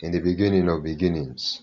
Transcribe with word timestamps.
In 0.00 0.12
the 0.12 0.20
beginning 0.20 0.68
of 0.68 0.82
beginnings, 0.82 1.62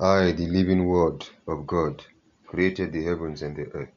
I, 0.00 0.32
the 0.32 0.46
living 0.46 0.86
Word 0.86 1.26
of 1.46 1.66
God, 1.66 2.02
created 2.46 2.90
the 2.90 3.04
heavens 3.04 3.42
and 3.42 3.54
the 3.54 3.70
earth. 3.72 3.92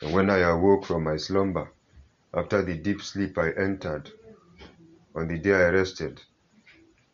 And 0.00 0.12
when 0.14 0.30
I 0.30 0.38
awoke 0.38 0.84
from 0.84 1.02
my 1.02 1.16
slumber, 1.16 1.72
after 2.32 2.62
the 2.62 2.76
deep 2.76 3.02
sleep 3.02 3.36
I 3.38 3.50
entered, 3.50 4.08
on 5.16 5.26
the 5.26 5.36
day 5.38 5.52
I 5.52 5.70
rested, 5.70 6.22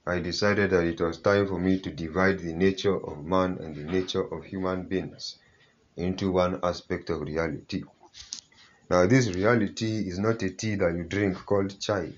I 0.07 0.19
decided 0.19 0.73
that 0.73 0.85
it 0.85 1.01
was 1.01 1.17
time 1.23 1.49
for 1.49 1.59
me 1.59 1.81
to 1.81 1.91
divide 1.91 2.41
the 2.41 2.53
nature 2.53 2.97
of 2.97 3.25
man 3.25 3.57
and 3.63 3.75
the 3.75 3.85
nature 3.85 4.25
of 4.25 4.45
human 4.45 4.89
beings 4.89 5.39
into 5.97 6.31
one 6.31 6.61
aspect 6.63 7.09
of 7.09 7.23
reality. 7.23 7.83
Now, 8.91 9.07
this 9.07 9.29
reality 9.29 10.07
is 10.07 10.19
not 10.19 10.43
a 10.43 10.51
tea 10.51 10.75
that 10.75 10.95
you 10.95 11.05
drink 11.05 11.37
called 11.47 11.81
chai, 11.81 12.13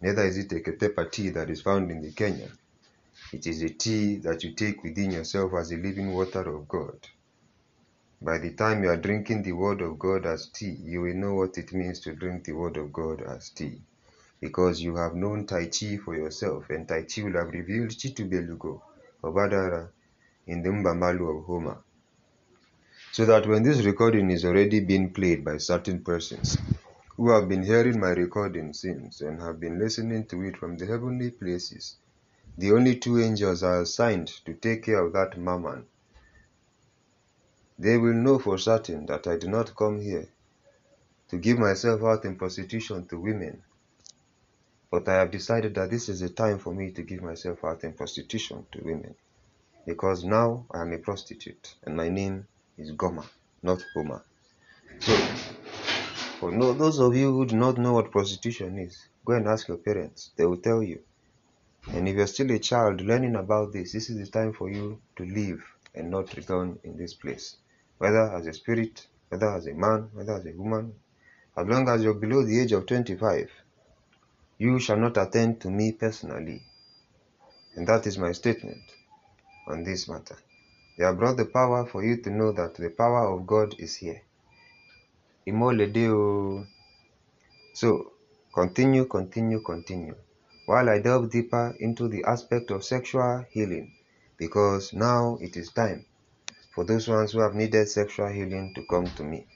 neither 0.00 0.24
is 0.24 0.38
it 0.38 0.52
a 0.52 0.60
ketepa 0.60 1.10
tea 1.10 1.30
that 1.30 1.50
is 1.50 1.62
found 1.62 1.90
in 1.90 2.02
the 2.02 2.12
Kenya. 2.12 2.48
It 3.32 3.46
is 3.46 3.62
a 3.62 3.68
tea 3.68 4.16
that 4.18 4.42
you 4.42 4.54
take 4.54 4.82
within 4.82 5.12
yourself 5.12 5.52
as 5.54 5.68
the 5.68 5.76
living 5.76 6.12
water 6.12 6.40
of 6.40 6.66
God. 6.68 6.98
By 8.22 8.38
the 8.38 8.52
time 8.52 8.82
you 8.82 8.90
are 8.90 8.96
drinking 8.96 9.42
the 9.42 9.52
word 9.52 9.80
of 9.80 9.98
God 9.98 10.26
as 10.26 10.48
tea, 10.48 10.76
you 10.82 11.02
will 11.02 11.14
know 11.14 11.34
what 11.34 11.56
it 11.58 11.72
means 11.72 12.00
to 12.00 12.12
drink 12.12 12.44
the 12.44 12.52
word 12.52 12.76
of 12.76 12.92
God 12.92 13.22
as 13.22 13.50
tea. 13.50 13.80
Because 14.40 14.80
you 14.80 14.96
have 14.96 15.14
known 15.14 15.46
Tai 15.46 15.66
Chi 15.66 15.96
for 15.96 16.16
yourself, 16.16 16.68
and 16.70 16.88
Tai 16.88 17.02
Chi 17.04 17.22
will 17.22 17.34
have 17.34 17.48
revealed 17.48 17.90
Chitubelugo 17.90 18.80
of 19.22 19.34
Adara 19.34 19.88
in 20.46 20.62
the 20.62 20.70
Mbamalu 20.70 21.38
of 21.38 21.44
Homer. 21.44 21.78
So 23.12 23.24
that 23.26 23.46
when 23.46 23.62
this 23.62 23.84
recording 23.84 24.30
is 24.30 24.44
already 24.44 24.80
being 24.80 25.12
played 25.12 25.44
by 25.44 25.58
certain 25.58 26.02
persons 26.02 26.56
who 27.20 27.28
have 27.28 27.50
been 27.50 27.62
hearing 27.62 28.00
my 28.00 28.12
recording 28.12 28.72
since 28.72 29.20
and 29.20 29.42
have 29.42 29.60
been 29.60 29.78
listening 29.78 30.24
to 30.24 30.40
it 30.42 30.56
from 30.56 30.78
the 30.78 30.86
heavenly 30.86 31.30
places, 31.30 31.96
the 32.56 32.72
only 32.72 32.96
two 32.96 33.20
angels 33.20 33.62
are 33.62 33.82
assigned 33.82 34.26
to 34.26 34.54
take 34.54 34.84
care 34.84 35.04
of 35.04 35.12
that 35.12 35.36
mammon. 35.36 35.84
They 37.78 37.98
will 37.98 38.14
know 38.14 38.38
for 38.38 38.56
certain 38.56 39.04
that 39.04 39.26
I 39.26 39.36
do 39.36 39.48
not 39.48 39.76
come 39.76 40.00
here 40.00 40.28
to 41.28 41.36
give 41.36 41.58
myself 41.58 42.02
out 42.02 42.24
in 42.24 42.36
prostitution 42.36 43.06
to 43.08 43.20
women, 43.20 43.62
but 44.90 45.06
I 45.06 45.16
have 45.16 45.30
decided 45.30 45.74
that 45.74 45.90
this 45.90 46.08
is 46.08 46.22
a 46.22 46.30
time 46.30 46.58
for 46.58 46.72
me 46.72 46.90
to 46.92 47.02
give 47.02 47.20
myself 47.20 47.62
out 47.66 47.84
in 47.84 47.92
prostitution 47.92 48.64
to 48.72 48.82
women, 48.82 49.14
because 49.84 50.24
now 50.24 50.64
I 50.70 50.80
am 50.80 50.94
a 50.94 50.98
prostitute 50.98 51.74
and 51.84 51.94
my 51.94 52.08
name 52.08 52.46
is 52.78 52.92
Gomer, 52.92 53.26
not 53.62 53.84
Homer. 53.92 54.22
So, 55.00 55.12
for 56.40 56.50
no, 56.50 56.72
those 56.72 56.98
of 56.98 57.14
you 57.14 57.30
who 57.30 57.44
do 57.44 57.54
not 57.54 57.76
know 57.76 57.92
what 57.92 58.10
prostitution 58.10 58.78
is, 58.78 59.08
go 59.26 59.34
and 59.34 59.46
ask 59.46 59.68
your 59.68 59.76
parents. 59.76 60.30
They 60.36 60.46
will 60.46 60.56
tell 60.56 60.82
you. 60.82 61.00
And 61.92 62.08
if 62.08 62.16
you're 62.16 62.26
still 62.26 62.50
a 62.50 62.58
child 62.58 63.02
learning 63.02 63.36
about 63.36 63.74
this, 63.74 63.92
this 63.92 64.08
is 64.08 64.16
the 64.16 64.26
time 64.26 64.54
for 64.54 64.70
you 64.70 65.02
to 65.16 65.26
leave 65.26 65.62
and 65.94 66.10
not 66.10 66.34
return 66.34 66.78
in 66.82 66.96
this 66.96 67.12
place. 67.12 67.58
Whether 67.98 68.34
as 68.34 68.46
a 68.46 68.54
spirit, 68.54 69.06
whether 69.28 69.50
as 69.50 69.66
a 69.66 69.74
man, 69.74 70.08
whether 70.14 70.32
as 70.32 70.46
a 70.46 70.52
woman, 70.52 70.94
as 71.58 71.66
long 71.66 71.86
as 71.90 72.02
you're 72.02 72.14
below 72.14 72.42
the 72.42 72.58
age 72.58 72.72
of 72.72 72.86
25, 72.86 73.50
you 74.56 74.78
shall 74.78 74.96
not 74.96 75.18
attend 75.18 75.60
to 75.60 75.70
me 75.70 75.92
personally. 75.92 76.62
And 77.74 77.86
that 77.86 78.06
is 78.06 78.16
my 78.16 78.32
statement 78.32 78.80
on 79.68 79.84
this 79.84 80.08
matter. 80.08 80.38
They 80.96 81.04
have 81.04 81.18
brought 81.18 81.36
the 81.36 81.44
power 81.44 81.84
for 81.84 82.02
you 82.02 82.16
to 82.22 82.30
know 82.30 82.52
that 82.52 82.76
the 82.76 82.88
power 82.88 83.28
of 83.28 83.46
God 83.46 83.74
is 83.78 83.96
here. 83.96 84.22
Imole 85.50 85.92
Deo. 85.92 86.66
So, 87.74 88.12
continue, 88.54 89.04
continue, 89.06 89.60
continue 89.60 90.14
while 90.70 90.88
I 90.88 91.00
delve 91.00 91.32
deeper 91.32 91.74
into 91.80 92.06
the 92.06 92.22
aspect 92.22 92.70
of 92.70 92.84
sexual 92.84 93.44
healing 93.50 93.92
because 94.36 94.92
now 94.92 95.36
it 95.40 95.56
is 95.56 95.72
time 95.72 96.06
for 96.72 96.84
those 96.84 97.08
ones 97.08 97.32
who 97.32 97.40
have 97.40 97.56
needed 97.56 97.88
sexual 97.88 98.28
healing 98.28 98.72
to 98.76 98.84
come 98.88 99.06
to 99.16 99.24
me. 99.24 99.48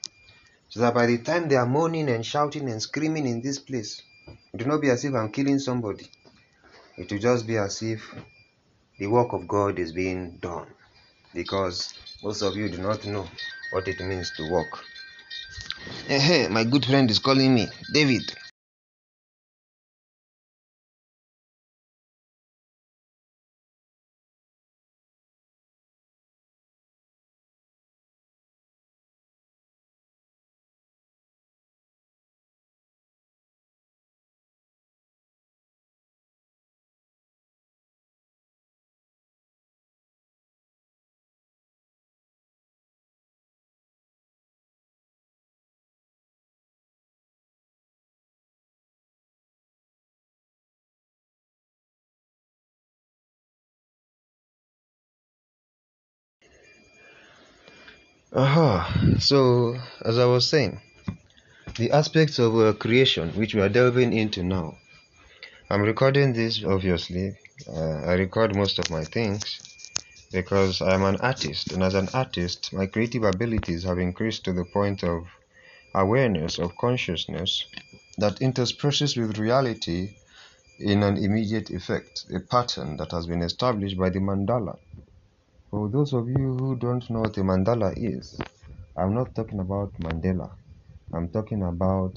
So 0.71 0.81
that 0.81 0.93
by 0.93 1.07
the 1.07 1.19
time 1.19 1.49
they 1.49 1.55
are 1.55 1.67
moaning 1.67 2.09
and 2.09 2.27
shouting 2.27 2.69
and 2.69 2.83
screaming 2.83 3.29
in 3.29 3.43
this 3.43 3.61
place, 3.61 4.03
it 4.53 4.61
will 4.63 4.73
not 4.73 4.81
be 4.81 4.91
as 4.91 5.05
if 5.05 5.15
I'm 5.15 5.31
killing 5.31 5.61
somebody. 5.61 6.11
It 6.99 7.13
will 7.13 7.21
just 7.21 7.47
be 7.47 7.59
as 7.59 7.81
if 7.81 8.13
the 8.99 9.07
work 9.07 9.35
of 9.35 9.47
God 9.47 9.79
is 9.79 9.93
being 9.93 10.39
done. 10.39 10.67
Because 11.33 11.95
most 12.25 12.43
of 12.43 12.57
you 12.57 12.69
do 12.69 12.79
not 12.79 13.05
know 13.05 13.29
what 13.71 13.87
it 13.87 14.01
means 14.01 14.33
to 14.37 14.51
walk. 14.51 14.85
Hey, 16.07 16.49
my 16.49 16.65
good 16.65 16.87
friend 16.87 17.11
is 17.11 17.19
calling 17.19 17.55
me. 17.55 17.71
David, 17.91 18.33
Aha, 58.37 59.15
so 59.21 59.77
as 60.05 60.19
I 60.19 60.25
was 60.25 60.51
saying, 60.51 60.81
the 61.77 61.93
aspects 61.93 62.41
of 62.41 62.59
uh, 62.59 62.73
creation 62.73 63.29
which 63.39 63.55
we 63.55 63.61
are 63.61 63.69
delving 63.69 64.13
into 64.13 64.43
now. 64.43 64.77
I'm 65.71 65.83
recording 65.83 66.33
this 66.33 66.65
obviously. 66.65 67.37
Uh, 67.69 68.01
I 68.03 68.15
record 68.15 68.57
most 68.57 68.81
of 68.81 68.91
my 68.91 69.05
things 69.05 69.61
because 70.33 70.83
I'm 70.83 71.05
an 71.05 71.19
artist, 71.21 71.71
and 71.75 71.85
as 71.85 71.95
an 71.95 72.09
artist, 72.13 72.73
my 72.73 72.87
creative 72.87 73.23
abilities 73.23 73.85
have 73.85 74.01
increased 74.01 74.45
to 74.47 74.53
the 74.53 74.65
point 74.65 75.05
of 75.05 75.29
awareness 75.95 76.59
of 76.59 76.77
consciousness 76.77 77.67
that 78.19 78.43
intersperses 78.43 79.17
with 79.17 79.39
reality 79.39 80.11
in 80.81 81.05
an 81.05 81.19
immediate 81.19 81.71
effect, 81.71 82.25
a 82.35 82.41
pattern 82.41 82.97
that 82.97 83.13
has 83.13 83.29
been 83.29 83.43
established 83.43 83.97
by 83.97 84.11
the 84.11 84.19
mandala. 84.19 84.77
For 85.75 85.89
those 85.89 86.13
of 86.13 86.29
you 86.29 86.55
who 86.55 86.77
don't 86.77 87.11
know 87.11 87.23
what 87.23 87.37
a 87.37 87.41
mandala 87.41 87.93
is, 87.97 88.41
I'm 88.97 89.13
not 89.13 89.35
talking 89.35 89.59
about 89.59 89.93
Mandela. 89.95 90.53
I'm 91.13 91.29
talking 91.31 91.65
about 91.65 92.17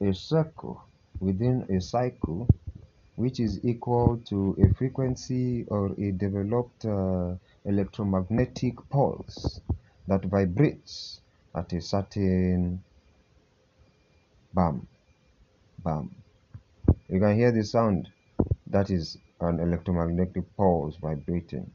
a 0.00 0.12
circle 0.12 0.82
within 1.20 1.64
a 1.70 1.80
cycle 1.80 2.48
which 3.14 3.38
is 3.38 3.64
equal 3.64 4.16
to 4.30 4.56
a 4.60 4.74
frequency 4.74 5.64
or 5.68 5.92
a 6.00 6.10
developed 6.10 6.84
uh, 6.84 7.36
electromagnetic 7.64 8.74
pulse 8.90 9.60
that 10.08 10.24
vibrates 10.24 11.20
at 11.54 11.72
a 11.72 11.80
certain 11.80 12.82
bam, 14.52 14.88
bam. 15.84 16.10
You 17.08 17.20
can 17.20 17.36
hear 17.36 17.52
the 17.52 17.62
sound. 17.62 18.08
That 18.66 18.90
is 18.90 19.16
an 19.40 19.60
electromagnetic 19.60 20.42
pulse 20.56 20.96
vibrating. 20.96 21.70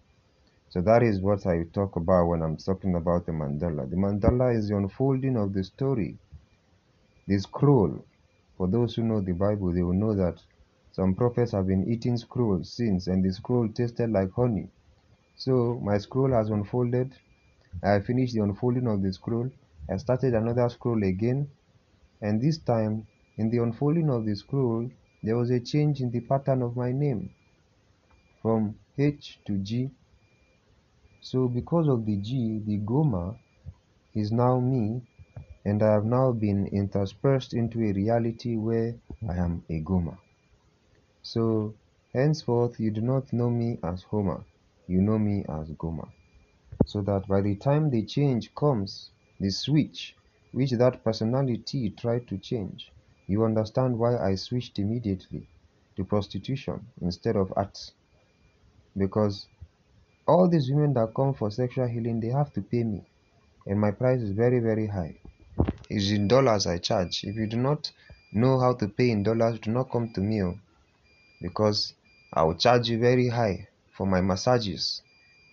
So 0.76 0.82
that 0.82 1.04
is 1.04 1.22
what 1.22 1.48
I 1.48 1.64
talk 1.74 1.96
about 1.96 2.28
when 2.28 2.42
I'm 2.42 2.58
talking 2.58 2.96
about 2.96 3.26
the 3.26 3.32
mandala. 3.32 3.90
The 3.90 3.96
mandala 3.96 4.54
is 4.54 4.68
the 4.68 4.76
unfolding 4.76 5.38
of 5.38 5.54
the 5.54 5.64
story. 5.64 6.18
The 7.28 7.40
scroll. 7.40 8.04
For 8.58 8.68
those 8.68 8.94
who 8.94 9.04
know 9.04 9.22
the 9.22 9.32
Bible, 9.32 9.72
they 9.72 9.84
will 9.84 9.94
know 9.94 10.14
that 10.16 10.44
some 10.92 11.16
prophets 11.16 11.54
have 11.54 11.68
been 11.68 11.90
eating 11.90 12.18
scrolls 12.18 12.74
since, 12.74 13.08
and 13.08 13.24
the 13.24 13.32
scroll 13.32 13.70
tasted 13.70 14.10
like 14.10 14.34
honey. 14.34 14.68
So 15.38 15.80
my 15.82 15.98
scroll 15.98 16.32
has 16.32 16.50
unfolded. 16.50 17.14
I 17.82 18.02
finished 18.02 18.34
the 18.34 18.44
unfolding 18.44 18.88
of 18.88 19.02
the 19.02 19.14
scroll. 19.14 19.50
I 19.90 19.96
started 19.96 20.34
another 20.34 20.68
scroll 20.68 21.02
again, 21.06 21.48
and 22.22 22.42
this 22.42 22.58
time, 22.58 23.08
in 23.38 23.50
the 23.50 23.60
unfolding 23.60 24.10
of 24.10 24.26
the 24.26 24.36
scroll, 24.36 24.92
there 25.24 25.38
was 25.38 25.52
a 25.52 25.60
change 25.62 26.02
in 26.02 26.12
the 26.12 26.20
pattern 26.20 26.62
of 26.62 26.76
my 26.76 26.92
name 26.92 27.30
from 28.42 28.76
H 28.98 29.40
to 29.48 29.58
G 29.60 29.90
so 31.30 31.38
because 31.50 31.88
of 31.90 32.06
the 32.06 32.18
G, 32.18 32.60
the 32.68 32.78
Gomer 32.78 33.30
is 34.16 34.32
now 34.32 34.60
me 34.60 35.02
and 35.66 35.84
I 35.84 35.92
have 35.94 36.06
now 36.06 36.32
been 36.34 36.68
interspersed 36.68 37.54
into 37.54 37.80
a 37.82 37.94
reality 37.94 38.56
where 38.58 38.96
I 39.28 39.36
am 39.38 39.66
a 39.70 39.80
Gomer. 39.82 40.20
So 41.24 41.76
henceforth 42.14 42.80
you 42.80 42.90
do 42.90 43.02
not 43.02 43.34
know 43.34 43.50
me 43.50 43.80
as 43.84 44.04
Homer, 44.04 44.46
you 44.88 45.02
know 45.02 45.20
me 45.20 45.44
as 45.50 45.70
Gomer. 45.74 46.08
So 46.86 47.02
that 47.04 47.28
by 47.28 47.42
the 47.42 47.56
time 47.58 47.90
the 47.90 48.06
change 48.06 48.54
comes, 48.56 49.12
the 49.40 49.52
switch 49.52 50.18
which 50.52 50.72
that 50.72 51.04
personality 51.04 51.92
tried 51.92 52.28
to 52.30 52.38
change, 52.40 52.94
you 53.28 53.46
understand 53.46 54.00
why 54.00 54.18
I 54.18 54.36
switched 54.36 54.80
immediately 54.80 55.48
to 55.98 56.06
prostitution 56.06 56.88
instead 57.02 57.36
of 57.38 57.54
art 57.58 57.78
because 58.98 59.48
all 60.28 60.50
these 60.50 60.70
women 60.70 60.94
that 60.94 61.14
come 61.16 61.34
for 61.34 61.52
sexual 61.52 61.88
healing 61.88 62.20
they 62.20 62.30
have 62.30 62.52
to 62.54 62.62
pay 62.62 62.84
me. 62.84 63.04
And 63.68 63.80
my 63.80 63.92
price 63.92 64.22
is 64.22 64.32
very 64.32 64.60
very 64.60 64.88
high. 64.88 65.16
It's 65.90 66.10
in 66.12 66.28
dollars 66.28 66.68
i 66.68 66.78
charge. 66.78 67.24
If 67.24 67.36
you 67.36 67.48
do 67.48 67.58
not 67.58 67.92
know 68.32 68.60
how 68.60 68.74
to 68.74 68.88
pay 68.88 69.12
in 69.12 69.24
dollars 69.24 69.60
do 69.60 69.72
not 69.72 69.92
come 69.92 70.12
to 70.14 70.22
me 70.22 70.44
oh, 70.44 70.58
because 71.42 71.94
i 72.34 72.44
will 72.44 72.56
charge 72.56 72.90
you 72.90 73.00
very 73.00 73.30
high 73.30 73.68
for 73.96 74.06
my 74.06 74.22
massages. 74.22 75.02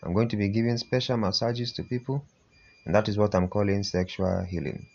I'm 0.03 0.15
going 0.15 0.29
to 0.29 0.37
be 0.37 0.49
giving 0.49 0.77
special 0.79 1.17
massages 1.17 1.73
to 1.75 1.85
people 1.85 2.25
and 2.85 2.95
that 2.95 3.09
is 3.09 3.17
what 3.17 3.35
i'm 3.35 3.49
calling 3.49 3.83
sexual 3.85 4.43
healing. 4.45 4.87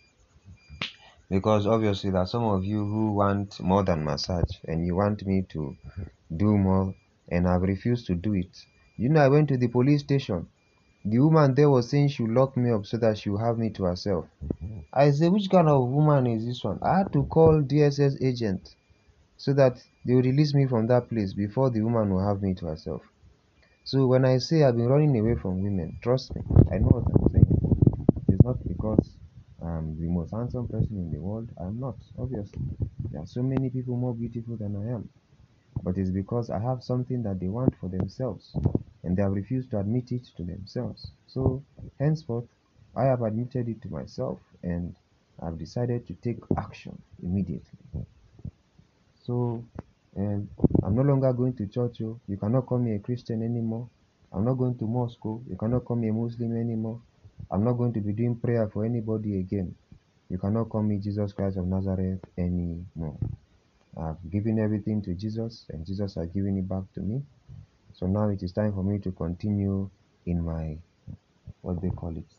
Because 1.29 1.67
obviously 1.67 2.09
there 2.09 2.21
are 2.21 2.27
some 2.27 2.43
of 2.43 2.63
you 2.63 2.85
who 2.85 3.11
want 3.13 3.59
more 3.59 3.83
than 3.83 4.03
massage 4.03 4.55
and 4.65 4.85
you 4.85 4.95
want 4.95 5.25
me 5.25 5.43
to 5.49 5.75
do 6.35 6.57
more 6.57 6.95
and 7.29 7.47
I've 7.47 7.61
refused 7.61 8.07
to 8.07 8.15
do 8.15 8.33
it. 8.33 8.57
You 8.97 9.09
know, 9.09 9.21
I 9.21 9.27
went 9.27 9.47
to 9.49 9.57
the 9.57 9.67
police 9.67 10.01
station. 10.01 10.47
The 11.05 11.19
woman 11.19 11.53
there 11.53 11.69
was 11.69 11.89
saying 11.89 12.09
she'll 12.09 12.31
lock 12.31 12.57
me 12.57 12.71
up 12.71 12.85
so 12.85 12.97
that 12.97 13.17
she'll 13.17 13.37
have 13.37 13.57
me 13.59 13.69
to 13.71 13.83
herself. 13.83 14.25
Mm-hmm. 14.43 14.79
I 14.91 15.11
said, 15.11 15.31
which 15.31 15.49
kind 15.49 15.69
of 15.69 15.87
woman 15.87 16.25
is 16.25 16.45
this 16.45 16.63
one? 16.63 16.79
I 16.81 16.97
had 16.97 17.13
to 17.13 17.23
call 17.25 17.61
DSS 17.61 18.21
agent 18.21 18.75
so 19.37 19.53
that 19.53 19.83
they 20.03 20.15
will 20.15 20.23
release 20.23 20.53
me 20.55 20.65
from 20.65 20.87
that 20.87 21.09
place 21.09 21.33
before 21.33 21.69
the 21.69 21.81
woman 21.81 22.11
will 22.11 22.27
have 22.27 22.41
me 22.41 22.55
to 22.55 22.65
herself. 22.65 23.03
So 23.83 24.07
when 24.07 24.25
I 24.25 24.39
say 24.39 24.63
I've 24.63 24.75
been 24.75 24.87
running 24.87 25.17
away 25.17 25.35
from 25.35 25.61
women, 25.61 25.97
trust 26.01 26.35
me, 26.35 26.41
I 26.71 26.79
know 26.79 26.89
what 26.89 27.05
I'm 27.05 27.31
saying. 27.31 28.25
It's 28.29 28.43
not 28.43 28.67
because 28.67 29.11
I'm 29.61 29.95
the 29.99 30.07
most 30.07 30.31
handsome 30.31 30.67
person 30.67 30.97
in 30.97 31.11
the 31.11 31.19
world. 31.19 31.49
I'm 31.61 31.79
not, 31.79 31.97
obviously. 32.17 32.61
There 33.11 33.21
are 33.21 33.27
so 33.27 33.43
many 33.43 33.69
people 33.69 33.95
more 33.95 34.15
beautiful 34.15 34.57
than 34.57 34.75
I 34.75 34.93
am 34.95 35.09
but 35.83 35.97
it's 35.97 36.09
because 36.09 36.49
I 36.49 36.59
have 36.59 36.83
something 36.83 37.23
that 37.23 37.39
they 37.39 37.47
want 37.47 37.75
for 37.79 37.89
themselves 37.89 38.55
and 39.07 39.15
they 39.15 39.21
have 39.21 39.31
refused 39.31 39.71
to 39.71 39.79
admit 39.79 40.11
it 40.11 40.27
to 40.35 40.43
themselves. 40.43 41.11
So, 41.27 41.63
henceforth, 41.97 42.43
I 42.93 43.05
have 43.05 43.21
admitted 43.21 43.69
it 43.69 43.81
to 43.83 43.89
myself 43.89 44.39
and 44.63 44.93
I've 45.41 45.57
decided 45.57 46.05
to 46.07 46.13
take 46.15 46.39
action 46.57 47.01
immediately. 47.23 47.79
So, 49.23 49.63
and 50.17 50.49
I'm 50.83 50.93
no 50.93 51.03
longer 51.03 51.31
going 51.31 51.53
to 51.53 51.67
church. 51.67 52.01
Oh. 52.01 52.19
You 52.27 52.35
cannot 52.35 52.65
call 52.65 52.79
me 52.79 52.95
a 52.95 52.99
Christian 52.99 53.43
anymore. 53.43 53.87
I'm 54.33 54.43
not 54.43 54.55
going 54.55 54.77
to 54.79 54.85
mosque. 54.85 55.25
Oh. 55.25 55.41
You 55.49 55.55
cannot 55.55 55.85
call 55.85 55.95
me 55.95 56.09
a 56.09 56.13
Muslim 56.13 56.57
anymore. 56.57 56.99
I'm 57.49 57.63
not 57.63 57.73
going 57.73 57.93
to 57.93 58.01
be 58.01 58.11
doing 58.11 58.35
prayer 58.35 58.67
for 58.67 58.83
anybody 58.83 59.39
again. 59.39 59.73
You 60.29 60.37
cannot 60.37 60.67
call 60.67 60.83
me 60.83 60.97
Jesus 60.97 61.31
Christ 61.31 61.55
of 61.55 61.65
Nazareth 61.65 62.19
anymore. 62.37 63.17
I've 63.97 64.17
given 64.29 64.59
everything 64.59 65.01
to 65.03 65.13
Jesus, 65.13 65.65
and 65.69 65.85
Jesus 65.85 66.15
has 66.15 66.27
given 66.27 66.57
it 66.57 66.67
back 66.67 66.83
to 66.95 66.99
me. 66.99 67.21
So 67.99 68.05
now 68.05 68.29
it 68.29 68.43
is 68.43 68.51
time 68.51 68.73
for 68.73 68.83
me 68.83 68.99
to 68.99 69.11
continue 69.11 69.89
in 70.27 70.43
my, 70.45 70.77
what 71.61 71.81
they 71.81 71.89
call 71.89 72.15
it, 72.15 72.31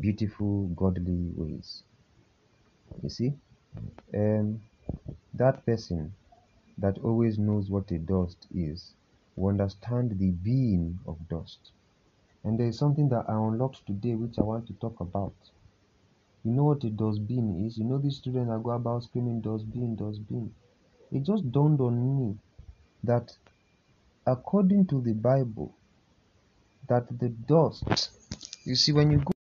beautiful, 0.00 0.68
godly 0.68 1.30
ways. 1.36 1.82
You 3.02 3.10
see, 3.10 3.34
um, 4.14 4.62
that 5.34 5.66
person 5.66 6.14
that 6.78 6.96
always 7.04 7.38
knows 7.38 7.68
what 7.68 7.90
a 7.90 7.98
dust 7.98 8.46
is 8.54 8.94
will 9.36 9.50
understand 9.50 10.18
the 10.18 10.30
being 10.30 10.98
of 11.06 11.16
dust. 11.28 11.70
And 12.42 12.58
there 12.58 12.68
is 12.68 12.78
something 12.78 13.10
that 13.10 13.26
I 13.28 13.34
unlocked 13.34 13.86
today 13.86 14.14
which 14.14 14.38
I 14.38 14.42
want 14.42 14.66
to 14.68 14.72
talk 14.74 15.00
about. 15.00 15.34
You 16.44 16.52
know 16.52 16.64
what 16.64 16.82
a 16.84 16.88
dust 16.88 17.18
dustbin 17.18 17.66
is? 17.66 17.76
You 17.76 17.84
know 17.84 17.98
these 17.98 18.16
students 18.16 18.48
that 18.50 18.62
go 18.62 18.70
about 18.70 19.02
screaming 19.04 19.42
dustbin, 19.42 19.96
dustbin 19.96 20.54
it 21.10 21.22
just 21.24 21.50
dawned 21.52 21.80
on 21.80 22.16
me 22.16 22.38
that 23.04 23.36
according 24.32 24.86
to 24.86 25.00
the 25.00 25.14
Bible, 25.14 25.74
that 26.88 27.06
the 27.18 27.28
dust, 27.28 28.10
you 28.64 28.74
see, 28.74 28.92
when 28.92 29.10
you 29.10 29.18
go 29.18 29.32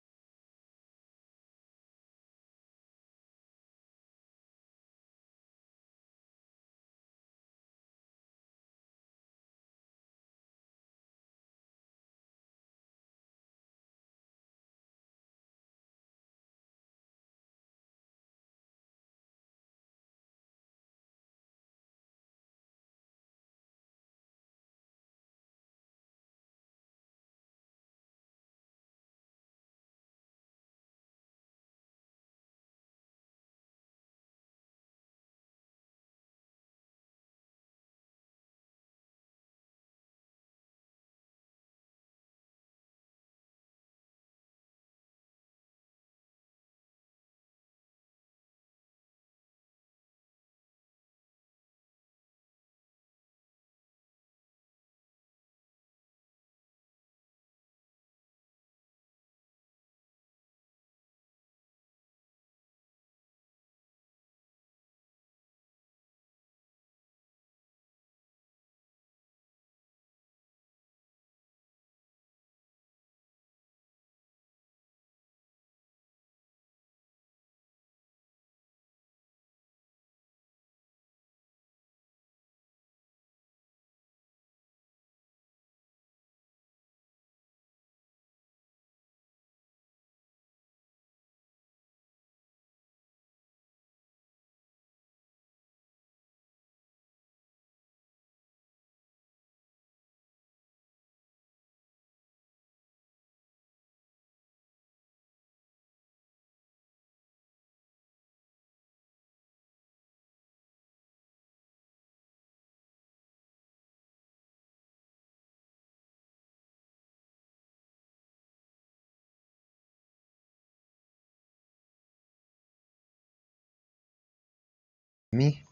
me 125.38 125.64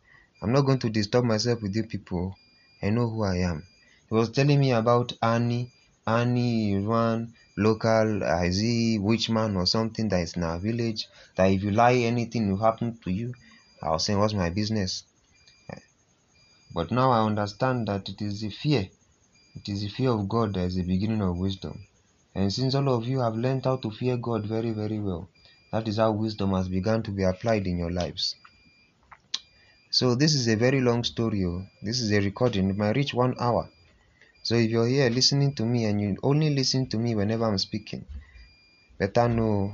i'm 0.42 0.52
not 0.52 0.62
going 0.62 0.80
to 0.80 0.90
disturb 0.90 1.24
myself 1.26 1.62
with 1.62 1.76
you 1.76 1.84
people. 1.84 2.36
I 2.84 2.90
know 2.92 3.10
who 3.10 3.24
i 3.24 3.38
am. 3.38 3.66
He 4.10 4.14
was 4.16 4.30
telling 4.30 4.60
me 4.60 4.72
about 4.72 5.14
annie 5.22 5.72
annie 6.06 6.78
one 6.80 7.34
local 7.58 8.22
is 8.22 8.60
he 8.60 9.00
witchman 9.00 9.56
or 9.56 9.66
something 9.66 10.08
that 10.10 10.22
is 10.22 10.36
in 10.36 10.44
our 10.44 10.60
village 10.60 11.08
that 11.36 11.48
if 11.48 11.64
you 11.64 11.72
lie 11.72 11.96
anything 11.96 12.52
will 12.52 12.64
happen 12.64 12.98
to 13.04 13.12
you. 13.12 13.34
I 13.82 13.90
was 13.90 14.06
saying 14.06 14.20
what's 14.20 14.34
my 14.34 14.50
business? 14.50 15.04
But 16.74 16.92
now 16.92 17.12
i 17.12 17.26
understand 17.26 17.88
that 17.88 18.08
it 18.10 18.22
is 18.22 18.42
the 18.42 18.50
fear. 18.50 18.88
It 19.56 19.70
is 19.70 19.82
the 19.82 19.90
fear 19.90 20.12
of 20.12 20.30
god 20.30 20.54
that 20.54 20.66
is 20.66 20.76
the 20.76 20.84
beginning 20.84 21.22
of 21.22 21.38
wisdom. 21.38 21.88
And 22.36 22.54
since 22.54 22.76
all 22.76 22.90
of 22.90 23.08
you 23.08 23.20
have 23.22 23.36
learned 23.36 23.66
how 23.66 23.78
to 23.78 23.90
fear 23.90 24.18
god 24.18 24.46
very 24.46 24.72
very 24.72 25.00
well 25.00 25.30
that 25.72 25.88
is 25.90 25.98
how 25.98 26.12
wisdom 26.12 26.52
has 26.52 26.70
begun 26.70 27.04
to 27.04 27.12
be 27.12 27.24
applied 27.24 27.68
in 27.68 27.78
your 27.78 27.92
lives 27.92 28.36
so 29.96 30.14
this 30.14 30.36
is 30.36 30.50
a 30.50 30.58
very 30.58 30.82
long 30.82 31.06
story. 31.06 31.46
Oh. 31.46 31.66
This 31.82 32.02
is 32.02 32.12
a 32.12 32.20
recording. 32.20 32.70
It 32.70 32.76
might 32.76 32.98
reach 32.98 33.14
one 33.14 33.34
hour. 33.40 33.70
So 34.44 34.56
if 34.56 34.70
you're 34.70 34.90
here 34.90 35.10
listening 35.10 35.54
to 35.54 35.66
me 35.66 35.86
and 35.86 36.02
you 36.02 36.18
only 36.22 36.50
listen 36.50 36.88
to 36.88 36.98
me 36.98 37.16
whenever 37.16 37.46
I'm 37.46 37.58
speaking, 37.58 38.06
better 38.98 39.30
know 39.30 39.74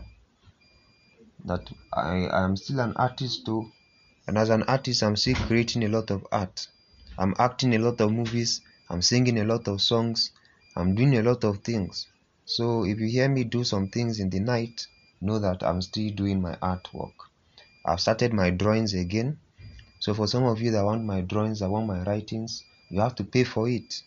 that 1.46 1.68
I 1.92 2.30
am 2.44 2.56
still 2.56 2.82
an 2.82 2.94
artist 2.98 3.48
too. 3.48 3.72
And 4.28 4.38
as 4.38 4.52
an 4.52 4.62
artist, 4.68 5.02
I'm 5.02 5.16
still 5.16 5.34
creating 5.34 5.86
a 5.86 5.88
lot 5.88 6.12
of 6.12 6.28
art. 6.32 6.68
I'm 7.18 7.34
acting 7.40 7.74
a 7.74 7.80
lot 7.80 8.00
of 8.00 8.12
movies. 8.12 8.62
I'm 8.92 9.02
singing 9.02 9.40
a 9.40 9.44
lot 9.44 9.68
of 9.68 9.82
songs. 9.82 10.34
I'm 10.76 10.94
doing 10.94 11.18
a 11.18 11.24
lot 11.24 11.44
of 11.44 11.64
things. 11.64 12.06
So 12.46 12.86
if 12.86 13.00
you 13.00 13.08
hear 13.08 13.28
me 13.28 13.44
do 13.44 13.64
some 13.64 13.88
things 13.88 14.20
in 14.20 14.30
the 14.30 14.40
night, 14.40 14.86
know 15.20 15.40
that 15.40 15.64
I'm 15.64 15.82
still 15.82 16.12
doing 16.12 16.44
my 16.44 16.58
artwork. 16.58 17.16
I've 17.84 18.02
started 18.02 18.34
my 18.34 18.52
drawings 18.52 18.94
again. 18.94 19.40
So 20.02 20.16
for 20.16 20.26
some 20.26 20.46
of 20.46 20.60
you 20.60 20.72
that 20.72 20.84
want 20.84 21.06
my 21.06 21.22
drawings, 21.22 21.60
that 21.60 21.70
want 21.70 21.86
my 21.86 22.02
writings, 22.02 22.64
you 22.90 23.00
have 23.00 23.14
to 23.18 23.24
pay 23.24 23.44
for 23.44 23.70
it. 23.70 24.02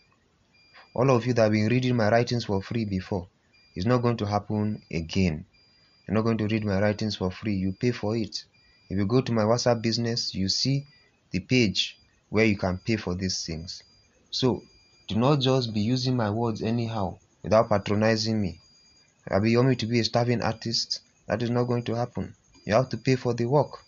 All 0.93 1.09
of 1.09 1.25
you 1.25 1.33
that 1.35 1.43
have 1.43 1.53
been 1.53 1.69
reading 1.69 1.95
my 1.95 2.11
writings 2.11 2.47
for 2.47 2.61
free 2.61 2.85
before, 2.85 3.29
it's 3.77 3.87
not 3.87 4.03
going 4.03 4.17
to 4.17 4.27
happen 4.27 4.83
again. 4.91 5.47
You're 6.07 6.17
not 6.17 6.23
going 6.23 6.39
to 6.39 6.49
read 6.49 6.65
my 6.65 6.81
writings 6.81 7.15
for 7.15 7.31
free. 7.31 7.55
You 7.55 7.73
pay 7.73 7.93
for 7.93 8.17
it. 8.17 8.45
If 8.91 8.99
you 8.99 9.07
go 9.07 9.21
to 9.21 9.31
my 9.33 9.45
WhatsApp 9.45 9.83
business, 9.83 10.35
you 10.35 10.49
see 10.49 10.85
the 11.31 11.39
page 11.39 11.97
where 12.29 12.45
you 12.45 12.57
can 12.57 12.79
pay 12.79 12.97
for 12.97 13.15
these 13.15 13.47
things. 13.47 13.85
So 14.33 14.65
do 15.07 15.15
not 15.15 15.41
just 15.41 15.73
be 15.73 15.81
using 15.81 16.17
my 16.17 16.29
words 16.29 16.61
anyhow 16.61 17.19
without 17.45 17.69
patronizing 17.69 18.43
me. 18.43 18.59
You 19.31 19.59
want 19.59 19.69
me 19.69 19.77
to 19.77 19.87
be 19.87 20.01
a 20.01 20.05
starving 20.05 20.43
artist, 20.43 21.03
that 21.29 21.41
is 21.41 21.51
not 21.51 21.65
going 21.65 21.85
to 21.85 21.95
happen. 21.95 22.35
You 22.67 22.75
have 22.75 22.89
to 22.89 22.97
pay 22.97 23.15
for 23.15 23.33
the 23.33 23.47
work. 23.47 23.79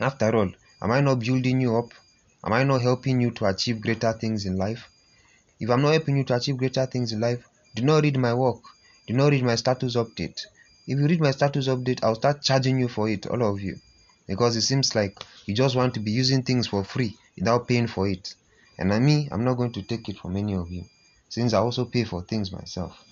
After 0.00 0.34
all, 0.34 0.50
am 0.82 0.90
I 0.90 1.00
not 1.00 1.20
building 1.20 1.60
you 1.60 1.76
up? 1.76 1.92
Am 2.44 2.52
I 2.52 2.64
not 2.64 2.82
helping 2.82 3.20
you 3.20 3.30
to 3.32 3.46
achieve 3.46 3.80
greater 3.80 4.12
things 4.12 4.46
in 4.46 4.56
life? 4.56 4.88
If 5.58 5.70
I'm 5.70 5.82
not 5.82 5.92
helping 5.92 6.16
you 6.16 6.24
to 6.24 6.34
achieve 6.36 6.58
greater 6.58 6.86
things 6.86 7.12
in 7.12 7.20
life, 7.20 7.44
do 7.74 7.82
not 7.82 8.02
read 8.02 8.18
my 8.18 8.34
work. 8.34 8.62
Do 9.06 9.14
not 9.14 9.30
read 9.32 9.44
my 9.44 9.54
status 9.54 9.96
update. 9.96 10.46
If 10.86 10.98
you 10.98 11.06
read 11.06 11.20
my 11.20 11.30
status 11.30 11.68
update, 11.68 12.02
I'll 12.02 12.14
start 12.14 12.42
charging 12.42 12.78
you 12.78 12.88
for 12.88 13.08
it, 13.08 13.26
all 13.26 13.42
of 13.42 13.60
you. 13.60 13.76
Because 14.26 14.56
it 14.56 14.62
seems 14.62 14.94
like 14.94 15.18
you 15.46 15.54
just 15.54 15.76
want 15.76 15.94
to 15.94 16.00
be 16.00 16.10
using 16.10 16.42
things 16.42 16.66
for 16.66 16.84
free 16.84 17.16
without 17.36 17.68
paying 17.68 17.86
for 17.86 18.08
it. 18.08 18.34
And 18.78 18.92
I 18.92 18.98
me, 18.98 19.28
I'm 19.32 19.44
not 19.44 19.54
going 19.54 19.72
to 19.72 19.82
take 19.82 20.08
it 20.08 20.18
from 20.18 20.36
any 20.36 20.54
of 20.54 20.70
you, 20.70 20.84
since 21.28 21.54
I 21.54 21.58
also 21.58 21.84
pay 21.84 22.04
for 22.04 22.22
things 22.22 22.52
myself. 22.52 23.02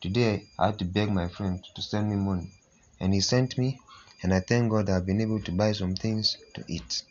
Today, 0.00 0.46
I 0.58 0.66
had 0.66 0.78
to 0.78 0.84
beg 0.84 1.10
my 1.10 1.28
friend 1.28 1.64
to 1.74 1.82
send 1.82 2.10
me 2.10 2.16
money, 2.16 2.52
and 3.00 3.12
he 3.12 3.20
sent 3.20 3.58
me, 3.58 3.80
and 4.22 4.34
I 4.34 4.40
thank 4.40 4.70
God 4.70 4.90
I've 4.90 5.06
been 5.06 5.20
able 5.20 5.40
to 5.42 5.52
buy 5.52 5.72
some 5.72 5.94
things 5.94 6.36
to 6.54 6.64
eat. 6.68 7.02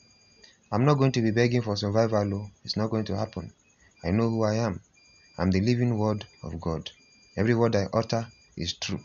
I'm 0.71 0.85
not 0.85 0.95
going 0.95 1.13
to 1.13 1.21
be 1.21 1.31
begging 1.31 1.61
for 1.61 1.77
survival, 1.77 2.29
though. 2.29 2.49
It's 2.65 2.75
not 2.75 2.89
going 2.89 3.05
to 3.05 3.17
happen. 3.17 3.53
I 4.03 4.11
know 4.11 4.29
who 4.29 4.43
I 4.43 4.55
am. 4.55 4.81
I'm 5.37 5.51
the 5.51 5.61
living 5.61 5.97
word 5.97 6.25
of 6.43 6.59
God. 6.59 6.91
Every 7.37 7.55
word 7.55 7.75
I 7.75 7.85
utter 7.93 8.27
is 8.57 8.73
true. 8.73 8.99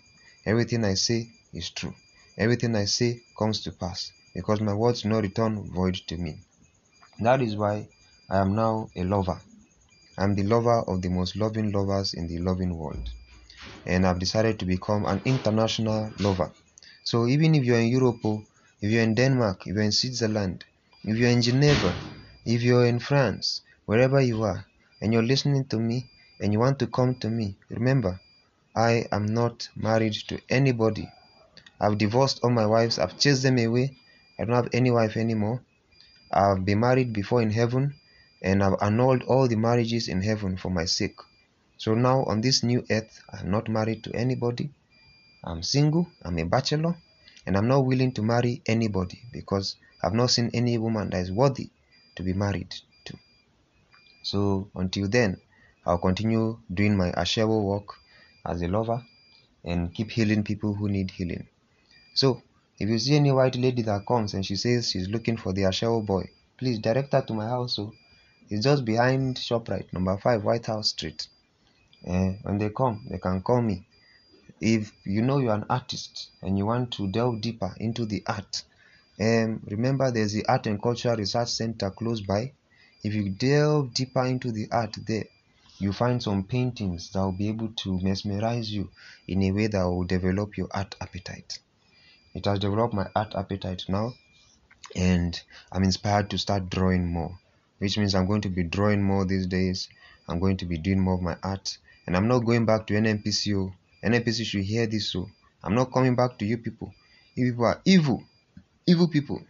Everything 0.45 0.85
I 0.85 0.95
say 0.95 1.31
is 1.53 1.71
true. 1.71 1.95
Everything 2.37 2.75
I 2.75 2.87
say 2.87 3.21
comes 3.39 3.63
to 3.63 3.73
pass 3.73 4.11
because 4.35 4.61
my 4.61 4.73
words 4.73 5.05
no 5.05 5.21
return 5.21 5.71
void 5.71 5.95
to 6.09 6.17
me. 6.17 6.39
That 7.21 7.43
is 7.43 7.57
why 7.57 7.87
I 8.29 8.39
am 8.39 8.55
now 8.57 8.91
a 8.97 9.05
lover. 9.05 9.41
I'm 10.19 10.35
the 10.35 10.43
lover 10.43 10.81
of 10.81 11.03
the 11.03 11.11
most 11.11 11.37
loving 11.37 11.71
lovers 11.71 12.15
in 12.15 12.27
the 12.27 12.39
loving 12.39 12.77
world. 12.77 13.11
And 13.87 14.07
I've 14.07 14.19
decided 14.19 14.59
to 14.59 14.65
become 14.65 15.05
an 15.05 15.21
international 15.25 16.11
lover. 16.19 16.51
So 17.05 17.27
even 17.27 17.55
if 17.55 17.65
you're 17.65 17.81
in 17.81 17.89
Europe, 17.89 18.25
if 18.81 18.91
you're 18.91 19.03
in 19.03 19.15
Denmark, 19.15 19.67
if 19.67 19.75
you're 19.75 19.83
in 19.83 19.93
Switzerland, 19.93 20.65
if 21.05 21.17
you're 21.17 21.31
in 21.31 21.43
Geneva, 21.43 21.95
if 22.47 22.63
you're 22.63 22.87
in 22.87 22.99
France, 22.99 23.63
wherever 23.87 24.21
you 24.21 24.43
are, 24.43 24.65
and 25.01 25.13
you're 25.13 25.23
listening 25.23 25.65
to 25.67 25.79
me 25.79 26.09
and 26.41 26.53
you 26.53 26.59
want 26.59 26.79
to 26.79 26.87
come 26.87 27.15
to 27.17 27.29
me, 27.29 27.57
remember, 27.71 28.21
I 28.75 29.07
am 29.13 29.27
not 29.27 29.69
married 29.77 30.15
to 30.29 30.41
anybody. 30.49 31.11
I've 31.81 31.99
divorced 31.99 32.41
all 32.43 32.51
my 32.51 32.67
wives, 32.67 32.99
I've 32.99 33.19
chased 33.19 33.43
them 33.43 33.59
away. 33.59 33.97
I 34.39 34.45
don't 34.45 34.55
have 34.55 34.71
any 34.73 34.91
wife 34.91 35.17
anymore. 35.17 35.61
I've 36.33 36.65
been 36.65 36.81
married 36.81 37.13
before 37.13 37.43
in 37.43 37.51
heaven, 37.51 37.95
and 38.43 38.63
I've 38.63 38.81
annulled 38.81 39.25
all 39.25 39.47
the 39.49 39.57
marriages 39.57 40.09
in 40.09 40.23
heaven 40.23 40.57
for 40.57 40.71
my 40.71 40.85
sake. 40.85 41.19
So 41.77 41.95
now 41.95 42.25
on 42.25 42.41
this 42.41 42.63
new 42.63 42.85
earth, 42.91 43.21
I'm 43.33 43.51
not 43.51 43.69
married 43.69 44.05
to 44.05 44.15
anybody. 44.15 44.71
I'm 45.45 45.63
single, 45.63 46.07
I'm 46.23 46.39
a 46.39 46.45
bachelor, 46.45 46.97
and 47.47 47.57
I'm 47.57 47.69
not 47.69 47.85
willing 47.85 48.13
to 48.13 48.23
marry 48.23 48.63
anybody 48.67 49.21
because 49.33 49.77
I've 50.03 50.15
not 50.15 50.31
seen 50.31 50.51
any 50.55 50.79
woman 50.79 51.11
that 51.11 51.21
is 51.21 51.33
worthy 51.33 51.71
to 52.17 52.23
be 52.23 52.33
married 52.33 52.75
to. 53.07 53.19
So 54.23 54.69
until 54.75 55.09
then, 55.09 55.41
I'll 55.85 55.99
continue 55.99 56.59
doing 56.73 56.97
my 56.97 57.11
Ashewo 57.13 57.63
work 57.63 57.95
as 58.47 58.63
a 58.63 58.69
lover 58.69 59.05
and 59.65 59.93
keep 59.93 60.11
healing 60.11 60.45
people 60.45 60.75
who 60.75 60.89
need 60.89 61.11
healing. 61.11 61.49
So, 62.15 62.43
if 62.79 62.89
you 62.89 62.99
see 62.99 63.17
any 63.17 63.33
white 63.33 63.57
lady 63.57 63.83
that 63.83 64.07
comes 64.07 64.35
and 64.35 64.45
she 64.45 64.57
says 64.57 64.91
she's 64.91 65.09
looking 65.09 65.37
for 65.37 65.53
the 65.53 65.63
Ashewo 65.63 66.05
boy, 66.05 66.31
please 66.57 66.79
direct 66.79 67.13
her 67.13 67.23
to 67.23 67.35
my 67.35 67.49
house. 67.49 67.77
So, 67.77 67.93
it's 68.49 68.65
just 68.65 68.85
behind 68.85 69.37
ShopRite, 69.37 69.93
number 69.93 70.17
5, 70.17 70.45
White 70.45 70.67
House 70.67 70.91
Street. 70.91 71.27
Uh, 72.07 72.33
when 72.43 72.59
they 72.59 72.71
come, 72.71 73.07
they 73.11 73.19
can 73.19 73.41
call 73.41 73.63
me. 73.63 73.87
If 74.65 74.93
you 75.03 75.23
know 75.23 75.39
you're 75.39 75.55
an 75.55 75.67
artist 75.69 76.31
and 76.41 76.57
you 76.57 76.67
want 76.67 76.93
to 76.93 77.09
delve 77.09 77.41
deeper 77.41 77.75
into 77.79 78.07
the 78.07 78.23
art, 78.29 78.63
um, 79.19 79.61
remember 79.67 80.09
there's 80.13 80.35
the 80.35 80.47
Art 80.47 80.69
and 80.69 80.81
Cultural 80.81 81.17
Research 81.17 81.49
Center 81.49 81.91
close 81.91 82.21
by. 82.21 82.53
If 83.03 83.13
you 83.13 83.29
delve 83.31 83.93
deeper 83.93 84.25
into 84.25 84.53
the 84.53 84.69
art 84.71 84.97
there, 85.05 85.25
you 85.79 85.93
find 85.93 86.23
some 86.23 86.45
paintings 86.45 87.11
that 87.11 87.19
will 87.19 87.33
be 87.33 87.49
able 87.49 87.71
to 87.71 87.99
mesmerize 88.03 88.73
you 88.73 88.89
in 89.27 89.43
a 89.43 89.51
way 89.51 89.67
that 89.67 89.83
will 89.83 90.05
develop 90.05 90.57
your 90.57 90.69
art 90.71 90.95
appetite. 91.01 91.59
It 92.33 92.45
has 92.45 92.61
developed 92.61 92.95
my 92.95 93.09
art 93.17 93.35
appetite 93.35 93.87
now, 93.89 94.15
and 94.95 95.43
I'm 95.73 95.83
inspired 95.83 96.31
to 96.31 96.39
start 96.39 96.71
drawing 96.71 97.09
more, 97.09 97.37
which 97.79 97.99
means 97.99 98.15
I'm 98.15 98.29
going 98.29 98.43
to 98.43 98.49
be 98.49 98.63
drawing 98.63 99.03
more 99.03 99.25
these 99.25 99.49
days. 99.49 99.89
I'm 100.29 100.39
going 100.39 100.59
to 100.59 100.67
be 100.67 100.79
doing 100.79 101.01
more 101.01 101.15
of 101.15 101.21
my 101.21 101.37
art, 101.43 101.79
and 102.07 102.17
I'm 102.17 102.29
not 102.29 102.45
going 102.45 102.65
back 102.65 102.87
to 102.87 102.95
NNPCO. 102.95 103.73
NNPC 104.05 104.45
should 104.45 104.65
hear 104.65 104.87
this, 104.87 105.13
so 105.13 105.31
I'm 105.63 105.75
not 105.75 105.93
coming 105.93 106.17
back 106.17 106.39
to 106.39 106.45
you 106.45 106.59
people. 106.59 106.93
You 107.35 107.51
people 107.53 107.67
are 107.67 107.81
evil, 107.85 108.25
evil 108.87 109.09
people. 109.09 109.41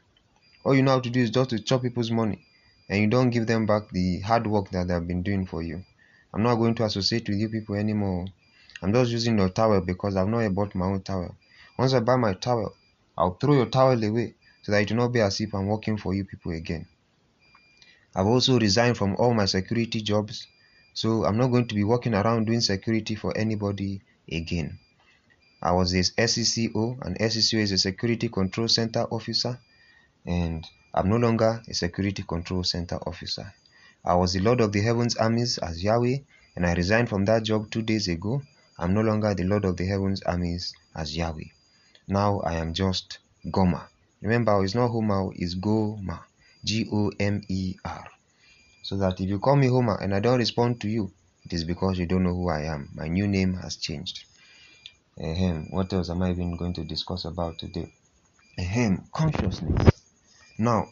All 0.64 0.74
you 0.74 0.82
know 0.82 0.92
how 0.92 1.00
to 1.00 1.10
do 1.10 1.20
is 1.20 1.30
just 1.30 1.50
to 1.50 1.58
chop 1.58 1.82
people's 1.82 2.10
money, 2.10 2.44
and 2.88 3.00
you 3.00 3.06
don't 3.08 3.30
give 3.30 3.46
them 3.46 3.66
back 3.66 3.90
the 3.90 4.20
hard 4.20 4.46
work 4.46 4.70
that 4.70 4.88
they 4.88 4.94
have 4.94 5.08
been 5.08 5.22
doing 5.22 5.46
for 5.46 5.62
you. 5.62 5.82
I'm 6.34 6.42
not 6.42 6.56
going 6.56 6.74
to 6.76 6.84
associate 6.84 7.28
with 7.28 7.38
you 7.38 7.48
people 7.48 7.74
anymore. 7.74 8.26
I'm 8.82 8.92
just 8.92 9.10
using 9.10 9.38
your 9.38 9.48
towel 9.48 9.80
because 9.80 10.16
I've 10.16 10.28
not 10.28 10.54
bought 10.54 10.74
my 10.74 10.86
own 10.86 11.02
towel. 11.02 11.36
Once 11.78 11.94
I 11.94 12.00
buy 12.00 12.16
my 12.16 12.34
towel, 12.34 12.74
I'll 13.16 13.34
throw 13.34 13.54
your 13.54 13.66
towel 13.66 14.02
away 14.04 14.34
so 14.62 14.72
that 14.72 14.82
it 14.82 14.90
will 14.90 14.98
not 14.98 15.12
be 15.12 15.20
as 15.20 15.40
if 15.40 15.54
I'm 15.54 15.66
working 15.66 15.96
for 15.96 16.14
you 16.14 16.24
people 16.24 16.52
again. 16.52 16.86
I've 18.14 18.26
also 18.26 18.58
resigned 18.58 18.98
from 18.98 19.16
all 19.16 19.32
my 19.32 19.46
security 19.46 20.02
jobs, 20.02 20.46
so 20.92 21.24
I'm 21.24 21.38
not 21.38 21.48
going 21.48 21.68
to 21.68 21.74
be 21.74 21.84
walking 21.84 22.14
around 22.14 22.46
doing 22.46 22.60
security 22.60 23.14
for 23.14 23.36
anybody 23.36 24.02
again. 24.30 24.78
I 25.62 25.72
was 25.72 25.94
a 25.94 26.00
SCCO, 26.00 27.00
and 27.02 27.18
SCCO 27.18 27.60
is 27.60 27.72
a 27.72 27.78
Security 27.78 28.28
Control 28.28 28.68
Center 28.68 29.04
officer, 29.04 29.58
and 30.26 30.66
I'm 30.92 31.08
no 31.08 31.16
longer 31.16 31.62
a 31.68 31.74
Security 31.74 32.22
Control 32.22 32.64
Center 32.64 32.96
officer. 33.06 33.52
I 34.04 34.14
was 34.14 34.32
the 34.32 34.40
Lord 34.40 34.60
of 34.60 34.72
the 34.72 34.80
Heavens 34.80 35.16
armies 35.16 35.58
as 35.58 35.82
Yahweh, 35.82 36.18
and 36.56 36.66
I 36.66 36.74
resigned 36.74 37.08
from 37.08 37.24
that 37.26 37.44
job 37.44 37.70
two 37.70 37.82
days 37.82 38.08
ago. 38.08 38.42
I'm 38.78 38.94
no 38.94 39.02
longer 39.02 39.34
the 39.34 39.44
Lord 39.44 39.64
of 39.64 39.76
the 39.76 39.86
Heavens 39.86 40.22
armies 40.22 40.74
as 40.94 41.16
Yahweh. 41.16 41.50
Now 42.08 42.40
I 42.40 42.54
am 42.54 42.74
just 42.74 43.18
Gomer. 43.50 43.88
Remember, 44.20 44.62
it's 44.64 44.74
not 44.74 44.88
Homer, 44.88 45.30
it's 45.34 45.54
Gomer. 45.54 46.20
G 46.64 46.88
O 46.92 47.10
M 47.18 47.42
E 47.48 47.74
R. 47.84 48.06
So 48.82 48.96
that 48.98 49.20
if 49.20 49.28
you 49.28 49.40
call 49.40 49.56
me 49.56 49.66
Homer 49.66 49.96
and 50.00 50.14
I 50.14 50.20
don't 50.20 50.38
respond 50.38 50.80
to 50.82 50.88
you, 50.88 51.12
it 51.44 51.52
is 51.52 51.64
because 51.64 51.98
you 51.98 52.06
don't 52.06 52.22
know 52.22 52.34
who 52.34 52.48
I 52.48 52.62
am. 52.62 52.90
My 52.94 53.08
new 53.08 53.26
name 53.26 53.54
has 53.54 53.76
changed. 53.76 54.24
Ahem. 55.18 55.66
What 55.70 55.92
else 55.92 56.08
am 56.08 56.22
I 56.22 56.30
even 56.30 56.56
going 56.56 56.72
to 56.74 56.84
discuss 56.84 57.24
about 57.24 57.58
today? 57.58 57.92
Ahem. 58.58 59.04
Consciousness. 59.12 60.02
Now, 60.58 60.88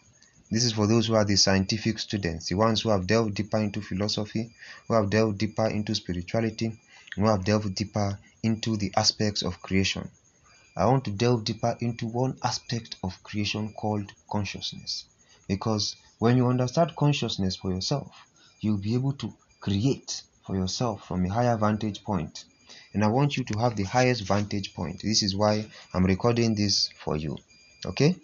this 0.50 0.64
is 0.64 0.72
for 0.72 0.86
those 0.86 1.06
who 1.06 1.14
are 1.14 1.24
the 1.24 1.36
scientific 1.36 1.98
students, 1.98 2.48
the 2.48 2.56
ones 2.56 2.82
who 2.82 2.90
have 2.90 3.06
delved 3.06 3.34
deeper 3.34 3.58
into 3.58 3.80
philosophy, 3.80 4.52
who 4.88 4.94
have 4.94 5.08
delved 5.08 5.38
deeper 5.38 5.66
into 5.68 5.94
spirituality, 5.94 6.78
who 7.14 7.26
have 7.26 7.44
delved 7.44 7.74
deeper 7.74 8.18
into 8.42 8.76
the 8.76 8.92
aspects 8.96 9.42
of 9.42 9.62
creation. 9.62 10.10
I 10.76 10.86
want 10.86 11.04
to 11.04 11.10
delve 11.10 11.44
deeper 11.44 11.76
into 11.80 12.06
one 12.06 12.36
aspect 12.42 12.96
of 13.04 13.22
creation 13.22 13.72
called 13.72 14.12
consciousness. 14.30 15.04
Because 15.46 15.96
when 16.18 16.36
you 16.36 16.48
understand 16.48 16.96
consciousness 16.96 17.56
for 17.56 17.72
yourself, 17.72 18.10
you'll 18.60 18.78
be 18.78 18.94
able 18.94 19.12
to 19.14 19.32
create 19.60 20.22
for 20.50 20.56
yourself 20.56 21.06
from 21.06 21.24
a 21.24 21.28
higher 21.28 21.56
vantage 21.56 22.02
point. 22.02 22.44
And 22.92 23.04
I 23.04 23.08
want 23.08 23.36
you 23.36 23.44
to 23.44 23.58
have 23.60 23.76
the 23.76 23.84
highest 23.84 24.22
vantage 24.22 24.74
point. 24.74 25.00
This 25.02 25.22
is 25.22 25.36
why 25.36 25.66
I'm 25.94 26.04
recording 26.04 26.56
this 26.56 26.90
for 27.04 27.16
you. 27.16 27.38
Okay? 27.86 28.16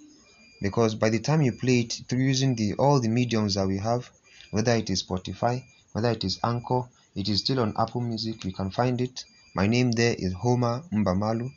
because 0.60 0.94
by 0.94 1.10
the 1.10 1.18
time 1.18 1.42
you 1.42 1.52
play 1.52 1.80
it 1.80 2.00
through 2.08 2.20
using 2.20 2.54
the 2.54 2.74
all 2.74 2.98
the 3.00 3.08
mediums 3.08 3.54
that 3.54 3.66
we 3.66 3.78
have 3.78 4.10
whether 4.50 4.74
it 4.74 4.88
is 4.88 5.02
spotify 5.02 5.62
whether 5.92 6.10
it 6.10 6.24
is 6.24 6.38
anchor 6.42 6.82
it 7.14 7.28
is 7.28 7.40
still 7.40 7.60
on 7.60 7.74
apple 7.78 8.00
music 8.00 8.42
you 8.44 8.52
can 8.52 8.70
find 8.70 9.00
it 9.00 9.24
my 9.54 9.66
name 9.66 9.92
there 9.92 10.14
is 10.18 10.32
homer 10.32 10.82
mbamalu 10.90 11.50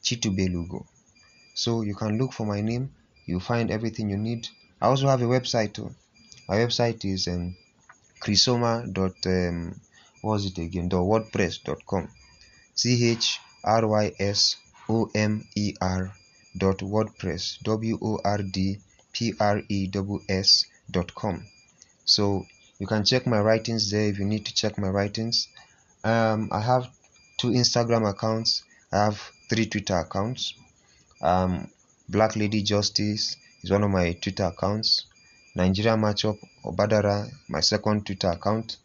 chitubelugo 0.00 0.86
so 1.54 1.82
you 1.82 1.94
can 1.94 2.18
look 2.18 2.32
for 2.32 2.46
my 2.46 2.60
name 2.60 2.88
you 3.26 3.40
find 3.40 3.70
everything 3.70 4.10
you 4.10 4.16
need 4.16 4.48
i 4.80 4.86
also 4.86 5.08
have 5.08 5.22
a 5.22 5.26
website 5.28 5.72
too 5.72 5.90
my 6.48 6.56
website 6.64 7.04
is 7.04 7.26
um, 7.26 7.54
what 8.22 9.26
was 10.22 10.46
it 10.46 10.58
again? 10.58 10.88
The 10.88 10.96
wordpress.com. 10.96 12.08
C 12.74 13.10
H 13.10 13.40
R 13.64 13.86
Y 13.86 14.12
S 14.18 14.56
O 14.88 15.10
M 15.14 15.46
E 15.54 15.74
R 15.80 16.12
dot 16.56 16.78
wordpress 16.78 17.58
w 17.62 17.98
o 18.00 18.18
r 18.24 18.42
d 18.42 18.78
p 19.12 19.34
r 19.38 19.62
e 19.68 19.86
w 19.88 20.20
s 20.28 20.64
dot 20.90 21.14
com. 21.14 21.44
So 22.04 22.46
you 22.78 22.86
can 22.86 23.04
check 23.04 23.26
my 23.26 23.40
writings 23.40 23.90
there 23.90 24.08
if 24.08 24.18
you 24.18 24.24
need 24.24 24.46
to 24.46 24.54
check 24.54 24.78
my 24.78 24.88
writings. 24.88 25.48
Um, 26.04 26.48
I 26.52 26.60
have 26.60 26.88
two 27.38 27.48
Instagram 27.48 28.08
accounts. 28.08 28.62
I 28.92 29.04
have 29.04 29.18
three 29.48 29.66
Twitter 29.66 29.96
accounts. 29.98 30.54
Um, 31.20 31.68
Black 32.08 32.36
Lady 32.36 32.62
Justice 32.62 33.36
is 33.62 33.70
one 33.70 33.82
of 33.82 33.90
my 33.90 34.12
Twitter 34.12 34.44
accounts. 34.44 35.06
Nigeria 35.54 35.96
Matchup 35.96 36.38
Obadara, 36.64 37.28
my 37.48 37.60
second 37.60 38.06
Twitter 38.06 38.28
account. 38.30 38.76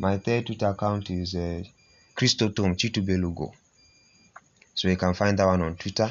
My 0.00 0.16
third 0.18 0.46
Twitter 0.46 0.68
account 0.68 1.10
is 1.10 1.34
uh, 1.34 1.62
Christotom 2.16 2.76
Chitubelugo. 2.76 3.52
So 4.74 4.86
you 4.86 4.96
can 4.96 5.12
find 5.14 5.36
that 5.38 5.46
one 5.46 5.62
on 5.62 5.74
Twitter. 5.74 6.08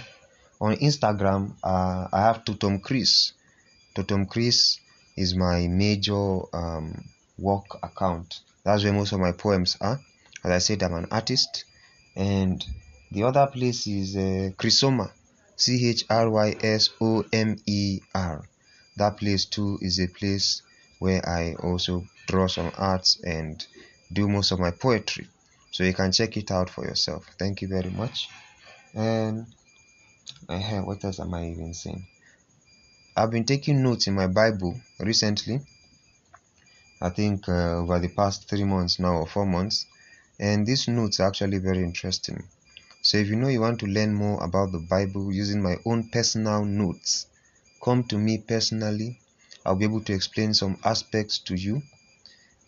On 0.60 0.76
Instagram, 0.76 1.54
uh, 1.64 2.08
I 2.12 2.22
have 2.22 2.44
Totom 2.44 2.82
Chris. 2.84 3.32
Totom 3.96 4.30
Chris 4.30 4.80
is 5.16 5.36
my 5.36 5.68
major 5.68 6.40
um, 6.54 7.02
work 7.38 7.82
account. 7.82 8.42
That's 8.66 8.84
where 8.84 8.92
most 8.92 9.14
of 9.14 9.22
my 9.22 9.32
poems 9.32 9.78
are. 9.80 10.02
As 10.44 10.52
I 10.52 10.58
said, 10.58 10.84
I'm 10.84 10.94
an 10.94 11.08
artist. 11.10 11.64
And 12.16 12.66
the 13.12 13.24
other 13.24 13.48
place 13.48 13.88
is 13.88 14.18
uh. 14.18 14.50
C 15.56 15.90
H 15.90 16.04
R 16.10 16.30
Y 16.30 16.56
S 16.62 16.90
O 17.00 17.24
M 17.32 17.56
E 17.66 18.02
R. 18.14 18.44
That 18.98 19.16
place 19.18 19.46
too 19.46 19.80
is 19.82 20.00
a 20.00 20.08
place 20.08 20.62
where 21.00 21.28
I 21.28 21.56
also 21.56 22.06
draw 22.28 22.48
some 22.48 22.72
arts 22.78 23.20
and 23.24 23.66
do 24.12 24.28
most 24.28 24.52
of 24.52 24.60
my 24.60 24.72
poetry. 24.72 25.28
So 25.72 25.84
you 25.84 25.94
can 25.94 26.12
check 26.12 26.38
it 26.38 26.52
out 26.52 26.70
for 26.70 26.86
yourself. 26.86 27.26
Thank 27.38 27.62
you 27.62 27.68
very 27.68 27.90
much. 27.90 28.30
And 28.94 29.46
uh, 30.50 30.60
what 30.82 31.04
else 31.04 31.20
am 31.20 31.34
I 31.34 31.50
even 31.50 31.74
saying? 31.74 32.08
I've 33.16 33.32
been 33.32 33.46
taking 33.46 33.84
notes 33.84 34.08
in 34.08 34.14
my 34.14 34.28
Bible 34.28 34.80
recently. 35.00 35.62
I 37.02 37.10
think 37.10 37.48
uh, 37.48 37.78
over 37.78 38.00
the 38.00 38.10
past 38.10 38.50
three 38.50 38.64
months 38.64 39.00
now 39.00 39.18
or 39.18 39.28
four 39.28 39.46
months, 39.46 39.86
and 40.40 40.66
these 40.66 40.88
notes 40.88 41.20
are 41.20 41.28
actually 41.28 41.58
very 41.58 41.84
interesting. 41.84 42.44
So 43.02 43.18
if 43.18 43.28
you 43.28 43.36
know 43.36 43.48
you 43.48 43.62
want 43.62 43.80
to 43.82 43.88
learn 43.88 44.14
more 44.14 44.44
about 44.44 44.72
the 44.72 44.80
Bible 44.80 45.32
using 45.32 45.62
my 45.62 45.78
own 45.86 46.10
personal 46.10 46.66
notes, 46.66 47.28
come 47.84 48.04
to 48.06 48.18
me 48.18 48.40
personally. 48.40 49.20
I'll 49.66 49.76
be 49.76 49.86
able 49.86 50.02
to 50.02 50.14
explain 50.14 50.54
some 50.54 50.78
aspects 50.84 51.40
to 51.40 51.56
you. 51.56 51.82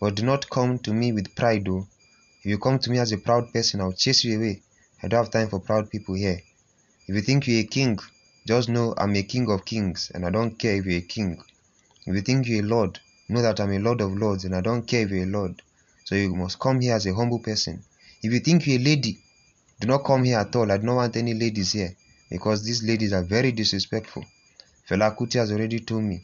But 0.00 0.14
do 0.14 0.24
not 0.24 0.48
come 0.48 0.78
to 0.78 0.94
me 0.94 1.12
with 1.12 1.34
pride 1.34 1.66
though. 1.66 1.86
If 2.40 2.46
you 2.46 2.58
come 2.58 2.78
to 2.78 2.90
me 2.90 2.98
as 2.98 3.12
a 3.12 3.18
proud 3.18 3.52
person, 3.52 3.82
I'll 3.82 3.92
chase 3.92 4.24
you 4.24 4.38
away. 4.38 4.62
I 5.02 5.08
don't 5.08 5.24
have 5.24 5.30
time 5.30 5.48
for 5.50 5.60
proud 5.60 5.90
people 5.90 6.14
here. 6.14 6.40
If 7.06 7.14
you 7.14 7.20
think 7.20 7.46
you're 7.46 7.60
a 7.60 7.64
king, 7.64 7.98
just 8.46 8.70
know 8.70 8.94
I'm 8.96 9.14
a 9.14 9.22
king 9.22 9.50
of 9.50 9.66
kings 9.66 10.10
and 10.14 10.24
I 10.24 10.30
don't 10.30 10.58
care 10.58 10.76
if 10.76 10.86
you're 10.86 10.98
a 10.98 11.02
king. 11.02 11.42
If 12.06 12.14
you 12.14 12.22
think 12.22 12.48
you're 12.48 12.64
a 12.64 12.66
lord, 12.66 12.98
know 13.28 13.42
that 13.42 13.60
I'm 13.60 13.72
a 13.72 13.78
lord 13.78 14.00
of 14.00 14.16
lords 14.16 14.46
and 14.46 14.56
I 14.56 14.62
don't 14.62 14.86
care 14.86 15.02
if 15.02 15.10
you're 15.10 15.24
a 15.24 15.26
lord. 15.26 15.60
So 16.04 16.14
you 16.14 16.34
must 16.34 16.58
come 16.58 16.80
here 16.80 16.94
as 16.94 17.04
a 17.06 17.14
humble 17.14 17.38
person. 17.38 17.84
If 18.22 18.32
you 18.32 18.40
think 18.40 18.66
you're 18.66 18.80
a 18.80 18.82
lady, 18.82 19.18
do 19.80 19.86
not 19.86 20.04
come 20.04 20.24
here 20.24 20.38
at 20.38 20.56
all. 20.56 20.72
I 20.72 20.78
do 20.78 20.86
not 20.86 20.96
want 20.96 21.16
any 21.16 21.34
ladies 21.34 21.72
here 21.72 21.94
because 22.30 22.64
these 22.64 22.82
ladies 22.82 23.12
are 23.12 23.22
very 23.22 23.52
disrespectful. 23.52 24.24
Fela 24.88 25.14
Kuti 25.14 25.38
has 25.38 25.52
already 25.52 25.80
told 25.80 26.04
me. 26.04 26.22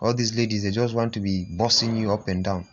All 0.00 0.14
these 0.14 0.34
ladies, 0.36 0.62
they 0.62 0.70
just 0.70 0.94
want 0.94 1.12
to 1.14 1.20
be 1.20 1.44
bossing 1.44 1.96
you 1.96 2.12
up 2.12 2.28
and 2.28 2.42
down. 2.42 2.66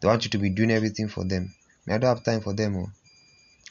They 0.00 0.08
want 0.08 0.24
you 0.24 0.30
to 0.30 0.38
be 0.38 0.50
doing 0.50 0.70
everything 0.70 1.08
for 1.08 1.24
them. 1.24 1.54
I 1.88 1.98
don't 1.98 2.14
have 2.14 2.24
time 2.24 2.40
for 2.40 2.52
them. 2.52 2.76
Oh. 2.76 2.90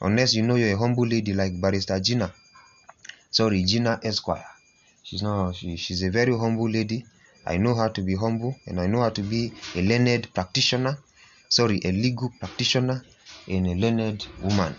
Unless 0.02 0.34
you 0.34 0.44
know 0.44 0.56
you're 0.56 0.76
a 0.76 0.78
humble 0.78 1.06
lady 1.08 1.34
like 1.34 1.60
Barrister 1.60 2.00
Gina. 2.00 2.34
Sorry, 3.32 3.64
Gina 3.64 4.00
Esquire. 4.04 4.46
She's 5.04 5.22
not, 5.22 5.56
she, 5.56 5.76
she's 5.76 6.02
a 6.04 6.10
very 6.10 6.38
humble 6.38 6.70
lady. 6.70 7.06
I 7.46 7.58
know 7.58 7.76
how 7.76 7.90
to 7.90 8.02
be 8.02 8.16
humble 8.16 8.56
and 8.66 8.80
I 8.80 8.88
know 8.88 9.02
how 9.02 9.10
to 9.10 9.22
be 9.22 9.54
a 9.76 9.82
learned 9.82 10.34
practitioner. 10.34 10.98
Sorry, 11.48 11.80
a 11.86 11.92
legal 11.92 12.32
practitioner 12.40 13.06
and 13.48 13.68
a 13.68 13.76
learned 13.76 14.26
woman. 14.42 14.76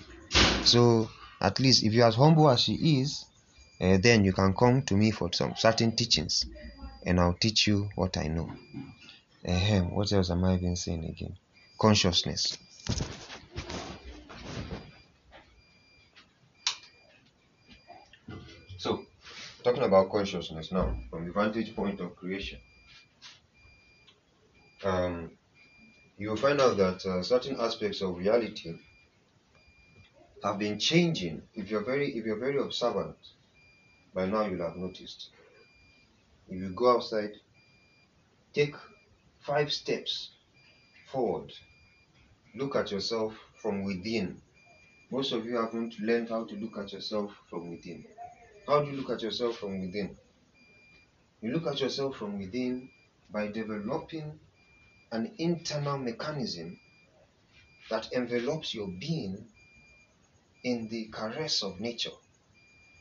So 0.65 1.09
at 1.41 1.61
least 1.61 1.85
if 1.85 1.93
you're 1.93 2.07
as 2.09 2.17
humble 2.17 2.51
as 2.51 2.61
she 2.61 3.01
is, 3.01 3.25
uh, 3.81 3.99
then 3.99 4.25
you 4.25 4.33
can 4.33 4.55
come 4.55 4.83
to 4.83 4.95
me 4.97 5.11
for 5.13 5.33
some 5.33 5.55
certain 5.57 5.95
teachings 5.95 6.47
and 7.05 7.21
I'll 7.21 7.35
teach 7.35 7.67
you 7.69 7.89
what 7.95 8.17
I 8.17 8.27
know. 8.27 8.51
Uh, 9.47 9.81
what 9.83 10.13
else 10.13 10.31
am 10.31 10.45
I 10.45 10.55
even 10.55 10.75
saying 10.75 11.05
again? 11.05 11.37
Consciousness. 11.79 12.59
So, 18.79 19.07
talking 19.63 19.85
about 19.85 20.11
consciousness 20.11 20.73
now, 20.73 20.97
from 21.11 21.27
the 21.27 21.33
vantage 21.33 21.77
point 21.77 22.01
of 22.01 22.17
creation, 22.17 22.59
um, 24.85 25.31
you 26.19 26.31
will 26.31 26.37
find 26.37 26.61
out 26.61 26.77
that 26.79 27.07
uh, 27.07 27.23
certain 27.23 27.57
aspects 27.61 28.01
of 28.01 28.17
reality 28.17 28.75
have 30.43 30.59
been 30.59 30.79
changing. 30.79 31.43
If 31.55 31.71
you're 31.71 31.85
very 31.85 32.11
if 32.17 32.27
you're 32.27 32.39
very 32.39 32.59
observant, 32.59 33.17
by 34.13 34.27
now 34.27 34.47
you'll 34.47 34.67
have 34.67 34.77
noticed. 34.77 35.31
If 36.49 36.61
you 36.61 36.71
go 36.71 36.97
outside, 36.97 37.33
take 38.53 38.75
five 39.47 39.73
steps 39.73 40.31
forward. 41.13 41.53
Look 42.57 42.75
at 42.75 42.91
yourself 42.91 43.33
from 43.63 43.85
within. 43.85 44.43
Most 45.11 45.31
of 45.31 45.47
you 45.47 45.57
haven't 45.57 46.01
learned 46.01 46.31
how 46.31 46.45
to 46.47 46.55
look 46.57 46.77
at 46.79 46.93
yourself 46.93 47.31
from 47.49 47.71
within. 47.71 48.05
How 48.67 48.83
do 48.83 48.91
you 48.91 48.97
look 48.97 49.11
at 49.11 49.23
yourself 49.23 49.59
from 49.59 49.81
within? 49.81 50.17
You 51.41 51.53
look 51.53 51.69
at 51.69 51.81
yourself 51.81 52.17
from 52.17 52.41
within 52.41 52.89
by 53.31 53.47
developing 53.47 54.41
an 55.13 55.33
internal 55.39 55.97
mechanism 55.97 56.81
that 57.89 58.13
envelops 58.13 58.75
your 58.75 58.89
being 58.89 59.47
in 60.65 60.89
the 60.89 61.05
caress 61.13 61.63
of 61.63 61.79
nature. 61.79 62.17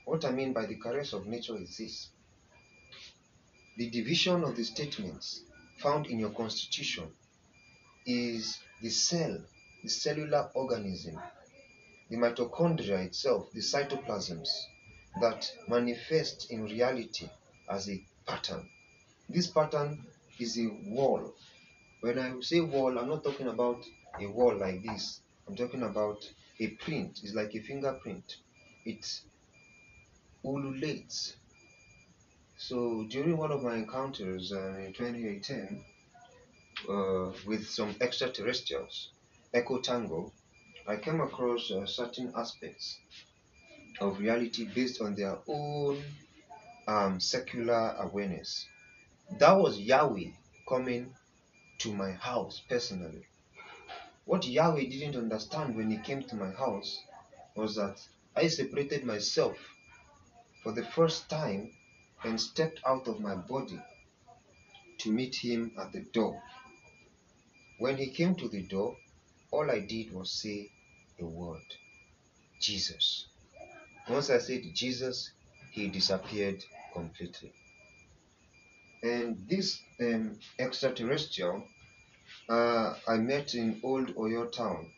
What 0.05 0.23
I 0.25 0.31
mean 0.31 0.53
by 0.53 0.67
the 0.67 0.75
caress 0.75 1.13
of 1.13 1.25
nature 1.25 1.57
is 1.57 1.75
this 1.77 2.09
the 3.77 3.89
division 3.89 4.43
of 4.43 4.55
the 4.55 4.63
statements 4.63 5.41
found 5.77 6.07
in 6.07 6.19
your 6.19 6.31
constitution 6.31 7.07
is 8.05 8.59
the 8.81 8.89
cell, 8.89 9.37
the 9.83 9.89
cellular 9.89 10.49
organism, 10.53 11.19
the 12.09 12.17
mitochondria 12.17 13.05
itself, 13.05 13.51
the 13.53 13.61
cytoplasms 13.61 14.49
that 15.21 15.51
manifest 15.67 16.51
in 16.51 16.63
reality 16.65 17.29
as 17.69 17.89
a 17.89 18.01
pattern. 18.25 18.69
This 19.29 19.47
pattern 19.47 20.05
is 20.39 20.57
a 20.59 20.67
wall. 20.87 21.33
When 22.01 22.19
I 22.19 22.39
say 22.41 22.59
wall, 22.61 22.97
I'm 22.99 23.09
not 23.09 23.23
talking 23.23 23.47
about 23.47 23.83
a 24.19 24.27
wall 24.27 24.55
like 24.57 24.83
this. 24.83 25.21
I'm 25.47 25.55
talking 25.55 25.83
about 25.83 26.29
a 26.59 26.67
print 26.67 27.19
It's 27.23 27.33
like 27.33 27.53
a 27.55 27.59
fingerprint. 27.59 28.37
It 28.85 29.21
ululates. 30.43 31.35
So 32.57 33.05
during 33.09 33.37
one 33.37 33.51
of 33.51 33.63
my 33.63 33.75
encounters 33.75 34.51
uh, 34.51 34.77
in 34.77 34.93
2018 34.93 35.83
uh, 36.89 37.31
with 37.45 37.67
some 37.67 37.95
extraterrestrials, 38.01 39.11
Echo 39.53 39.79
Tango, 39.79 40.31
I 40.87 40.97
came 40.97 41.21
across 41.21 41.71
uh, 41.71 41.85
certain 41.85 42.33
aspects 42.35 42.99
of 43.99 44.19
reality 44.19 44.65
based 44.65 45.01
on 45.01 45.15
their 45.15 45.37
own 45.47 46.03
um, 46.87 47.19
secular 47.19 47.95
awareness. 47.99 48.65
That 49.39 49.53
was 49.53 49.79
Yahweh 49.79 50.31
coming 50.67 51.13
to 51.79 51.93
my 51.93 52.11
house 52.11 52.61
personally 52.69 53.25
what 54.25 54.47
Yahweh 54.47 54.89
didn't 54.89 55.15
understand 55.15 55.75
when 55.75 55.91
he 55.91 55.97
came 55.97 56.23
to 56.23 56.35
my 56.35 56.49
house 56.51 56.99
was 57.55 57.75
that 57.75 58.01
I 58.35 58.47
separated 58.47 59.03
myself 59.05 59.55
for 60.63 60.71
the 60.71 60.83
first 60.83 61.29
time 61.29 61.71
and 62.25 62.39
stepped 62.41 62.81
out 62.85 63.07
of 63.07 63.19
my 63.19 63.35
body 63.35 63.79
to 64.99 65.11
meet 65.11 65.35
him 65.35 65.71
at 65.79 65.91
the 65.91 66.01
door. 66.01 66.41
When 67.77 67.97
he 67.97 68.07
came 68.07 68.35
to 68.35 68.47
the 68.47 68.63
door, 68.63 68.97
all 69.51 69.69
I 69.69 69.79
did 69.79 70.13
was 70.13 70.31
say 70.31 70.71
a 71.19 71.25
word 71.25 71.63
Jesus. 72.59 73.27
Once 74.09 74.29
I 74.29 74.39
said 74.39 74.63
Jesus, 74.73 75.31
he 75.71 75.87
disappeared 75.87 76.63
completely. 76.93 77.53
And 79.03 79.45
this 79.47 79.79
um, 80.01 80.39
extraterrestrial 80.57 81.63
uh, 82.49 82.95
I 83.07 83.17
met 83.17 83.55
in 83.55 83.79
Old 83.83 84.15
Oyo 84.15 84.51
town. 84.51 84.91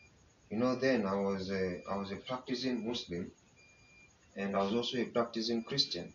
You 0.50 0.58
know, 0.58 0.74
then 0.76 1.06
I 1.06 1.14
was 1.14 1.50
a, 1.50 1.82
I 1.90 1.96
was 1.96 2.10
a 2.10 2.16
practicing 2.16 2.86
Muslim, 2.86 3.30
and 4.36 4.56
I 4.56 4.62
was 4.62 4.74
also 4.74 4.98
a 4.98 5.04
practicing 5.04 5.62
Christian, 5.62 6.12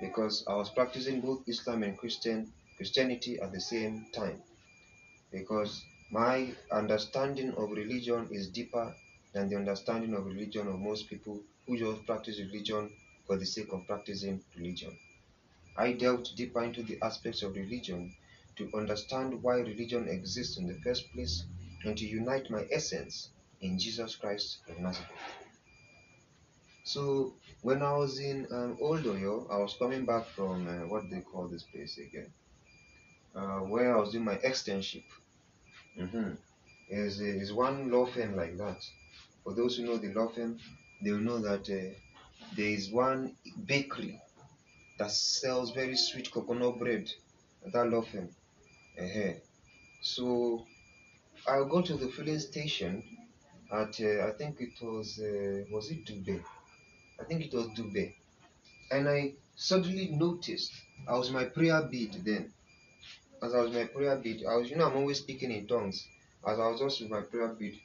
because 0.00 0.44
I 0.46 0.54
was 0.54 0.70
practicing 0.70 1.20
both 1.20 1.48
Islam 1.48 1.82
and 1.82 1.96
Christian 1.96 2.52
Christianity 2.76 3.40
at 3.40 3.52
the 3.52 3.60
same 3.60 4.06
time, 4.12 4.40
because 5.32 5.84
my 6.10 6.54
understanding 6.70 7.52
of 7.54 7.70
religion 7.70 8.28
is 8.30 8.48
deeper 8.48 8.94
than 9.32 9.48
the 9.48 9.56
understanding 9.56 10.14
of 10.14 10.26
religion 10.26 10.68
of 10.68 10.78
most 10.78 11.08
people 11.08 11.40
who 11.66 11.78
just 11.78 12.06
practice 12.06 12.38
religion 12.38 12.90
for 13.26 13.36
the 13.36 13.44
sake 13.44 13.72
of 13.72 13.86
practicing 13.86 14.40
religion. 14.56 14.96
I 15.76 15.92
delved 15.92 16.36
deeper 16.36 16.62
into 16.64 16.82
the 16.82 16.98
aspects 17.02 17.42
of 17.42 17.54
religion 17.54 18.14
to 18.56 18.70
understand 18.74 19.42
why 19.42 19.56
religion 19.56 20.08
exists 20.08 20.58
in 20.58 20.66
the 20.66 20.80
first 20.80 21.12
place 21.12 21.44
and 21.84 21.96
to 21.96 22.06
unite 22.06 22.50
my 22.50 22.66
essence 22.72 23.28
in 23.60 23.78
Jesus 23.78 24.16
Christ 24.16 24.58
of 24.68 24.78
Nazareth. 24.78 25.08
So 26.88 27.34
when 27.60 27.82
I 27.82 27.92
was 27.98 28.18
in 28.18 28.46
um, 28.50 28.78
Old 28.80 29.04
Oyo, 29.04 29.46
I 29.52 29.58
was 29.58 29.76
coming 29.78 30.06
back 30.06 30.24
from 30.28 30.66
uh, 30.66 30.86
what 30.86 31.10
they 31.10 31.20
call 31.20 31.46
this 31.46 31.64
place 31.64 31.98
again, 31.98 32.32
uh, 33.34 33.58
where 33.72 33.94
I 33.94 34.00
was 34.00 34.12
doing 34.12 34.24
my 34.24 34.36
externship. 34.36 35.04
Mm-hmm. 36.00 36.30
Is 36.88 37.20
is 37.20 37.52
one 37.52 37.90
law 37.90 38.06
firm 38.06 38.36
like 38.36 38.56
that. 38.56 38.80
For 39.44 39.52
those 39.52 39.76
who 39.76 39.84
know 39.84 39.98
the 39.98 40.14
law 40.14 40.28
firm, 40.28 40.58
they 41.02 41.10
will 41.10 41.26
know 41.30 41.38
that 41.40 41.68
uh, 41.68 41.92
there 42.56 42.72
is 42.78 42.90
one 42.90 43.36
bakery 43.66 44.18
that 44.98 45.10
sells 45.10 45.72
very 45.72 45.94
sweet 45.96 46.32
coconut 46.32 46.78
bread 46.78 47.06
at 47.66 47.72
that 47.74 47.90
law 47.90 48.00
firm. 48.00 48.30
Uh-huh. 48.98 49.34
So 50.00 50.64
I'll 51.46 51.68
go 51.68 51.82
to 51.82 51.94
the 51.98 52.08
filling 52.08 52.40
station 52.40 53.02
at 53.70 54.00
uh, 54.00 54.26
I 54.28 54.30
think 54.38 54.62
it 54.62 54.80
was 54.80 55.18
uh, 55.18 55.64
was 55.70 55.90
it 55.90 56.06
Dubai? 56.06 56.40
I 57.20 57.24
think 57.24 57.44
it 57.44 57.54
was 57.54 57.66
Dubai, 57.68 58.14
and 58.90 59.08
I 59.08 59.34
suddenly 59.56 60.08
noticed 60.08 60.72
I 61.06 61.16
was 61.18 61.30
my 61.30 61.44
prayer 61.44 61.82
bead 61.82 62.22
then. 62.24 62.52
As 63.42 63.54
I 63.54 63.60
was 63.60 63.72
my 63.72 63.84
prayer 63.84 64.16
bead, 64.16 64.44
I 64.46 64.56
was 64.56 64.70
you 64.70 64.76
know 64.76 64.86
I'm 64.86 64.96
always 64.96 65.18
speaking 65.18 65.50
in 65.50 65.66
tongues. 65.66 66.06
As 66.46 66.58
I 66.58 66.68
was 66.68 66.80
just 66.80 67.00
with 67.00 67.10
my 67.10 67.22
prayer 67.22 67.48
bead, 67.48 67.80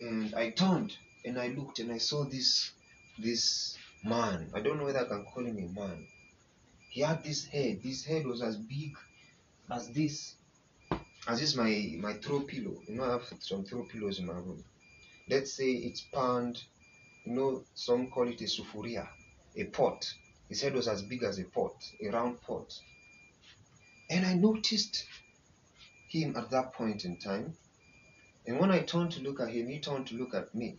and 0.00 0.34
I 0.34 0.50
turned 0.50 0.96
and 1.24 1.38
I 1.38 1.48
looked 1.48 1.78
and 1.78 1.92
I 1.92 1.98
saw 1.98 2.24
this 2.24 2.70
this 3.18 3.76
man. 4.04 4.50
I 4.54 4.60
don't 4.60 4.78
know 4.78 4.84
whether 4.84 5.04
I 5.04 5.08
can 5.08 5.24
call 5.24 5.44
him 5.44 5.58
a 5.58 5.80
man. 5.80 6.06
He 6.90 7.02
had 7.02 7.22
this 7.22 7.44
head. 7.44 7.80
This 7.82 8.04
head 8.04 8.26
was 8.26 8.42
as 8.42 8.56
big 8.56 8.92
as 9.70 9.88
this. 9.90 10.34
As 11.28 11.40
this 11.40 11.54
my 11.54 11.96
my 12.00 12.14
throw 12.14 12.40
pillow. 12.40 12.76
You 12.88 12.96
know 12.96 13.04
I 13.04 13.12
have 13.12 13.24
some 13.40 13.64
throw 13.64 13.84
pillows 13.84 14.18
in 14.18 14.26
my 14.26 14.34
room. 14.34 14.64
Let's 15.28 15.52
say 15.52 15.70
it's 15.70 16.00
pound 16.00 16.62
you 17.24 17.32
know, 17.32 17.64
some 17.74 18.10
call 18.10 18.28
it 18.28 18.40
a 18.40 18.44
sufuria, 18.44 19.08
a 19.56 19.64
pot. 19.64 20.12
His 20.48 20.60
head 20.60 20.74
was 20.74 20.88
as 20.88 21.02
big 21.02 21.22
as 21.22 21.38
a 21.38 21.44
pot, 21.44 21.74
a 22.02 22.08
round 22.08 22.40
pot. 22.42 22.72
And 24.10 24.26
I 24.26 24.34
noticed 24.34 25.06
him 26.08 26.36
at 26.36 26.50
that 26.50 26.74
point 26.74 27.04
in 27.04 27.16
time. 27.16 27.56
And 28.46 28.58
when 28.58 28.70
I 28.70 28.80
turned 28.80 29.12
to 29.12 29.20
look 29.20 29.40
at 29.40 29.50
him, 29.50 29.68
he 29.68 29.78
turned 29.78 30.08
to 30.08 30.16
look 30.16 30.34
at 30.34 30.54
me. 30.54 30.76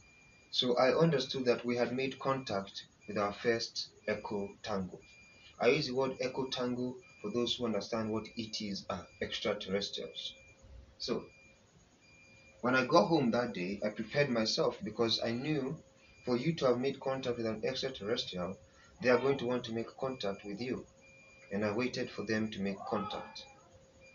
So 0.52 0.78
I 0.78 0.96
understood 0.96 1.46
that 1.46 1.66
we 1.66 1.78
had 1.78 1.96
made 1.96 2.20
contact 2.20 2.84
with 3.08 3.18
our 3.18 3.34
first 3.34 3.90
echo 4.08 4.50
tango. 4.62 5.00
I 5.60 5.70
use 5.70 5.88
the 5.88 5.96
word 5.96 6.18
echo 6.20 6.48
tango 6.48 6.96
for 7.22 7.32
those 7.32 7.56
who 7.56 7.66
understand 7.66 8.12
what 8.12 8.28
ETs 8.38 8.86
are, 8.90 9.08
extraterrestrials. 9.22 10.34
So 11.00 11.24
when 12.62 12.76
I 12.76 12.86
got 12.86 13.08
home 13.08 13.32
that 13.32 13.54
day, 13.54 13.80
I 13.84 13.90
prepared 13.90 14.30
myself 14.30 14.78
because 14.84 15.22
I 15.24 15.32
knew 15.32 15.78
for 16.26 16.38
you 16.38 16.54
to 16.54 16.66
have 16.68 16.80
made 16.80 17.00
contact 17.00 17.38
with 17.38 17.46
an 17.46 17.62
extraterrestrial, 17.66 18.58
they 19.02 19.10
are 19.10 19.20
going 19.20 19.38
to 19.38 19.46
want 19.46 19.64
to 19.66 19.74
make 19.74 19.96
contact 19.98 20.46
with 20.46 20.62
you. 20.62 20.86
And 21.52 21.66
I 21.66 21.72
waited 21.72 22.10
for 22.10 22.24
them 22.24 22.50
to 22.52 22.62
make 22.62 22.78
contact. 22.90 23.44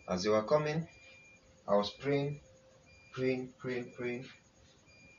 As 0.08 0.22
they 0.22 0.30
were 0.30 0.42
coming, 0.42 0.88
I 1.68 1.76
was 1.76 1.90
praying, 1.90 2.40
praying, 3.12 3.52
praying, 3.58 3.92
praying. 3.96 4.24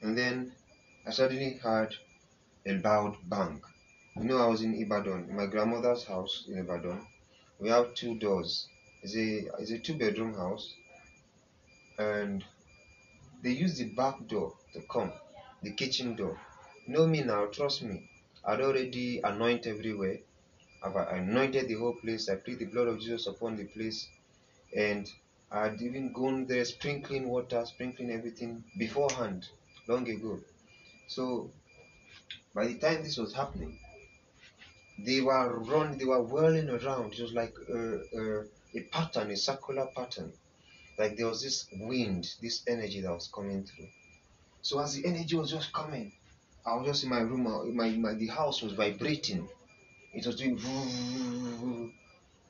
And 0.02 0.18
then 0.18 0.52
I 1.06 1.12
suddenly 1.12 1.58
heard 1.58 1.96
a 2.66 2.74
loud 2.74 3.18
bang. 3.24 3.62
You 4.16 4.24
know, 4.24 4.38
I 4.38 4.48
was 4.48 4.62
in 4.64 4.74
Ibadan, 4.74 5.34
my 5.36 5.46
grandmother's 5.46 6.06
house 6.06 6.46
in 6.48 6.58
Ibadan. 6.58 7.06
We 7.60 7.70
have 7.70 7.94
two 7.94 8.18
doors. 8.18 8.68
It's 9.04 9.16
a, 9.16 9.62
it's 9.62 9.72
a 9.72 9.80
two 9.80 9.96
bedroom 9.98 10.34
house. 10.34 10.74
And 11.98 12.44
they 13.44 13.52
use 13.52 13.78
the 13.78 13.86
back 13.90 14.28
door 14.28 14.54
to 14.74 14.82
come, 14.82 15.14
the 15.62 15.72
kitchen 15.72 16.16
door. 16.16 16.40
Know 16.90 17.06
me 17.06 17.22
now, 17.22 17.46
trust 17.46 17.84
me. 17.84 18.10
I'd 18.44 18.62
already 18.62 19.22
anointed 19.24 19.78
everywhere. 19.78 20.18
I've 20.84 20.96
anointed 20.96 21.68
the 21.68 21.76
whole 21.76 21.94
place. 21.94 22.28
I 22.28 22.36
plead 22.38 22.58
the 22.58 22.66
blood 22.66 22.88
of 22.88 23.00
Jesus 23.00 23.28
upon 23.28 23.58
the 23.58 23.66
place. 23.66 24.10
And 24.76 25.08
I'd 25.52 25.80
even 25.84 26.12
gone 26.12 26.48
there 26.48 26.66
sprinkling 26.66 27.30
water, 27.30 27.64
sprinkling 27.68 28.10
everything 28.10 28.64
beforehand, 28.76 29.48
long 29.88 30.10
ago. 30.10 30.40
So 31.08 31.52
by 32.56 32.66
the 32.66 32.80
time 32.80 33.04
this 33.04 33.18
was 33.18 33.36
happening, 33.36 33.78
they 34.98 35.22
were 35.22 35.60
running, 35.60 36.00
they 36.00 36.06
were 36.06 36.24
whirling 36.24 36.72
around. 36.72 37.14
It 37.14 37.22
was 37.22 37.34
like 37.34 37.54
a, 37.72 38.00
a, 38.18 38.44
a 38.74 38.82
pattern, 38.92 39.30
a 39.30 39.38
circular 39.38 39.86
pattern. 39.96 40.34
Like 40.98 41.18
there 41.18 41.28
was 41.28 41.44
this 41.44 41.68
wind, 41.72 42.28
this 42.42 42.64
energy 42.68 43.02
that 43.02 43.14
was 43.14 43.30
coming 43.32 43.64
through. 43.64 43.90
So 44.64 44.80
as 44.80 44.96
the 44.96 45.08
energy 45.08 45.36
was 45.36 45.52
just 45.52 45.72
coming, 45.72 46.14
I 46.70 46.76
was 46.76 46.86
just 46.88 47.04
in 47.04 47.10
my 47.10 47.20
room. 47.20 47.48
Uh, 47.48 47.64
my, 47.66 47.90
my 47.92 48.14
the 48.14 48.28
house 48.28 48.62
was 48.62 48.74
vibrating. 48.74 49.50
It 50.14 50.26
was 50.26 50.36
doing. 50.38 50.58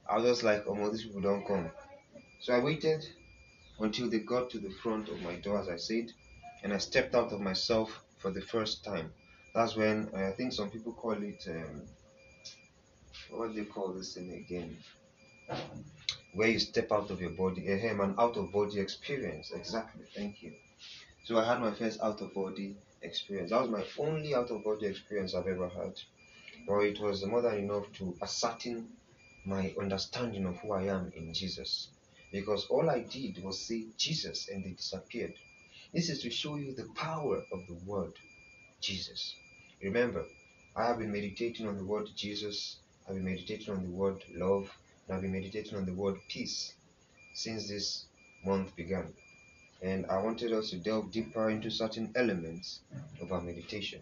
I 0.10 0.16
was 0.18 0.26
just 0.26 0.44
like, 0.44 0.64
oh, 0.68 0.90
these 0.92 1.04
people 1.06 1.22
don't 1.22 1.46
come. 1.48 1.72
So 2.42 2.54
I 2.54 2.60
waited 2.60 3.06
until 3.80 4.10
they 4.10 4.20
got 4.20 4.50
to 4.52 4.60
the 4.60 4.72
front 4.72 5.10
of 5.10 5.22
my 5.22 5.38
door, 5.38 5.60
as 5.60 5.70
I 5.70 5.78
said, 5.78 6.12
and 6.64 6.74
I 6.74 6.80
stepped 6.80 7.16
out 7.16 7.32
of 7.34 7.42
myself 7.42 8.02
for 8.18 8.32
the 8.32 8.42
first 8.42 8.84
time. 8.84 9.14
That's 9.54 9.76
when 9.76 10.10
I 10.16 10.32
think 10.32 10.54
some 10.54 10.70
people 10.70 10.94
call 10.94 11.22
it. 11.24 11.44
Um, 11.48 11.88
what 13.30 13.48
do 13.50 13.54
they 13.56 13.70
call 13.70 13.94
this 13.94 14.14
thing 14.14 14.32
again? 14.34 14.78
Where 16.34 16.48
you 16.50 16.58
step 16.60 16.92
out 16.92 17.12
of 17.12 17.22
your 17.22 17.30
body, 17.32 17.68
a 17.68 17.76
an 17.76 18.16
out 18.18 18.36
of 18.38 18.52
body 18.52 18.80
experience. 18.80 19.52
Exactly. 19.52 20.06
Thank 20.16 20.42
you. 20.42 20.54
So 21.26 21.38
I 21.38 21.46
had 21.46 21.60
my 21.62 21.74
first 21.74 22.00
out 22.02 22.22
of 22.22 22.34
body 22.34 22.78
experience. 23.02 23.52
That 23.52 23.62
was 23.62 23.70
my 23.70 23.86
only 23.98 24.36
out 24.36 24.52
of 24.52 24.64
body 24.64 24.88
experience 24.88 25.34
I've 25.34 25.48
ever 25.48 25.70
had. 25.70 25.94
Or 26.68 26.86
it 26.86 27.00
was 27.00 27.26
more 27.26 27.42
than 27.42 27.58
enough 27.58 27.92
to 27.94 28.16
ascertain 28.22 28.90
my 29.46 29.74
understanding 29.80 30.46
of 30.46 30.58
who 30.58 30.74
I 30.74 30.84
am 30.84 31.12
in 31.16 31.34
Jesus. 31.34 31.90
Because 32.32 32.66
all 32.66 32.90
I 32.90 33.02
did 33.02 33.44
was 33.44 33.66
say 33.66 33.86
Jesus 33.98 34.50
and 34.50 34.64
they 34.64 34.72
disappeared. 34.72 35.34
This 35.94 36.10
is 36.10 36.22
to 36.22 36.30
show 36.30 36.58
you 36.58 36.74
the 36.74 36.88
power 36.96 37.44
of 37.52 37.66
the 37.68 37.80
word 37.86 38.14
Jesus. 38.82 39.36
Remember, 39.82 40.26
I 40.76 40.86
have 40.86 41.00
been 41.00 41.12
meditating 41.12 41.68
on 41.68 41.78
the 41.78 41.86
word 41.86 42.08
Jesus, 42.16 42.78
I've 43.08 43.16
been 43.16 43.26
meditating 43.26 43.74
on 43.74 43.84
the 43.84 43.90
word 43.90 44.24
love, 44.36 44.70
and 45.08 45.16
I've 45.16 45.22
been 45.22 45.32
meditating 45.32 45.76
on 45.76 45.86
the 45.86 45.94
word 45.94 46.18
peace 46.28 46.74
since 47.34 47.68
this 47.68 48.06
month 48.46 48.76
began 48.76 49.14
and 49.82 50.06
I 50.08 50.18
wanted 50.18 50.54
us 50.54 50.70
to 50.72 50.78
delve 50.78 51.12
deeper 51.12 51.50
into 51.50 51.72
certain 51.72 52.12
elements 52.16 52.82
of 53.22 53.32
our 53.32 53.42
meditation. 53.42 54.02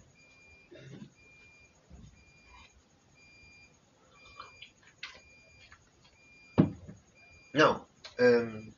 Now, 7.54 7.88
um, 8.20 8.74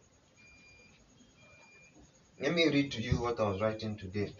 let 2.39 2.53
me 2.53 2.67
read 2.69 2.91
to 2.93 3.01
you 3.01 3.19
what 3.21 3.39
I 3.39 3.43
was 3.49 3.61
writing 3.61 3.97
today 3.97 4.33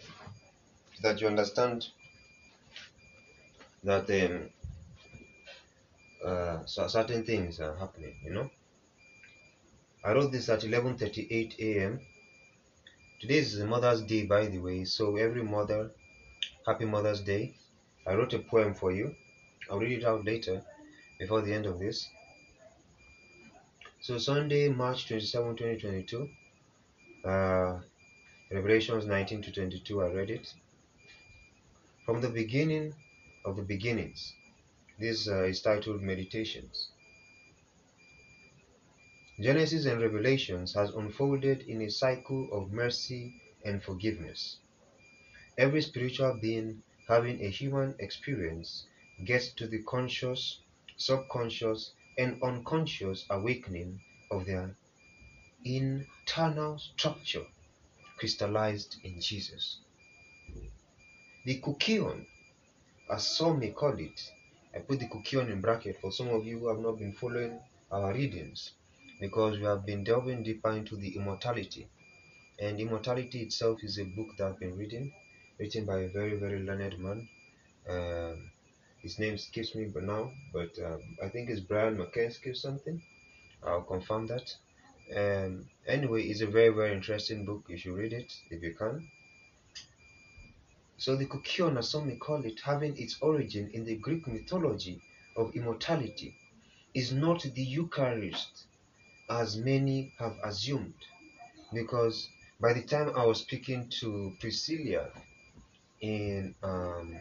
so 0.94 1.02
that 1.02 1.20
you 1.20 1.28
understand 1.28 1.88
that 3.82 4.08
um, 4.10 4.50
uh, 6.24 6.64
so 6.66 6.86
certain 6.88 7.24
things 7.24 7.60
are 7.60 7.74
happening, 7.76 8.14
you 8.22 8.30
know. 8.32 8.50
I 10.04 10.12
wrote 10.12 10.32
this 10.32 10.48
at 10.48 10.60
11:38 10.64 11.58
a.m. 11.58 12.00
Today 13.20 13.36
is 13.36 13.58
Mother's 13.58 14.00
Day, 14.00 14.24
by 14.24 14.46
the 14.46 14.60
way, 14.60 14.86
so 14.86 15.16
every 15.16 15.42
mother, 15.42 15.90
happy 16.66 16.86
Mother's 16.86 17.20
Day. 17.20 17.54
I 18.06 18.14
wrote 18.14 18.32
a 18.32 18.38
poem 18.38 18.72
for 18.72 18.92
you. 18.92 19.14
I'll 19.70 19.78
read 19.78 19.98
it 19.98 20.06
out 20.06 20.24
later 20.24 20.64
before 21.18 21.42
the 21.42 21.52
end 21.52 21.66
of 21.66 21.78
this. 21.78 22.08
So, 24.00 24.16
Sunday, 24.16 24.70
March 24.70 25.06
27, 25.06 25.54
2022, 25.54 26.30
uh, 27.28 27.80
Revelations 28.50 29.04
19 29.04 29.42
to 29.42 29.52
22, 29.52 30.02
I 30.02 30.08
read 30.12 30.30
it. 30.30 30.54
From 32.06 32.22
the 32.22 32.30
beginning 32.30 32.94
of 33.44 33.56
the 33.56 33.62
beginnings, 33.62 34.32
this 34.98 35.28
uh, 35.28 35.42
is 35.42 35.60
titled 35.60 36.00
Meditations. 36.00 36.88
Genesis 39.42 39.86
and 39.86 40.02
Revelations 40.02 40.74
has 40.74 40.90
unfolded 40.90 41.62
in 41.62 41.80
a 41.80 41.90
cycle 41.90 42.46
of 42.52 42.72
mercy 42.72 43.40
and 43.64 43.82
forgiveness. 43.82 44.58
Every 45.56 45.80
spiritual 45.80 46.34
being 46.42 46.82
having 47.08 47.42
a 47.42 47.48
human 47.48 47.94
experience 47.98 48.86
gets 49.24 49.50
to 49.54 49.66
the 49.66 49.82
conscious, 49.84 50.60
subconscious, 50.98 51.94
and 52.18 52.42
unconscious 52.42 53.24
awakening 53.30 54.02
of 54.30 54.44
their 54.44 54.76
internal 55.64 56.78
structure 56.78 57.46
crystallized 58.18 58.96
in 59.02 59.22
Jesus. 59.22 59.78
The 61.46 61.62
kykeon, 61.62 62.26
as 63.10 63.26
some 63.26 63.60
may 63.60 63.70
call 63.70 63.98
it, 63.98 64.20
I 64.74 64.80
put 64.80 64.98
the 65.00 65.08
kykeon 65.08 65.50
in 65.50 65.62
bracket 65.62 65.98
for 66.02 66.12
some 66.12 66.28
of 66.28 66.44
you 66.44 66.58
who 66.58 66.68
have 66.68 66.80
not 66.80 66.98
been 66.98 67.14
following 67.14 67.58
our 67.90 68.12
readings 68.12 68.72
because 69.20 69.58
we 69.58 69.64
have 69.64 69.84
been 69.84 70.02
delving 70.02 70.42
deeper 70.42 70.70
into 70.70 70.96
the 70.96 71.14
immortality. 71.14 71.86
And 72.58 72.80
immortality 72.80 73.42
itself 73.42 73.84
is 73.84 73.98
a 73.98 74.04
book 74.04 74.36
that 74.38 74.46
I've 74.46 74.58
been 74.58 74.76
reading, 74.76 75.12
written 75.58 75.84
by 75.84 76.00
a 76.00 76.08
very, 76.08 76.38
very 76.38 76.60
learned 76.60 76.98
man. 76.98 77.28
Um, 77.88 78.50
his 79.02 79.18
name 79.18 79.38
skips 79.38 79.74
me 79.74 79.86
but 79.86 80.04
now, 80.04 80.30
but 80.52 80.70
um, 80.84 81.00
I 81.22 81.28
think 81.28 81.50
it's 81.50 81.60
Brian 81.60 81.96
McKenzie 81.96 82.50
or 82.50 82.54
something. 82.54 83.02
I'll 83.62 83.82
confirm 83.82 84.26
that. 84.28 84.54
Um, 85.14 85.66
anyway, 85.86 86.22
it's 86.24 86.40
a 86.40 86.46
very, 86.46 86.70
very 86.70 86.92
interesting 86.92 87.44
book. 87.44 87.64
You 87.68 87.76
should 87.76 87.94
read 87.94 88.12
it 88.12 88.32
if 88.50 88.62
you 88.62 88.74
can. 88.74 89.08
So 90.98 91.16
the 91.16 91.26
Kykeon, 91.26 91.78
as 91.78 91.90
some 91.90 92.06
may 92.06 92.16
call 92.16 92.44
it, 92.44 92.60
having 92.60 92.96
its 92.98 93.16
origin 93.20 93.70
in 93.72 93.84
the 93.84 93.96
Greek 93.96 94.26
mythology 94.26 95.00
of 95.36 95.54
immortality, 95.54 96.34
is 96.94 97.12
not 97.12 97.42
the 97.42 97.62
Eucharist 97.62 98.66
as 99.30 99.56
many 99.56 100.12
have 100.18 100.36
assumed. 100.42 100.94
Because 101.72 102.28
by 102.60 102.72
the 102.72 102.82
time 102.82 103.12
I 103.16 103.24
was 103.24 103.40
speaking 103.40 103.88
to 104.00 104.34
Priscilla 104.40 105.08
in 106.00 106.54
um, 106.62 107.16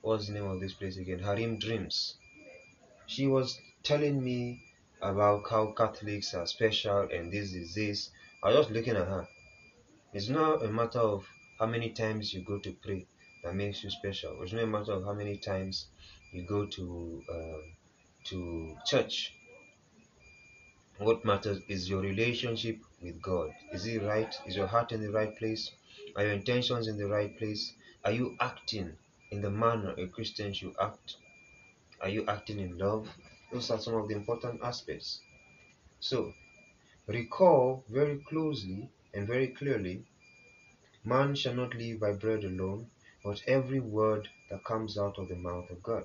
what's 0.00 0.26
the 0.28 0.32
name 0.32 0.46
of 0.46 0.60
this 0.60 0.72
place 0.72 0.96
again? 0.96 1.18
Harim 1.18 1.58
Dreams. 1.58 2.16
She 3.06 3.26
was 3.26 3.60
telling 3.82 4.24
me 4.24 4.62
about 5.02 5.42
how 5.50 5.74
Catholics 5.76 6.32
are 6.34 6.46
special 6.46 7.08
and 7.12 7.30
this 7.30 7.52
is 7.52 7.74
this. 7.74 8.10
I 8.42 8.48
was 8.48 8.56
just 8.56 8.70
looking 8.70 8.96
at 8.96 9.06
her. 9.06 9.28
It's 10.14 10.28
not 10.28 10.64
a 10.64 10.68
matter 10.68 11.00
of 11.00 11.26
how 11.58 11.66
many 11.66 11.90
times 11.90 12.32
you 12.32 12.42
go 12.42 12.58
to 12.58 12.72
pray 12.82 13.06
that 13.44 13.54
makes 13.54 13.84
you 13.84 13.90
special. 13.90 14.42
It's 14.42 14.52
not 14.52 14.62
a 14.62 14.66
matter 14.66 14.92
of 14.92 15.04
how 15.04 15.12
many 15.12 15.36
times 15.36 15.86
you 16.32 16.42
go 16.42 16.66
to 16.66 17.22
uh, 17.30 17.60
to 18.24 18.76
church. 18.86 19.34
What 20.98 21.24
matters 21.24 21.62
is 21.68 21.88
your 21.88 22.00
relationship 22.02 22.78
with 23.00 23.20
God. 23.20 23.52
Is 23.72 23.86
it 23.86 24.02
right? 24.02 24.32
Is 24.46 24.54
your 24.54 24.66
heart 24.66 24.92
in 24.92 25.00
the 25.00 25.10
right 25.10 25.34
place? 25.36 25.70
Are 26.14 26.22
your 26.22 26.34
intentions 26.34 26.86
in 26.86 26.98
the 26.98 27.08
right 27.08 27.36
place? 27.38 27.72
Are 28.04 28.12
you 28.12 28.36
acting 28.38 28.96
in 29.30 29.40
the 29.40 29.50
manner 29.50 29.94
a 29.96 30.06
Christian 30.06 30.52
should 30.52 30.76
act? 30.80 31.16
Are 32.00 32.08
you 32.08 32.26
acting 32.26 32.60
in 32.60 32.78
love? 32.78 33.08
Those 33.50 33.70
are 33.70 33.78
some 33.78 33.94
of 33.94 34.08
the 34.08 34.14
important 34.14 34.60
aspects. 34.62 35.20
So, 35.98 36.34
recall 37.06 37.84
very 37.88 38.18
closely 38.18 38.88
and 39.14 39.26
very 39.26 39.48
clearly 39.48 40.04
man 41.04 41.34
shall 41.34 41.54
not 41.54 41.74
live 41.74 42.00
by 42.00 42.12
bread 42.12 42.44
alone, 42.44 42.90
but 43.24 43.42
every 43.46 43.80
word 43.80 44.28
that 44.50 44.62
comes 44.64 44.98
out 44.98 45.18
of 45.18 45.28
the 45.28 45.36
mouth 45.36 45.70
of 45.70 45.82
God. 45.82 46.04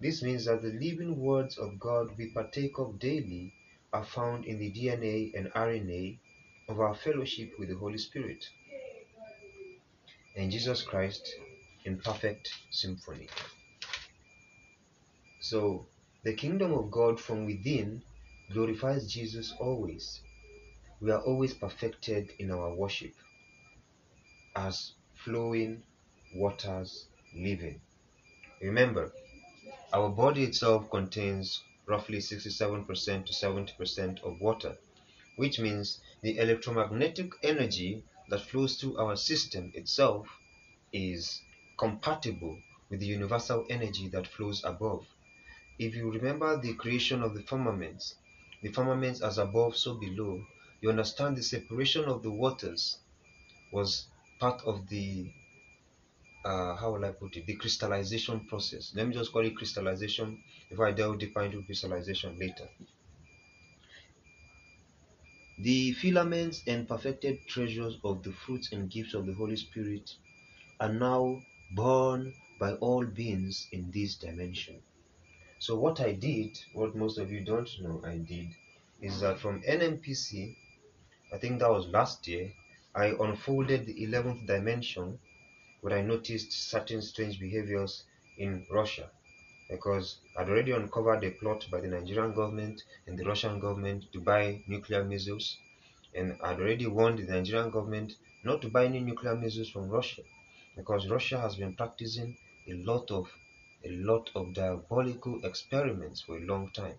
This 0.00 0.22
means 0.22 0.44
that 0.44 0.62
the 0.62 0.72
living 0.72 1.18
words 1.18 1.56
of 1.56 1.80
God 1.80 2.16
we 2.18 2.30
partake 2.30 2.78
of 2.78 2.98
daily 2.98 3.52
are 3.96 4.04
found 4.04 4.44
in 4.44 4.58
the 4.58 4.70
DNA 4.70 5.32
and 5.34 5.50
RNA 5.54 6.18
of 6.68 6.80
our 6.80 6.94
fellowship 6.94 7.50
with 7.58 7.70
the 7.70 7.76
Holy 7.76 7.96
Spirit 7.96 8.44
and 10.36 10.52
Jesus 10.52 10.82
Christ 10.82 11.26
in 11.86 11.98
perfect 11.98 12.50
symphony. 12.70 13.26
So, 15.40 15.86
the 16.24 16.34
kingdom 16.34 16.74
of 16.74 16.90
God 16.90 17.18
from 17.18 17.46
within 17.46 18.02
glorifies 18.52 19.10
Jesus 19.10 19.54
always. 19.58 20.20
We 21.00 21.10
are 21.10 21.22
always 21.22 21.54
perfected 21.54 22.32
in 22.38 22.50
our 22.50 22.74
worship 22.74 23.14
as 24.54 24.92
flowing 25.24 25.82
waters 26.34 27.06
living. 27.34 27.80
Remember, 28.60 29.10
our 29.94 30.10
body 30.10 30.44
itself 30.44 30.90
contains 30.90 31.62
roughly 31.86 32.18
67% 32.18 33.26
to 33.26 33.32
70% 33.32 34.22
of 34.22 34.40
water, 34.40 34.76
which 35.36 35.58
means 35.58 36.00
the 36.22 36.38
electromagnetic 36.38 37.32
energy 37.42 38.02
that 38.28 38.42
flows 38.42 38.76
through 38.76 38.98
our 38.98 39.16
system 39.16 39.70
itself 39.74 40.26
is 40.92 41.40
compatible 41.78 42.58
with 42.90 43.00
the 43.00 43.06
universal 43.06 43.66
energy 43.70 44.08
that 44.08 44.26
flows 44.26 44.64
above. 44.64 45.06
If 45.78 45.94
you 45.94 46.10
remember 46.10 46.60
the 46.60 46.74
creation 46.74 47.22
of 47.22 47.34
the 47.34 47.42
firmaments, 47.42 48.14
the 48.62 48.72
firmaments 48.72 49.20
as 49.20 49.38
above, 49.38 49.76
so 49.76 49.94
below, 49.94 50.44
you 50.80 50.90
understand 50.90 51.36
the 51.36 51.42
separation 51.42 52.04
of 52.06 52.22
the 52.22 52.30
waters 52.30 52.98
was 53.70 54.06
part 54.38 54.62
of 54.62 54.88
the 54.88 55.30
uh, 56.46 56.76
how 56.76 56.92
will 56.92 57.04
I 57.04 57.10
put 57.10 57.36
it, 57.36 57.44
the 57.46 57.56
crystallization 57.56 58.40
process. 58.40 58.92
Let 58.94 59.08
me 59.08 59.14
just 59.14 59.32
call 59.32 59.44
it 59.44 59.56
crystallization 59.56 60.42
if 60.70 60.78
I 60.78 60.92
delve 60.92 61.18
deeper 61.18 61.42
into 61.42 61.62
crystallization 61.62 62.38
later. 62.38 62.68
The 65.58 65.92
filaments 65.94 66.62
and 66.68 66.86
perfected 66.86 67.48
treasures 67.48 67.98
of 68.04 68.22
the 68.22 68.30
fruits 68.30 68.70
and 68.72 68.88
gifts 68.88 69.14
of 69.14 69.26
the 69.26 69.32
Holy 69.32 69.56
Spirit 69.56 70.14
are 70.78 70.92
now 70.92 71.42
born 71.72 72.32
by 72.60 72.74
all 72.74 73.04
beings 73.04 73.66
in 73.72 73.90
this 73.90 74.14
dimension. 74.14 74.80
So 75.58 75.76
what 75.76 76.00
I 76.00 76.12
did, 76.12 76.60
what 76.74 76.94
most 76.94 77.18
of 77.18 77.32
you 77.32 77.40
don't 77.40 77.70
know 77.80 78.00
I 78.04 78.18
did, 78.18 78.50
is 79.00 79.18
that 79.20 79.40
from 79.40 79.62
NNPC, 79.62 80.54
I 81.32 81.38
think 81.38 81.58
that 81.58 81.70
was 81.70 81.86
last 81.88 82.28
year, 82.28 82.52
I 82.94 83.06
unfolded 83.06 83.86
the 83.86 84.06
11th 84.06 84.46
dimension 84.46 85.18
where 85.86 85.98
I 85.98 86.02
noticed 86.02 86.52
certain 86.52 87.00
strange 87.00 87.38
behaviors 87.38 88.06
in 88.36 88.66
Russia 88.68 89.08
because 89.70 90.18
I'd 90.36 90.48
already 90.48 90.72
uncovered 90.72 91.22
a 91.22 91.30
plot 91.30 91.70
by 91.70 91.80
the 91.80 91.86
Nigerian 91.86 92.34
government 92.34 92.82
and 93.06 93.16
the 93.16 93.24
Russian 93.24 93.60
government 93.60 94.10
to 94.12 94.18
buy 94.20 94.62
nuclear 94.66 95.04
missiles 95.04 95.58
and 96.12 96.36
I'd 96.42 96.58
already 96.58 96.86
warned 96.88 97.20
the 97.20 97.32
Nigerian 97.32 97.70
government 97.70 98.14
not 98.42 98.62
to 98.62 98.68
buy 98.68 98.86
any 98.86 98.98
nuclear 98.98 99.36
missiles 99.36 99.70
from 99.70 99.88
Russia 99.88 100.22
because 100.74 101.06
Russia 101.08 101.38
has 101.38 101.54
been 101.54 101.76
practicing 101.76 102.36
a 102.66 102.72
lot 102.72 103.12
of 103.12 103.38
a 103.84 103.90
lot 103.90 104.28
of 104.34 104.52
diabolical 104.54 105.38
experiments 105.44 106.20
for 106.20 106.36
a 106.36 106.40
long 106.40 106.68
time. 106.72 106.96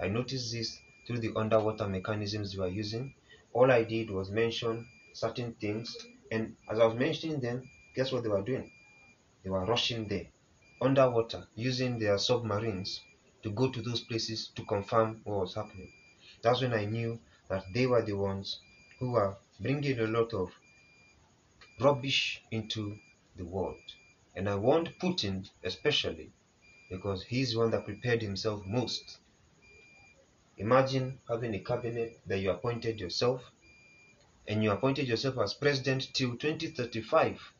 I 0.00 0.08
noticed 0.08 0.52
this 0.52 0.80
through 1.06 1.18
the 1.18 1.32
underwater 1.36 1.86
mechanisms 1.86 2.52
they 2.52 2.58
were 2.58 2.68
using. 2.68 3.12
All 3.52 3.70
I 3.70 3.82
did 3.82 4.08
was 4.10 4.30
mention 4.30 4.86
certain 5.12 5.52
things, 5.54 6.06
and 6.30 6.56
as 6.70 6.78
I 6.78 6.86
was 6.86 6.94
mentioning 6.94 7.40
them, 7.40 7.68
guess 7.94 8.12
what 8.12 8.22
they 8.22 8.28
were 8.28 8.42
doing? 8.42 8.70
They 9.42 9.50
were 9.50 9.64
rushing 9.64 10.08
there, 10.08 10.28
underwater, 10.80 11.46
using 11.54 11.98
their 11.98 12.18
submarines 12.18 13.00
to 13.42 13.50
go 13.50 13.70
to 13.70 13.82
those 13.82 14.00
places 14.00 14.48
to 14.56 14.64
confirm 14.64 15.20
what 15.24 15.40
was 15.40 15.54
happening. 15.54 15.92
That's 16.42 16.60
when 16.62 16.72
I 16.72 16.86
knew 16.86 17.20
that 17.48 17.64
they 17.72 17.86
were 17.86 18.02
the 18.02 18.14
ones 18.14 18.60
who 18.98 19.12
were 19.12 19.36
bringing 19.60 19.98
a 20.00 20.06
lot 20.06 20.34
of 20.34 20.52
rubbish 21.78 22.42
into 22.50 22.98
the 23.36 23.44
world. 23.44 23.82
And 24.34 24.48
I 24.48 24.56
warned 24.56 24.94
Putin 24.98 25.48
especially 25.62 26.32
because 26.90 27.22
he's 27.24 27.52
the 27.52 27.58
one 27.58 27.70
that 27.70 27.84
prepared 27.84 28.22
himself 28.22 28.64
most. 28.66 29.18
Imagine 30.56 31.20
having 31.28 31.54
a 31.54 31.60
cabinet 31.60 32.20
that 32.26 32.38
you 32.40 32.50
appointed 32.50 32.98
yourself 32.98 33.42
and 34.46 34.62
you 34.62 34.70
appointed 34.70 35.06
yourself 35.08 35.38
as 35.38 35.54
president 35.54 36.08
till 36.12 36.36
2035 36.36 37.53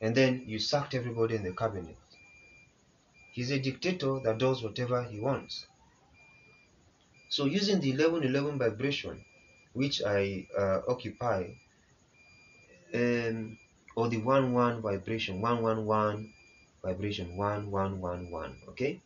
and 0.00 0.14
then 0.14 0.42
you 0.46 0.58
sacked 0.58 0.94
everybody 0.94 1.36
in 1.36 1.42
the 1.42 1.52
cabinet. 1.52 1.96
He's 3.32 3.50
a 3.50 3.58
dictator 3.58 4.20
that 4.24 4.38
does 4.38 4.62
whatever 4.62 5.02
he 5.02 5.20
wants. 5.20 5.66
So 7.28 7.44
using 7.44 7.80
the 7.80 7.90
1111 7.90 8.58
vibration, 8.58 9.24
which 9.72 10.02
I 10.02 10.46
uh, 10.56 10.80
occupy, 10.88 11.50
um, 12.94 13.58
or 13.96 14.08
the 14.08 14.18
1 14.18 14.52
1 14.52 14.82
vibration 14.82 15.40
111 15.40 16.32
vibration 16.82 17.36
1111 17.36 18.56
okay 18.68 19.00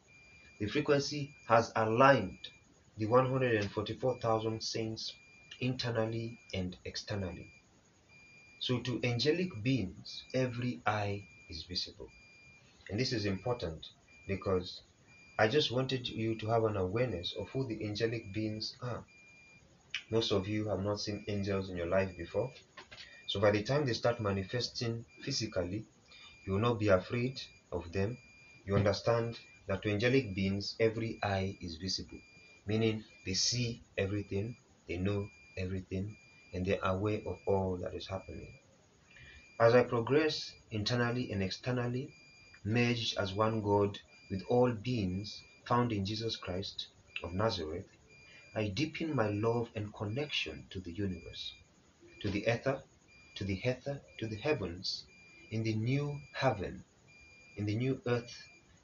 the 0.58 0.66
frequency 0.66 1.32
has 1.48 1.72
aligned 1.76 2.48
the 2.98 3.06
144,000 3.06 4.62
saints 4.62 5.14
internally 5.60 6.38
and 6.52 6.76
externally 6.84 7.50
so 8.60 8.80
to 8.80 9.00
angelic 9.04 9.50
beings 9.64 10.24
every 10.34 10.82
eye 10.86 11.26
is 11.48 11.64
visible. 11.64 12.12
And 12.90 13.00
this 13.00 13.12
is 13.12 13.26
important 13.26 13.88
because 14.26 14.82
I 15.38 15.48
just 15.48 15.72
wanted 15.72 16.08
you 16.08 16.36
to 16.36 16.48
have 16.48 16.64
an 16.64 16.76
awareness 16.76 17.34
of 17.34 17.50
who 17.50 17.66
the 17.66 17.84
angelic 17.86 18.32
beings 18.32 18.76
are. 18.82 19.06
Most 20.10 20.30
of 20.30 20.46
you 20.46 20.68
have 20.68 20.80
not 20.82 21.00
seen 21.00 21.24
angels 21.26 21.70
in 21.70 21.76
your 21.76 21.86
life 21.86 22.14
before. 22.14 22.52
So 23.26 23.40
by 23.40 23.50
the 23.52 23.62
time 23.62 23.86
they 23.86 23.94
start 23.94 24.20
manifesting 24.20 25.06
physically, 25.22 25.88
you 26.44 26.52
will 26.54 26.60
not 26.60 26.80
be 26.80 26.88
afraid 26.88 27.42
of 27.72 27.92
them. 27.92 28.18
You 28.64 28.76
understand 28.76 29.40
that 29.66 29.82
to 29.82 29.90
angelic 29.90 30.34
beings, 30.34 30.76
every 30.80 31.18
eye 31.22 31.58
is 31.60 31.76
visible, 31.76 32.20
meaning 32.66 33.04
they 33.26 33.34
see 33.34 33.84
everything, 33.98 34.56
they 34.88 34.98
know 34.98 35.30
everything 35.56 36.16
and 36.52 36.66
they're 36.66 36.82
aware 36.82 37.20
of 37.26 37.38
all 37.46 37.76
that 37.76 37.94
is 37.94 38.06
happening. 38.06 38.52
As 39.58 39.74
I 39.74 39.84
progress 39.84 40.52
internally 40.70 41.30
and 41.30 41.42
externally, 41.42 42.12
merged 42.64 43.18
as 43.18 43.32
one 43.32 43.62
God 43.62 43.98
with 44.30 44.42
all 44.48 44.72
beings 44.72 45.42
found 45.66 45.92
in 45.92 46.04
Jesus 46.04 46.36
Christ 46.36 46.88
of 47.22 47.32
Nazareth, 47.32 47.86
I 48.54 48.68
deepen 48.68 49.14
my 49.14 49.28
love 49.28 49.68
and 49.74 49.94
connection 49.94 50.66
to 50.70 50.80
the 50.80 50.92
universe, 50.92 51.54
to 52.22 52.30
the 52.30 52.46
ether, 52.46 52.82
to 53.36 53.44
the 53.44 53.60
ether, 53.64 54.00
to 54.18 54.26
the 54.26 54.36
heavens, 54.36 55.04
in 55.50 55.62
the 55.62 55.74
new 55.74 56.20
heaven, 56.32 56.84
in 57.56 57.66
the 57.66 57.74
new 57.74 58.00
earth, 58.06 58.34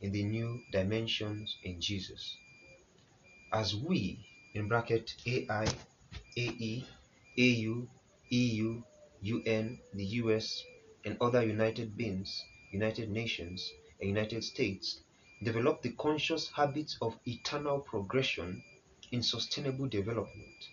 in 0.00 0.12
the 0.12 0.22
new 0.22 0.62
dimensions 0.70 1.57
in 1.62 1.81
Jesus. 1.81 2.37
As 3.52 3.74
we, 3.74 4.24
in 4.55 4.68
bracket 4.68 5.14
AI, 5.26 5.66
AE, 6.37 6.85
AU, 7.38 7.87
EU, 8.31 8.83
UN, 9.20 9.79
the 9.92 10.05
US, 10.22 10.64
and 11.05 11.18
other 11.20 11.44
united 11.44 11.96
beings, 11.96 12.42
United 12.72 13.11
Nations, 13.11 13.70
and 14.01 14.09
United 14.09 14.42
States, 14.42 15.01
develop 15.42 15.83
the 15.83 15.90
conscious 15.90 16.49
habits 16.53 16.96
of 17.03 17.18
eternal 17.27 17.81
progression 17.81 18.62
in 19.12 19.22
sustainable 19.22 19.87
development. 19.87 20.70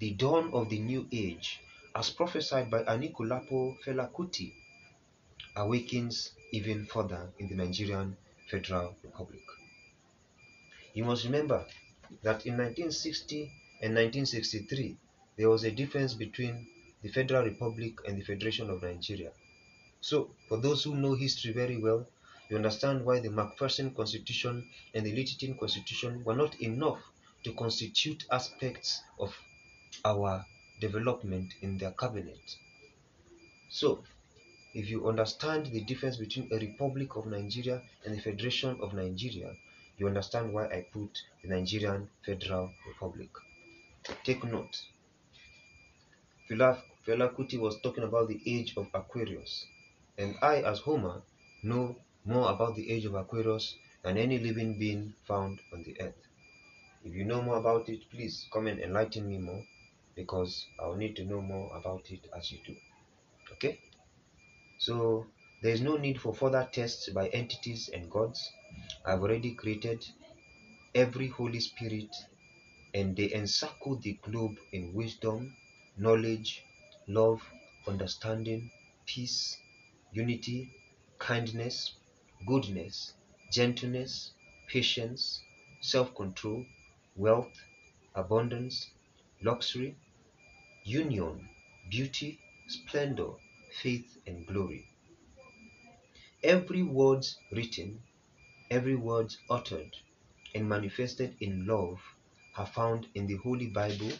The 0.00 0.14
dawn 0.14 0.52
of 0.52 0.68
the 0.68 0.80
new 0.80 1.06
age, 1.12 1.60
as 1.94 2.10
prophesied 2.10 2.70
by 2.70 2.82
Anikulapo 2.84 3.76
Fela 3.84 4.10
Kuti, 4.12 4.52
awakens 5.54 6.32
even 6.52 6.86
further 6.86 7.32
in 7.38 7.48
the 7.48 7.54
Nigerian 7.54 8.16
Federal 8.50 8.96
Republic. 9.04 9.42
You 10.94 11.04
must 11.04 11.24
remember 11.24 11.66
that 12.22 12.46
in 12.46 12.56
1960 12.56 13.52
and 13.82 13.94
1963, 13.94 14.96
there 15.38 15.48
was 15.48 15.64
a 15.64 15.70
difference 15.70 16.14
between 16.14 16.66
the 17.02 17.08
Federal 17.08 17.44
Republic 17.44 17.94
and 18.06 18.18
the 18.18 18.24
Federation 18.24 18.68
of 18.68 18.82
Nigeria. 18.82 19.32
So, 20.02 20.30
for 20.48 20.58
those 20.58 20.84
who 20.84 20.94
know 20.94 21.14
history 21.14 21.52
very 21.52 21.78
well, 21.78 22.06
you 22.50 22.56
understand 22.56 23.04
why 23.06 23.20
the 23.20 23.30
Macpherson 23.30 23.94
Constitution 23.94 24.68
and 24.92 25.06
the 25.06 25.12
Lyttelton 25.12 25.58
Constitution 25.58 26.22
were 26.24 26.34
not 26.36 26.60
enough 26.60 27.00
to 27.44 27.52
constitute 27.54 28.24
aspects 28.30 29.00
of 29.18 29.34
our 30.04 30.44
development 30.80 31.54
in 31.62 31.78
their 31.78 31.92
cabinet. 31.92 32.56
So, 33.70 34.04
if 34.74 34.90
you 34.90 35.08
understand 35.08 35.66
the 35.66 35.80
difference 35.84 36.16
between 36.16 36.48
a 36.52 36.58
Republic 36.58 37.16
of 37.16 37.26
Nigeria 37.26 37.82
and 38.04 38.14
the 38.14 38.20
Federation 38.20 38.76
of 38.80 38.92
Nigeria, 38.92 39.54
you 39.96 40.06
understand 40.06 40.52
why 40.52 40.66
I 40.66 40.86
put 40.92 41.18
the 41.42 41.48
Nigerian 41.48 42.08
Federal 42.24 42.70
Republic. 42.86 43.30
Take 44.24 44.44
note. 44.44 44.76
Fela, 46.48 46.82
Kuti 47.06 47.58
was 47.58 47.80
talking 47.80 48.04
about 48.04 48.28
the 48.28 48.40
age 48.46 48.74
of 48.76 48.88
Aquarius, 48.94 49.66
and 50.16 50.34
I, 50.42 50.62
as 50.62 50.80
Gomer, 50.80 51.22
know 51.62 51.96
more 52.24 52.50
about 52.50 52.76
the 52.76 52.90
age 52.90 53.04
of 53.04 53.14
Aquarius 53.14 53.74
than 54.02 54.16
any 54.16 54.38
living 54.38 54.78
being 54.78 55.14
found 55.26 55.60
on 55.72 55.82
the 55.82 56.00
earth. 56.00 56.26
If 57.04 57.14
you 57.14 57.24
know 57.24 57.42
more 57.42 57.56
about 57.56 57.88
it, 57.88 58.10
please 58.10 58.48
come 58.52 58.66
and 58.66 58.80
enlighten 58.80 59.28
me 59.28 59.38
more 59.38 59.64
because 60.14 60.66
I'll 60.78 60.96
need 60.96 61.16
to 61.16 61.24
know 61.24 61.40
more 61.40 61.74
about 61.76 62.10
it 62.10 62.20
as 62.36 62.50
you 62.50 62.58
do. 62.66 62.76
Okay? 63.52 63.80
So 64.78 65.26
there 65.62 65.72
is 65.72 65.80
no 65.80 65.96
need 65.96 66.20
for 66.20 66.34
further 66.34 66.68
tests 66.72 67.10
by 67.10 67.28
entities 67.28 67.90
and 67.92 68.10
gods. 68.10 68.50
I've 69.04 69.22
already 69.22 69.54
created 69.54 70.04
every 70.94 71.28
Holy 71.28 71.60
Spirit 71.60 72.14
and 72.94 73.16
they 73.16 73.32
encircle 73.32 73.96
the 73.96 74.14
globe 74.22 74.56
in 74.72 74.92
wisdom, 74.94 75.56
knowledge, 75.96 76.62
love, 77.08 77.42
understanding, 77.86 78.70
peace, 79.06 79.56
unity, 80.12 80.70
kindness, 81.18 81.94
goodness, 82.46 83.12
gentleness, 83.52 84.32
patience, 84.68 85.40
self 85.82 86.14
control, 86.14 86.64
wealth, 87.16 87.52
abundance, 88.14 88.90
luxury, 89.42 89.96
union, 90.84 91.48
beauty, 91.90 92.38
splendor, 92.68 93.30
faith, 93.82 94.18
and 94.26 94.46
glory. 94.46 94.84
Every 96.42 96.82
word 96.82 97.26
written, 97.52 98.02
every 98.70 98.96
word 98.96 99.34
uttered, 99.48 99.96
and 100.54 100.68
manifested 100.68 101.36
in 101.40 101.66
love 101.66 102.00
are 102.56 102.66
found 102.66 103.08
in 103.14 103.26
the 103.26 103.36
Holy 103.36 103.68
Bible 103.68 104.12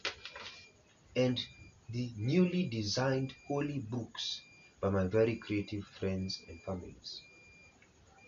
and 1.14 1.46
the 1.88 2.12
newly 2.16 2.68
designed 2.68 3.32
holy 3.46 3.78
books 3.78 4.42
by 4.80 4.90
my 4.90 5.06
very 5.06 5.36
creative 5.36 5.84
friends 5.84 6.42
and 6.48 6.60
families. 6.62 7.22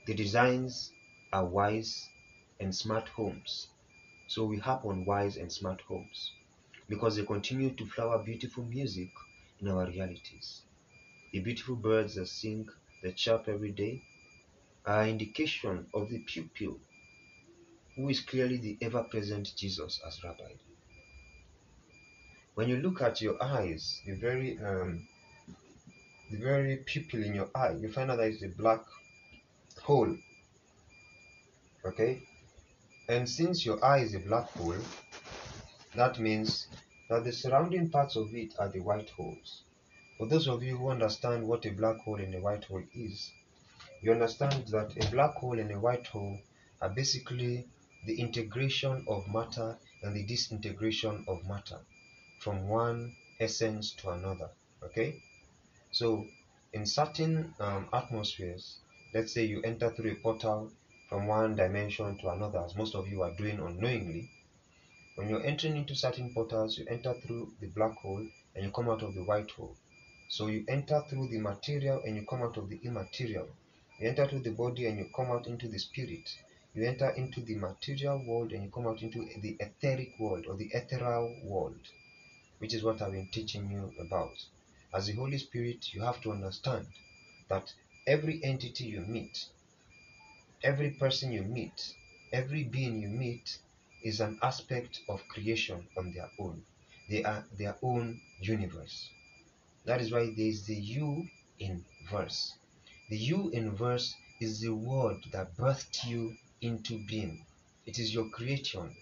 The 0.07 0.15
designs 0.15 0.93
are 1.33 1.45
wise 1.45 2.09
and 2.61 2.75
smart 2.75 3.09
homes. 3.09 3.67
So 4.29 4.45
we 4.45 4.59
harp 4.59 4.85
on 4.85 5.05
wise 5.05 5.37
and 5.37 5.53
smart 5.53 5.81
homes 5.83 6.33
because 6.89 7.17
they 7.17 7.25
continue 7.25 7.75
to 7.75 7.87
flower 7.87 8.23
beautiful 8.23 8.65
music 8.65 9.11
in 9.61 9.69
our 9.69 9.87
realities. 9.87 10.63
The 11.33 11.41
beautiful 11.41 11.77
birds 11.77 12.17
that 12.17 12.27
sing, 12.27 12.69
that 13.03 13.17
chirp 13.17 13.49
every 13.49 13.73
day, 13.73 14.03
are 14.87 15.07
indication 15.09 15.89
of 15.95 16.11
the 16.11 16.21
pupil 16.21 16.81
who 17.97 18.09
is 18.09 18.21
clearly 18.21 18.57
the 18.57 18.79
ever-present 18.81 19.53
Jesus 19.57 20.01
as 20.07 20.23
Rabbi. 20.25 20.53
When 22.55 22.69
you 22.69 22.77
look 22.77 23.03
at 23.03 23.21
your 23.21 23.43
eyes, 23.43 24.01
the 24.07 24.15
very 24.15 24.59
um, 24.59 25.07
the 26.31 26.39
very 26.39 26.77
pupil 26.79 27.23
in 27.23 27.35
your 27.35 27.51
eye, 27.55 27.73
you 27.73 27.93
find 27.93 28.11
out 28.11 28.17
that 28.19 28.29
it's 28.29 28.43
a 28.43 28.49
black 28.49 28.81
hole. 29.83 30.17
Okay? 31.85 32.23
And 33.09 33.29
since 33.29 33.67
your 33.67 33.85
eye 33.85 33.99
is 33.99 34.15
a 34.15 34.21
black 34.21 34.51
hole, 34.53 34.79
that 35.95 36.19
means 36.19 36.69
that 37.11 37.25
the 37.25 37.33
surrounding 37.33 37.91
parts 37.91 38.17
of 38.17 38.35
it 38.35 38.55
are 38.59 38.69
the 38.69 38.81
white 38.81 39.11
holes. 39.11 39.63
For 40.17 40.27
those 40.27 40.49
of 40.49 40.63
you 40.63 40.77
who 40.79 40.89
understand 40.89 41.47
what 41.47 41.67
a 41.67 41.71
black 41.71 41.99
hole 41.99 42.21
and 42.21 42.35
a 42.35 42.41
white 42.41 42.65
hole 42.65 42.85
is, 42.95 43.31
you 44.01 44.13
understand 44.13 44.69
that 44.69 44.97
a 44.97 45.11
black 45.11 45.35
hole 45.35 45.59
and 45.59 45.71
a 45.71 45.79
white 45.79 46.07
hole 46.07 46.39
are 46.81 46.89
basically 46.89 47.67
the 48.05 48.21
integration 48.21 49.05
of 49.09 49.29
matter 49.29 49.79
and 50.03 50.15
the 50.17 50.25
disintegration 50.25 51.25
of 51.29 51.47
matter 51.47 51.79
from 52.41 52.69
one 52.69 53.15
essence 53.39 53.93
to 53.93 54.11
another. 54.11 54.51
Okay? 54.83 55.23
So, 55.93 56.27
in 56.73 56.87
certain 56.87 57.55
um, 57.61 57.89
atmospheres, 57.93 58.79
let's 59.15 59.33
say 59.33 59.45
you 59.45 59.63
enter 59.63 59.91
through 59.91 60.13
a 60.13 60.17
portal 60.17 60.73
from 61.09 61.27
one 61.27 61.55
dimension 61.55 62.19
to 62.19 62.29
another, 62.31 62.61
as 62.61 62.75
most 62.75 62.95
of 62.95 63.07
you 63.07 63.23
are 63.23 63.37
doing 63.37 63.61
unknowingly, 63.61 64.31
when 65.15 65.29
you're 65.29 65.45
entering 65.45 65.77
into 65.77 65.95
certain 65.95 66.33
portals, 66.33 66.79
you 66.79 66.87
enter 66.89 67.13
through 67.13 67.53
the 67.61 67.67
black 67.67 67.95
hole 67.99 68.27
and 68.55 68.65
you 68.65 68.71
come 68.71 68.89
out 68.89 69.03
of 69.03 69.15
the 69.15 69.23
white 69.23 69.51
hole. 69.51 69.77
So 70.31 70.47
you 70.47 70.65
enter 70.69 71.03
through 71.11 71.29
the 71.29 71.39
material 71.39 72.01
and 72.03 72.17
you 72.17 72.25
come 72.25 72.43
out 72.43 72.57
of 72.57 72.71
the 72.71 72.81
immaterial. 72.83 73.49
You 74.01 74.09
enter 74.09 74.27
through 74.27 74.41
the 74.41 74.53
body 74.53 74.87
and 74.87 74.97
you 74.97 75.11
come 75.15 75.31
out 75.31 75.47
into 75.47 75.69
the 75.69 75.79
spirit. 75.79 76.27
You 76.75 76.85
enter 76.85 77.11
into 77.11 77.43
the 77.43 77.57
material 77.57 78.25
world 78.25 78.53
and 78.53 78.65
you 78.65 78.71
come 78.71 78.87
out 78.87 79.03
into 79.03 79.29
the 79.41 79.59
etheric 79.61 80.19
world 80.19 80.47
or 80.47 80.57
the 80.57 80.71
ethereal 80.73 81.39
world, 81.45 81.81
which 82.61 82.73
is 82.73 82.83
what 82.83 83.03
I've 83.03 83.13
been 83.13 83.29
teaching 83.29 83.71
you 83.71 83.93
about. 84.01 84.43
As 84.95 85.07
the 85.07 85.13
Holy 85.13 85.37
Spirit, 85.37 85.93
you 85.93 86.01
have 86.01 86.23
to 86.23 86.33
understand 86.33 86.87
that 87.49 87.71
every 88.07 88.43
entity 88.43 88.85
you 88.85 89.03
meet, 89.03 89.49
every 90.63 90.93
person 90.93 91.31
you 91.31 91.43
meet, 91.43 91.95
every 92.33 92.65
being 92.65 93.03
you 93.03 93.09
meet 93.09 93.59
is 94.03 94.21
an 94.21 94.39
aspect 94.43 94.99
of 95.11 95.29
creation 95.29 95.87
on 95.99 96.13
their 96.13 96.31
own. 96.39 96.65
They 97.11 97.23
are 97.23 97.45
their 97.59 97.77
own 97.83 98.19
universe. 98.41 99.11
That 99.85 100.01
is 100.01 100.11
why 100.11 100.33
there 100.35 100.47
is 100.47 100.65
the 100.65 100.75
you 100.75 101.29
in 101.59 101.85
verse. 102.11 102.55
The 103.11 103.19
you 103.19 103.51
in 103.51 103.77
verse 103.77 104.15
is 104.41 104.61
the 104.61 104.75
word 104.75 105.19
that 105.33 105.55
birthed 105.55 106.07
you 106.07 106.35
into 106.63 107.05
being. 107.07 107.45
It 107.85 107.99
is 107.99 108.15
your 108.15 108.31
creation. 108.31 108.95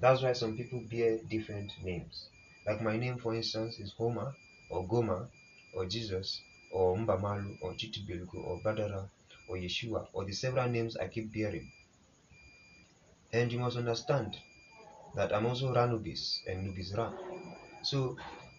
That's 0.00 0.22
why 0.22 0.32
some 0.32 0.56
people 0.56 0.82
bear 0.90 1.18
different 1.30 1.70
names. 1.82 2.28
Like 2.66 2.82
my 2.82 2.96
name, 2.96 3.18
for 3.18 3.34
instance, 3.34 3.78
is 3.78 3.92
Gomer 3.96 4.34
or 4.70 4.88
Goma 4.88 5.28
or 5.74 5.86
Jesus 5.86 6.40
or 6.72 6.96
Mbamalu 6.96 7.58
or 7.60 7.74
Chitubelgu 7.74 8.34
or 8.44 8.60
Badara 8.60 9.08
or 9.48 9.56
Yeshua 9.56 10.08
or 10.12 10.24
the 10.24 10.32
several 10.32 10.68
names 10.68 10.96
I 10.96 11.08
keep 11.08 11.32
bearing. 11.32 11.70
And 13.32 13.52
you 13.52 13.58
must 13.58 13.76
understand 13.76 14.36
that 15.14 15.32
I'm 15.34 15.46
also 15.46 15.72
Ranubis 15.74 16.40
and 16.46 16.64
Nubis 16.64 16.94
Ra. 16.96 17.12
So 17.82 18.16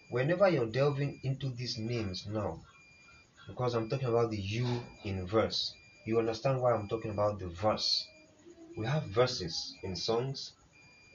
whenever 0.09 0.47
you're 0.49 0.67
delving 0.67 1.19
into 1.23 1.49
these 1.49 1.77
names 1.77 2.27
now, 2.27 2.61
because 3.47 3.73
I'm 3.73 3.89
talking 3.89 4.07
about 4.07 4.31
the 4.31 4.37
you 4.37 4.67
in 5.03 5.25
verse, 5.27 5.73
you 6.05 6.19
understand 6.19 6.61
why 6.61 6.73
I'm 6.73 6.87
talking 6.87 7.11
about 7.11 7.39
the 7.39 7.47
verse. 7.47 8.07
We 8.77 8.85
have 8.85 9.03
verses 9.03 9.75
in 9.83 9.95
songs, 9.95 10.51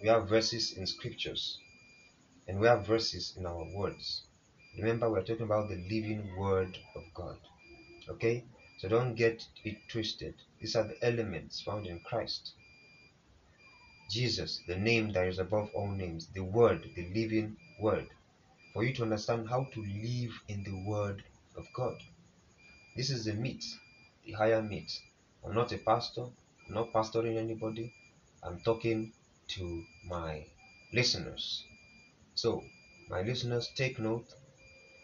we 0.03 0.09
have 0.09 0.29
verses 0.29 0.73
in 0.73 0.87
scriptures. 0.87 1.59
and 2.49 2.59
we 2.59 2.67
have 2.67 2.87
verses 2.87 3.35
in 3.37 3.47
our 3.47 3.65
words. 3.75 4.23
Remember, 4.77 5.09
we're 5.11 5.23
talking 5.23 5.45
about 5.45 5.69
the 5.69 5.77
living 5.77 6.37
word 6.37 6.77
of 6.97 7.05
God. 7.15 7.39
Okay? 8.09 8.45
So 8.79 8.89
don't 8.89 9.15
get 9.15 9.47
it 9.65 9.77
twisted. 9.89 10.35
These 10.61 10.75
are 10.75 10.85
the 10.85 10.97
elements 11.05 11.61
found 11.61 11.87
in 11.87 12.01
Christ. 12.01 12.53
Jesus, 14.11 14.61
the 14.67 14.77
name 14.77 15.13
that 15.13 15.29
is 15.29 15.39
above 15.39 15.71
all 15.75 15.89
names, 15.91 16.27
the 16.35 16.43
Word, 16.43 16.91
the 16.97 17.09
living 17.15 17.57
Word, 17.79 18.09
for 18.73 18.83
you 18.83 18.93
to 18.95 19.03
understand 19.05 19.49
how 19.49 19.65
to 19.73 19.81
live 19.81 20.33
in 20.49 20.65
the 20.65 20.85
Word 20.85 21.23
of 21.57 21.67
God. 21.75 21.97
This 22.97 23.11
is 23.11 23.25
the 23.27 23.35
meat, 23.35 23.65
the 24.27 24.33
higher 24.33 24.63
meat. 24.63 24.91
I'm 25.45 25.55
not 25.55 25.73
a 25.73 25.79
pastor, 25.79 26.27
not 26.71 26.93
pastoring 26.93 27.37
anybody, 27.37 27.93
I'm 28.43 28.61
talking 28.61 29.13
to 29.49 29.85
my 30.07 30.47
listeners. 30.93 31.65
So, 32.35 32.65
my 33.09 33.23
listeners, 33.23 33.69
take 33.77 33.99
note 33.99 34.27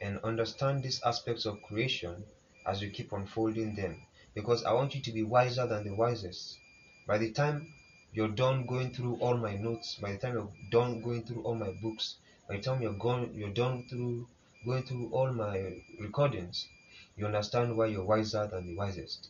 and 0.00 0.18
understand 0.24 0.82
these 0.82 1.02
aspects 1.02 1.44
of 1.46 1.62
creation 1.62 2.24
as 2.66 2.80
you 2.82 2.90
keep 2.90 3.12
unfolding 3.12 3.74
them 3.74 4.00
because 4.34 4.64
I 4.64 4.72
want 4.72 4.94
you 4.94 5.00
to 5.02 5.12
be 5.12 5.22
wiser 5.22 5.66
than 5.66 5.84
the 5.84 5.94
wisest. 5.94 6.58
By 7.06 7.18
the 7.18 7.32
time 7.32 7.72
you're 8.12 8.28
done 8.28 8.66
going 8.66 8.92
through 8.92 9.16
all 9.16 9.36
my 9.36 9.54
notes, 9.56 9.96
by 9.96 10.12
the 10.12 10.18
time 10.18 10.34
you're 10.34 10.52
done 10.70 11.00
going 11.00 11.24
through 11.24 11.42
all 11.42 11.54
my 11.54 11.70
books, 11.82 12.16
by 12.48 12.56
the 12.56 12.62
time 12.62 12.82
you're 12.82 12.92
gone 12.92 13.30
you're 13.34 13.50
done 13.50 13.86
through 13.88 14.28
going 14.64 14.82
through 14.84 15.10
all 15.12 15.32
my 15.32 15.82
recordings, 16.00 16.68
you 17.16 17.26
understand 17.26 17.76
why 17.76 17.86
you're 17.86 18.04
wiser 18.04 18.46
than 18.46 18.66
the 18.66 18.76
wisest. 18.76 19.28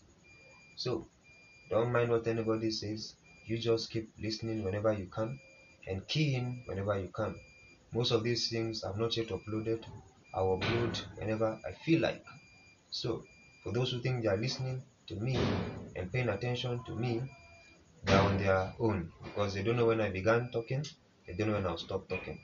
So 0.76 1.06
don't 1.70 1.92
mind 1.92 2.10
what 2.10 2.26
anybody 2.26 2.70
says, 2.70 3.14
you 3.46 3.58
just 3.58 3.90
keep 3.90 4.12
listening 4.18 4.62
whenever 4.64 4.92
you 4.92 5.06
can 5.06 5.38
and 5.86 6.06
key 6.08 6.34
in 6.34 6.62
whenever 6.66 6.98
you 7.00 7.08
can. 7.08 7.34
Most 7.92 8.10
of 8.10 8.22
these 8.24 8.48
things 8.50 8.84
I've 8.84 8.98
not 8.98 9.16
yet 9.16 9.28
uploaded. 9.28 9.84
I'll 10.34 10.58
upload 10.58 10.98
whenever 11.16 11.60
I 11.66 11.72
feel 11.84 12.00
like. 12.00 12.24
So, 12.90 13.24
for 13.62 13.72
those 13.72 13.92
who 13.92 14.00
think 14.00 14.22
they 14.22 14.28
are 14.28 14.36
listening 14.36 14.82
to 15.08 15.16
me 15.16 15.36
and 15.96 16.12
paying 16.12 16.28
attention 16.28 16.82
to 16.84 16.92
me, 16.96 17.22
they're 18.04 18.20
on 18.20 18.38
their 18.38 18.74
own 18.80 19.12
because 19.24 19.54
they 19.54 19.62
don't 19.62 19.76
know 19.76 19.86
when 19.86 20.00
I 20.00 20.10
began 20.10 20.50
talking, 20.50 20.84
they 21.26 21.34
don't 21.34 21.48
know 21.48 21.54
when 21.54 21.66
I'll 21.66 21.78
stop 21.78 22.08
talking. 22.08 22.40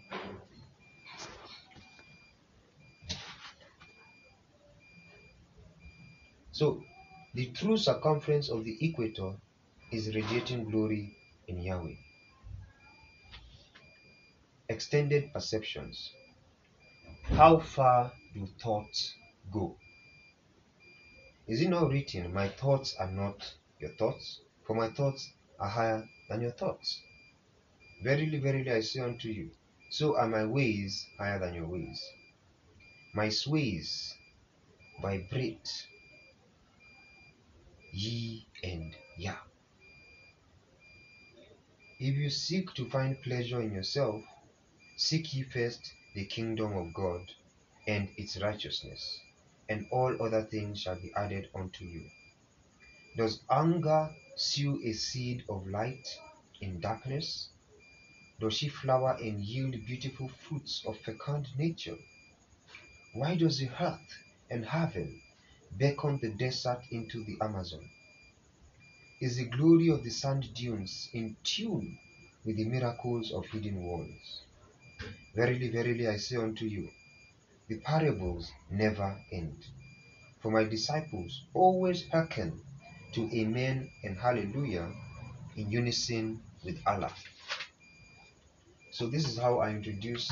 So, 6.53 6.85
the 7.35 7.47
true 7.47 7.79
circumference 7.79 8.51
of 8.51 8.63
the 8.65 8.77
equator 8.85 9.33
is 9.91 10.15
radiating 10.15 10.65
glory 10.71 11.17
in 11.49 11.63
Yahweh. 11.63 11.95
Extended 14.69 15.33
perceptions. 15.33 16.13
How 17.25 17.59
far 17.59 18.13
do 18.35 18.47
thoughts 18.61 19.15
go? 19.51 19.77
Is 21.47 21.63
it 21.63 21.71
not 21.71 21.91
written, 21.91 22.35
My 22.35 22.49
thoughts 22.49 22.95
are 22.97 23.11
not 23.11 23.55
your 23.81 23.93
thoughts? 23.93 24.41
For 24.67 24.75
my 24.77 24.91
thoughts 24.91 25.33
are 25.59 25.69
higher 25.69 26.07
than 26.29 26.43
your 26.43 26.53
thoughts. 26.53 27.01
Verily, 28.03 28.39
verily, 28.39 28.71
I 28.71 28.81
say 28.81 29.01
unto 29.01 29.29
you, 29.29 29.51
so 29.91 30.17
are 30.19 30.29
my 30.29 30.45
ways 30.45 31.07
higher 31.19 31.39
than 31.39 31.55
your 31.55 31.67
ways. 31.67 32.03
My 33.15 33.31
sways 33.31 34.15
vibrate 35.01 35.69
ye 37.93 38.47
and 38.65 38.97
ya. 39.19 39.35
If 42.01 42.17
you 42.17 42.31
seek 42.31 42.75
to 42.75 42.89
find 42.89 43.21
pleasure 43.23 43.61
in 43.61 43.73
yourself, 43.73 44.23
seek 44.97 45.35
ye 45.35 45.43
first 45.43 45.93
the 46.15 46.25
kingdom 46.25 46.77
of 46.77 46.95
God 46.95 47.23
and 47.89 48.11
its 48.17 48.41
righteousness, 48.43 49.21
and 49.69 49.87
all 49.91 50.15
other 50.23 50.43
things 50.43 50.81
shall 50.81 50.97
be 50.97 51.13
added 51.17 51.49
unto 51.55 51.85
you. 51.85 52.05
Does 53.17 53.41
anger 53.51 54.11
sow 54.37 54.79
a 54.85 54.93
seed 54.93 55.45
of 55.49 55.67
light 55.67 56.09
in 56.61 56.81
darkness? 56.81 57.51
Does 58.41 58.55
she 58.55 58.69
flower 58.69 59.17
and 59.21 59.41
yield 59.41 59.77
beautiful 59.87 60.29
fruits 60.29 60.83
of 60.87 60.97
fecund 60.99 61.49
nature? 61.57 61.97
Why 63.15 63.37
does 63.37 63.59
the 63.59 63.71
earth 63.81 64.19
and 64.51 64.65
heaven 64.65 65.21
beckon 65.79 66.19
the 66.21 66.31
desert 66.31 66.83
into 66.91 67.25
the 67.25 67.37
Amazon? 67.41 67.89
Is 69.21 69.37
the 69.37 69.45
glory 69.45 69.89
of 69.89 70.03
the 70.03 70.11
sand 70.11 70.53
dunes 70.55 71.09
in 71.13 71.37
tune 71.45 71.99
with 72.45 72.57
the 72.57 72.65
miracles 72.65 73.33
of 73.33 73.47
hidden 73.47 73.83
walls? 73.83 74.43
Verily, 75.35 75.71
verily, 75.71 76.09
I 76.09 76.17
say 76.17 76.37
unto 76.37 76.65
you, 76.65 76.91
the 77.69 77.79
parables 77.79 78.51
never 78.71 79.19
end. 79.31 79.65
For 80.41 80.51
my 80.51 80.65
disciples 80.65 81.43
always 81.55 82.09
hearken 82.09 82.61
to 83.13 83.31
Amen 83.33 83.91
and 84.03 84.19
Hallelujah 84.19 84.93
in 85.57 85.71
unison 85.71 86.43
with 86.65 86.79
Allah. 86.87 87.13
So 88.91 89.07
this 89.07 89.29
is 89.29 89.39
how 89.39 89.61
I 89.61 89.71
introduce 89.71 90.31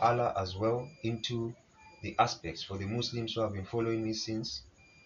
Allah 0.00 0.34
as 0.36 0.56
well 0.56 0.88
into 1.02 1.54
the 2.02 2.14
aspects 2.18 2.62
for 2.62 2.78
the 2.78 2.86
Muslims 2.86 3.34
who 3.34 3.40
have 3.42 3.52
been 3.52 3.64
following 3.64 4.02
me 4.02 4.12
since 4.12 4.62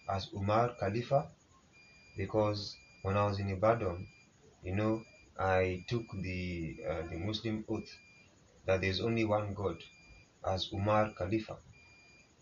as 0.09 0.29
Umar 0.33 0.75
Khalifa 0.79 1.29
because 2.17 2.77
when 3.01 3.17
I 3.17 3.25
was 3.25 3.39
in 3.39 3.49
Ibadan, 3.49 4.07
you 4.63 4.75
know, 4.75 5.03
I 5.37 5.83
took 5.87 6.05
the 6.21 6.77
uh, 6.89 7.01
the 7.09 7.17
Muslim 7.17 7.65
oath 7.69 7.89
that 8.65 8.81
there 8.81 8.89
is 8.89 9.01
only 9.01 9.25
one 9.25 9.53
God 9.53 9.77
as 10.45 10.71
Umar 10.71 11.11
Khalifa 11.17 11.57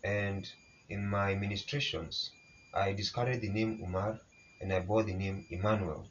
and 0.04 0.48
in 0.88 1.06
my 1.08 1.34
ministrations 1.34 2.30
I 2.72 2.92
discarded 2.92 3.40
the 3.40 3.48
name 3.48 3.80
Umar 3.82 4.20
and 4.60 4.72
I 4.72 4.80
bore 4.80 5.02
the 5.02 5.14
name 5.14 5.46
Emmanuel. 5.50 6.06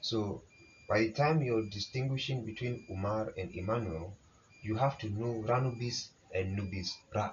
So 0.00 0.42
by 0.88 0.98
the 1.00 1.12
time 1.12 1.42
you're 1.42 1.64
distinguishing 1.66 2.44
between 2.44 2.84
Umar 2.90 3.32
and 3.38 3.54
Emmanuel, 3.54 4.16
you 4.62 4.76
have 4.76 4.98
to 4.98 5.08
know 5.08 5.42
Ranubis 5.46 6.08
and 6.34 6.56
Nubis 6.56 6.96
Ra, 7.14 7.32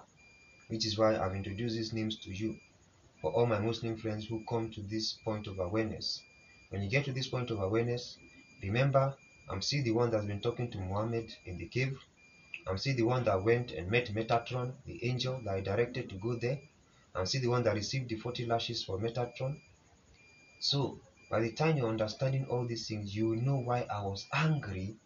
which 0.70 0.86
is 0.86 0.97
why 0.99 1.17
I've 1.17 1.36
introduced 1.36 1.76
these 1.76 1.93
names 1.93 2.15
to 2.20 2.32
you. 2.32 2.55
For 3.22 3.32
all 3.32 3.47
my 3.47 3.59
Muslim 3.59 3.97
friends 3.97 4.28
who 4.28 4.45
come 4.47 4.72
to 4.72 4.82
this 4.82 5.13
point 5.13 5.47
of 5.47 5.57
awareness, 5.57 6.22
when 6.70 6.84
you 6.84 6.89
get 6.89 7.05
to 7.05 7.11
this 7.11 7.28
point 7.28 7.49
of 7.49 7.59
awareness, 7.59 8.17
remember 8.61 9.17
I'm 9.49 9.63
still 9.63 9.84
the 9.84 9.91
one 9.91 10.11
that's 10.11 10.26
been 10.26 10.41
talking 10.41 10.70
to 10.70 10.78
Muhammad 10.78 11.34
in 11.43 11.57
the 11.57 11.65
cave. 11.65 11.97
I'm 12.67 12.78
still 12.78 12.95
the 12.95 13.01
one 13.01 13.24
that 13.24 13.43
went 13.43 13.72
and 13.72 13.89
met 13.89 14.13
Metatron, 14.13 14.74
the 14.86 15.03
angel 15.03 15.41
that 15.43 15.55
I 15.55 15.61
directed 15.61 16.07
to 16.11 16.15
go 16.17 16.36
there. 16.36 16.59
I'm 17.15 17.26
still 17.26 17.41
the 17.41 17.47
one 17.47 17.63
that 17.63 17.74
received 17.74 18.09
the 18.09 18.17
40 18.17 18.45
lashes 18.45 18.84
for 18.84 18.99
Metatron. 18.99 19.59
So 20.59 20.99
by 21.32 21.39
the 21.39 21.51
time 21.51 21.78
you're 21.78 21.89
understanding 21.89 22.45
all 22.45 22.63
these 22.63 22.88
things, 22.88 23.15
you 23.15 23.30
will 23.30 23.41
know 23.41 23.57
why 23.57 23.88
I 23.91 24.03
was 24.03 24.28
angry 24.32 24.97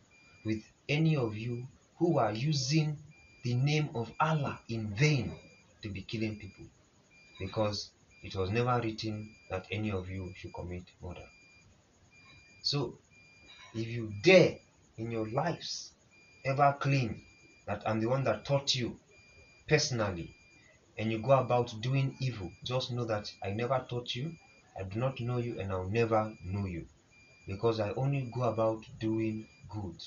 with 0.43 0.61
any 0.89 1.15
of 1.15 1.37
you 1.37 1.67
who 1.99 2.17
are 2.17 2.33
using 2.33 2.97
the 3.45 3.53
name 3.53 3.89
of 3.95 4.11
Allah 4.19 4.59
in 4.67 4.93
vain 4.93 5.33
to 5.83 5.89
be 5.89 6.01
killing 6.01 6.37
people. 6.37 6.65
Because 7.39 7.91
it 8.23 8.35
was 8.35 8.49
never 8.49 8.81
written 8.81 9.35
that 9.49 9.67
any 9.71 9.91
of 9.91 10.09
you 10.09 10.33
should 10.35 10.53
commit 10.53 10.83
murder. 11.01 11.27
So, 12.63 12.97
if 13.75 13.87
you 13.87 14.13
dare 14.23 14.57
in 14.97 15.11
your 15.11 15.27
lives 15.29 15.91
ever 16.45 16.75
claim 16.79 17.21
that 17.67 17.87
I'm 17.87 17.99
the 18.01 18.07
one 18.09 18.23
that 18.23 18.45
taught 18.45 18.75
you 18.75 18.99
personally 19.67 20.35
and 20.97 21.11
you 21.11 21.19
go 21.19 21.31
about 21.31 21.73
doing 21.81 22.15
evil, 22.19 22.51
just 22.63 22.91
know 22.91 23.05
that 23.05 23.31
I 23.43 23.51
never 23.51 23.85
taught 23.89 24.15
you 24.15 24.35
I 24.75 24.81
do 24.83 24.97
not 24.97 25.19
know 25.19 25.37
you 25.37 25.59
and 25.59 25.71
I'll 25.71 25.87
never 25.87 26.35
know 26.43 26.65
you 26.65 26.87
because 27.45 27.79
I 27.79 27.91
only 27.91 28.21
go 28.33 28.43
about 28.43 28.83
doing 28.99 29.47
good. 29.69 30.01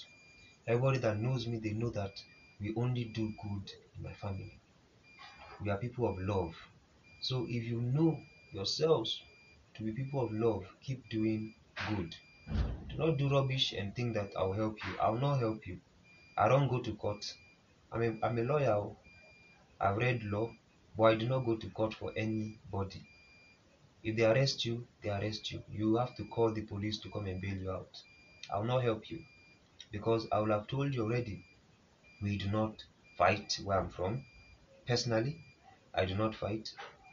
Everybody 0.66 0.98
that 0.98 1.18
knows 1.18 1.46
me, 1.46 1.58
they 1.58 1.70
know 1.70 1.90
that 1.90 2.20
we 2.60 2.74
only 2.74 3.04
do 3.04 3.32
good 3.42 3.70
in 3.96 4.02
my 4.02 4.12
family. 4.14 4.58
We 5.62 5.70
are 5.70 5.78
people 5.78 6.08
of 6.08 6.18
love. 6.18 6.54
So 7.20 7.46
if 7.48 7.64
you 7.64 7.80
know 7.80 8.18
yourselves 8.52 9.22
to 9.74 9.82
be 9.82 9.92
people 9.92 10.24
of 10.24 10.32
love, 10.32 10.64
keep 10.82 11.08
doing 11.08 11.54
good. 11.88 12.14
Do 12.88 12.96
not 12.96 13.18
do 13.18 13.28
rubbish 13.28 13.72
and 13.72 13.94
think 13.94 14.14
that 14.14 14.30
I'll 14.36 14.52
help 14.52 14.78
you. 14.86 14.98
I'll 15.00 15.18
not 15.18 15.38
help 15.38 15.66
you. 15.66 15.80
I 16.36 16.48
don't 16.48 16.68
go 16.68 16.80
to 16.80 16.94
court. 16.94 17.34
I'm 17.92 18.02
a, 18.02 18.26
I'm 18.26 18.38
a 18.38 18.42
lawyer. 18.42 18.72
Oh. 18.72 18.96
I've 19.80 19.96
read 19.96 20.22
law, 20.24 20.50
but 20.96 21.04
I 21.04 21.14
do 21.16 21.28
not 21.28 21.44
go 21.44 21.56
to 21.56 21.70
court 21.70 21.94
for 21.94 22.12
anybody. 22.16 23.02
If 24.02 24.16
they 24.16 24.24
arrest 24.24 24.64
you, 24.64 24.86
they 25.02 25.10
arrest 25.10 25.50
you. 25.50 25.62
You 25.70 25.96
have 25.96 26.16
to 26.16 26.24
call 26.24 26.52
the 26.52 26.62
police 26.62 26.98
to 27.00 27.10
come 27.10 27.26
and 27.26 27.40
bail 27.40 27.56
you 27.56 27.70
out. 27.70 27.90
I 28.52 28.58
will 28.58 28.64
not 28.66 28.84
help 28.84 29.10
you 29.10 29.20
because 29.90 30.26
I 30.30 30.38
will 30.38 30.52
have 30.52 30.68
told 30.68 30.94
you 30.94 31.02
already. 31.04 31.44
We 32.22 32.38
do 32.38 32.48
not 32.50 32.84
fight 33.18 33.58
where 33.64 33.80
I'm 33.80 33.90
from. 33.90 34.24
Personally, 34.86 35.36
I 35.96 36.04
do 36.04 36.14
not 36.14 36.36
fight. 36.36 36.68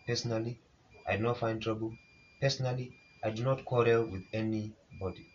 Personally, 0.07 0.59
I 1.07 1.15
do 1.17 1.23
not 1.23 1.39
find 1.39 1.61
trouble. 1.61 1.97
Personally, 2.41 2.93
I 3.23 3.31
do 3.31 3.43
not 3.43 3.65
quarrel 3.65 4.05
with 4.11 4.23
anybody. 4.33 5.27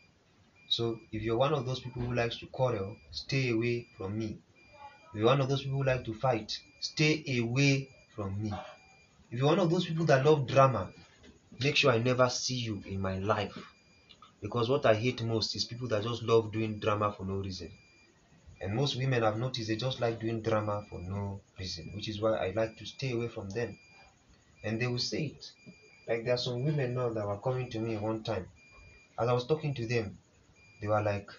So 0.69 1.01
if 1.13 1.23
you're 1.23 1.37
one 1.37 1.53
of 1.55 1.67
those 1.67 1.81
people 1.81 2.03
who 2.03 2.15
likes 2.15 2.39
to 2.39 2.47
quarrel, 2.47 2.97
stay 3.13 3.51
away 3.51 3.89
from 3.97 4.19
me 4.19 4.41
If 5.13 5.19
you're 5.21 5.27
one 5.27 5.41
of 5.41 5.49
those 5.49 5.63
people 5.63 5.79
who 5.79 5.85
like 5.85 6.05
to 6.05 6.15
fight, 6.15 6.53
stay 6.81 7.23
away 7.39 7.91
from 8.15 8.43
me. 8.43 8.53
If 9.31 9.39
you're 9.39 9.49
one 9.49 9.59
of 9.61 9.71
those 9.71 9.87
people 9.87 10.07
that 10.07 10.25
love 10.25 10.47
drama, 10.47 10.93
make 11.61 11.77
sure 11.77 11.93
I 11.93 11.99
never 11.99 12.29
see 12.31 12.57
you 12.57 12.83
in 12.87 13.01
my 13.01 13.19
life. 13.19 13.57
Because 14.43 14.69
what 14.69 14.87
I 14.87 14.95
hate 14.95 15.23
most 15.23 15.57
is 15.57 15.65
people 15.65 15.89
that 15.89 16.03
just 16.05 16.23
love 16.23 16.53
doing 16.53 16.79
drama 16.81 17.13
for 17.13 17.25
no 17.25 17.37
reason. 17.37 17.71
And 18.61 18.75
most 18.75 18.97
women 18.97 19.23
I've 19.25 19.39
noticed 19.39 19.69
they 19.69 19.77
just 19.77 20.01
like 20.01 20.21
doing 20.21 20.43
drama 20.43 20.85
for 20.91 21.01
no 21.01 21.41
reason, 21.59 21.93
which 21.95 22.09
is 22.09 22.21
why 22.21 22.37
I 22.37 22.51
like 22.51 22.77
to 22.79 22.87
stay 22.87 23.13
away 23.13 23.29
from 23.29 23.51
them. 23.51 23.79
And 24.65 24.81
they 24.81 24.87
will 24.89 24.99
say 24.99 25.27
it. 25.27 25.53
Like 26.09 26.25
there 26.25 26.35
are 26.35 26.39
some 26.39 26.65
women 26.65 26.95
now 26.95 27.11
that 27.11 27.27
were 27.27 27.39
coming 27.39 27.71
to 27.71 27.79
me 27.79 27.97
one 27.97 28.25
time. 28.25 28.49
As 29.19 29.29
I 29.29 29.33
was 29.33 29.47
talking 29.47 29.75
to 29.75 29.87
them, 29.87 30.19
they 30.81 30.89
were 30.89 31.03
like, 31.03 31.31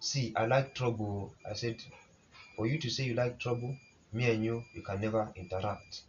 See, 0.00 0.32
I 0.34 0.46
like 0.46 0.74
trouble. 0.74 1.32
I 1.48 1.54
said, 1.54 1.82
For 2.56 2.66
you 2.66 2.78
to 2.78 2.90
say 2.90 3.04
you 3.04 3.14
like 3.14 3.38
trouble, 3.38 3.76
me 4.12 4.30
and 4.30 4.44
you, 4.44 4.64
you 4.74 4.82
can 4.82 5.00
never 5.00 5.32
interact. 5.36 6.02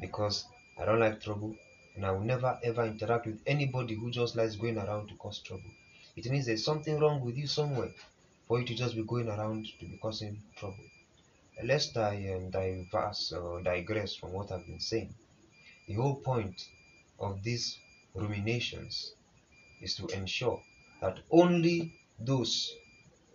Because 0.00 0.46
I 0.76 0.84
don't 0.84 1.00
like 1.00 1.20
trouble, 1.20 1.56
and 1.94 2.04
I 2.04 2.10
will 2.10 2.20
never 2.22 2.58
ever 2.64 2.84
interact 2.84 3.26
with 3.26 3.40
anybody 3.46 3.94
who 3.94 4.10
just 4.10 4.34
likes 4.34 4.56
going 4.56 4.78
around 4.78 5.08
to 5.08 5.14
cause 5.14 5.38
trouble. 5.38 5.70
It 6.16 6.26
means 6.28 6.46
there's 6.46 6.64
something 6.64 6.98
wrong 6.98 7.20
with 7.24 7.36
you 7.36 7.46
somewhere 7.46 7.92
for 8.46 8.60
you 8.60 8.66
to 8.66 8.74
just 8.74 8.94
be 8.94 9.02
going 9.04 9.28
around 9.28 9.66
to 9.80 9.86
be 9.86 9.96
causing 9.96 10.42
trouble. 10.56 10.84
Lest 11.62 11.96
I 11.96 12.34
um, 12.34 12.50
diverse 12.50 13.32
or 13.32 13.62
digress 13.62 14.16
from 14.16 14.32
what 14.32 14.50
I've 14.52 14.66
been 14.66 14.80
saying, 14.80 15.14
the 15.86 15.94
whole 15.94 16.16
point 16.16 16.68
of 17.18 17.42
these 17.42 17.78
ruminations 18.14 19.12
is 19.80 19.94
to 19.96 20.06
ensure 20.08 20.62
that 21.00 21.20
only 21.30 21.92
those 22.18 22.72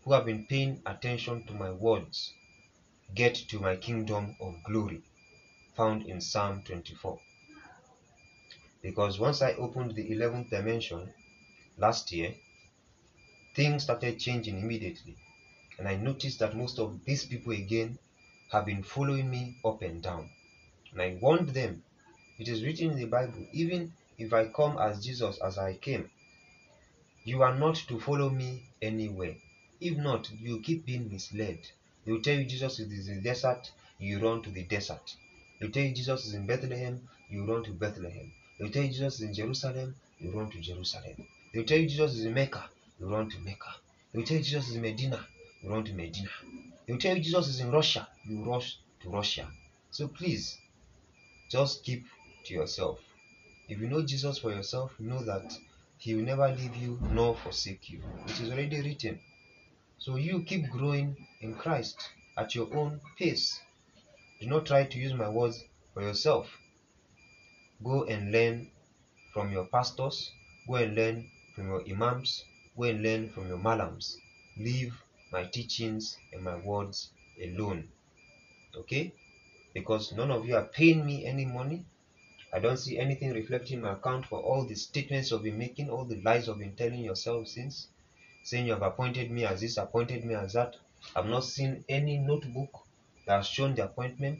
who 0.04 0.14
have 0.14 0.26
been 0.26 0.46
paying 0.46 0.82
attention 0.86 1.46
to 1.46 1.54
my 1.54 1.72
words 1.72 2.34
get 3.14 3.36
to 3.36 3.60
my 3.60 3.76
kingdom 3.76 4.36
of 4.40 4.64
glory 4.64 5.02
found 5.76 6.06
in 6.06 6.22
Psalm 6.22 6.62
24. 6.64 7.20
Because 8.82 9.20
once 9.20 9.42
I 9.42 9.54
opened 9.54 9.96
the 9.96 10.10
11th 10.10 10.50
dimension 10.50 11.14
last 11.78 12.12
year, 12.12 12.34
things 13.56 13.84
started 13.84 14.20
changing 14.20 14.60
immediately. 14.60 15.16
And 15.78 15.88
I 15.88 15.96
noticed 15.96 16.40
that 16.40 16.56
most 16.56 16.80
of 16.80 17.04
these 17.06 17.26
people 17.26 17.54
again 17.54 17.98
have 18.52 18.66
been 18.66 18.84
following 18.84 19.30
me 19.30 19.56
up 19.64 19.82
and 19.82 20.02
down. 20.02 20.30
And 20.92 21.02
I 21.02 21.18
warned 21.22 21.50
them, 21.50 21.84
it 22.38 22.48
is 22.48 22.64
written 22.64 22.92
in 22.92 22.98
the 22.98 23.06
Bible, 23.06 23.46
even 23.54 23.94
if 24.18 24.34
I 24.34 24.46
come 24.46 24.78
as 24.78 25.04
Jesus 25.04 25.38
as 25.40 25.58
I 25.58 25.76
came, 25.76 26.10
you 27.24 27.42
are 27.42 27.56
not 27.56 27.76
to 27.76 28.00
follow 28.00 28.30
me 28.30 28.64
anywhere. 28.82 29.36
If 29.80 29.98
not, 29.98 30.30
you 30.32 30.60
keep 30.60 30.86
being 30.86 31.10
misled. 31.12 31.60
They 32.06 32.12
will 32.12 32.22
tell 32.22 32.36
you 32.36 32.46
Jesus 32.46 32.80
is 32.80 33.08
in 33.08 33.18
the 33.18 33.22
desert, 33.22 33.72
you 34.00 34.20
run 34.20 34.42
to 34.44 34.50
the 34.50 34.64
desert. 34.64 35.16
They 35.60 35.68
will 35.68 35.74
tell 35.74 35.84
you 35.84 35.94
Jesus 35.94 36.26
is 36.26 36.34
in 36.34 36.46
Bethlehem, 36.46 37.08
you 37.30 37.46
run 37.46 37.64
to 37.64 37.72
Bethlehem. 37.72 38.32
They 38.58 38.66
will 38.66 38.72
tell 38.72 38.84
you 38.84 38.90
Jesus 38.90 39.16
is 39.16 39.22
in 39.22 39.34
Jerusalem, 39.34 39.96
you 40.18 40.32
run 40.32 40.50
to 40.50 40.60
Jerusalem. 40.60 41.16
They 41.54 41.60
will 41.60 41.68
tell 41.68 41.78
you 41.78 41.88
Jesus 41.88 42.16
is 42.16 42.26
in 42.26 42.34
Mecca, 42.34 42.64
you 43.00 43.08
run 43.08 43.30
to 43.30 43.40
Mecca. 43.40 43.76
Will 44.14 44.24
tell 44.24 44.38
you 44.38 44.44
Jesus 44.44 44.70
is 44.70 44.76
in 44.76 44.82
Medina, 44.82 45.26
you 45.62 45.70
run 45.70 45.84
to 45.86 45.94
Medina. 45.94 46.30
Will 46.88 46.98
tell 46.98 47.16
you 47.16 47.24
Jesus 47.24 47.48
is 47.48 47.60
in 47.60 47.72
Russia, 47.72 48.08
you 48.26 48.44
rush 48.44 48.78
to 49.02 49.10
Russia. 49.10 49.48
So 49.92 50.08
please, 50.08 50.58
just 51.50 51.84
keep 51.84 52.06
to 52.46 52.54
yourself. 52.54 53.00
If 53.68 53.80
you 53.80 53.88
know 53.88 54.02
Jesus 54.02 54.40
for 54.40 54.52
yourself, 54.52 54.92
know 55.00 55.24
that 55.24 55.54
He 55.98 56.16
will 56.16 56.24
never 56.24 56.48
leave 56.50 56.76
you 56.76 57.00
nor 57.12 57.36
forsake 57.36 57.90
you. 57.90 58.02
It 58.28 58.40
is 58.42 58.52
already 58.52 58.82
written. 58.82 59.20
So 60.00 60.16
you 60.16 60.44
keep 60.44 60.70
growing 60.70 61.16
in 61.42 61.56
Christ 61.56 61.98
at 62.38 62.56
your 62.56 62.74
own 62.76 63.00
pace. 63.18 63.60
Do 64.42 64.48
not 64.48 64.66
try 64.66 64.86
to 64.86 64.98
use 64.98 65.14
my 65.14 65.30
words 65.30 65.64
for 65.94 66.02
yourself. 66.02 66.50
Go 67.84 68.06
and 68.06 68.32
learn 68.32 68.72
from 69.34 69.52
your 69.52 69.66
pastors, 69.66 70.32
go 70.68 70.76
and 70.76 70.96
learn 70.96 71.30
from 71.56 71.68
your 71.68 71.84
imams, 71.90 72.44
and 72.84 73.04
learn 73.04 73.30
from 73.30 73.48
your 73.48 73.58
malams. 73.58 74.16
Leave 74.58 74.94
my 75.32 75.44
teachings 75.44 76.18
and 76.32 76.44
my 76.44 76.56
words 76.56 77.12
alone. 77.44 77.88
Okay? 78.76 79.14
Because 79.74 80.12
none 80.14 80.32
of 80.32 80.46
you 80.46 80.56
are 80.56 80.66
paying 80.66 81.06
me 81.06 81.26
any 81.26 81.46
money. 81.46 81.86
I 82.52 82.60
don't 82.60 82.78
see 82.78 82.98
anything 82.98 83.34
reflecting 83.34 83.82
my 83.82 83.94
account 83.94 84.26
for 84.26 84.40
all 84.40 84.66
the 84.66 84.76
statements 84.76 85.30
you've 85.30 85.44
been 85.44 85.58
making, 85.58 85.90
all 85.90 86.06
the 86.06 86.22
lies 86.22 86.48
you've 86.48 86.58
been 86.58 86.76
telling 86.76 87.04
yourself 87.04 87.48
since, 87.48 87.88
saying 88.44 88.66
you 88.66 88.74
have 88.74 88.82
appointed 88.82 89.30
me 89.30 89.46
as 89.46 89.62
this, 89.62 89.78
appointed 89.78 90.26
me 90.26 90.34
as 90.34 90.54
that. 90.54 90.76
I've 91.16 91.28
not 91.28 91.44
seen 91.44 91.86
any 91.88 92.18
notebook 92.18 92.72
that 93.26 93.38
has 93.38 93.48
shown 93.48 93.76
the 93.76 93.86
appointment. 93.86 94.40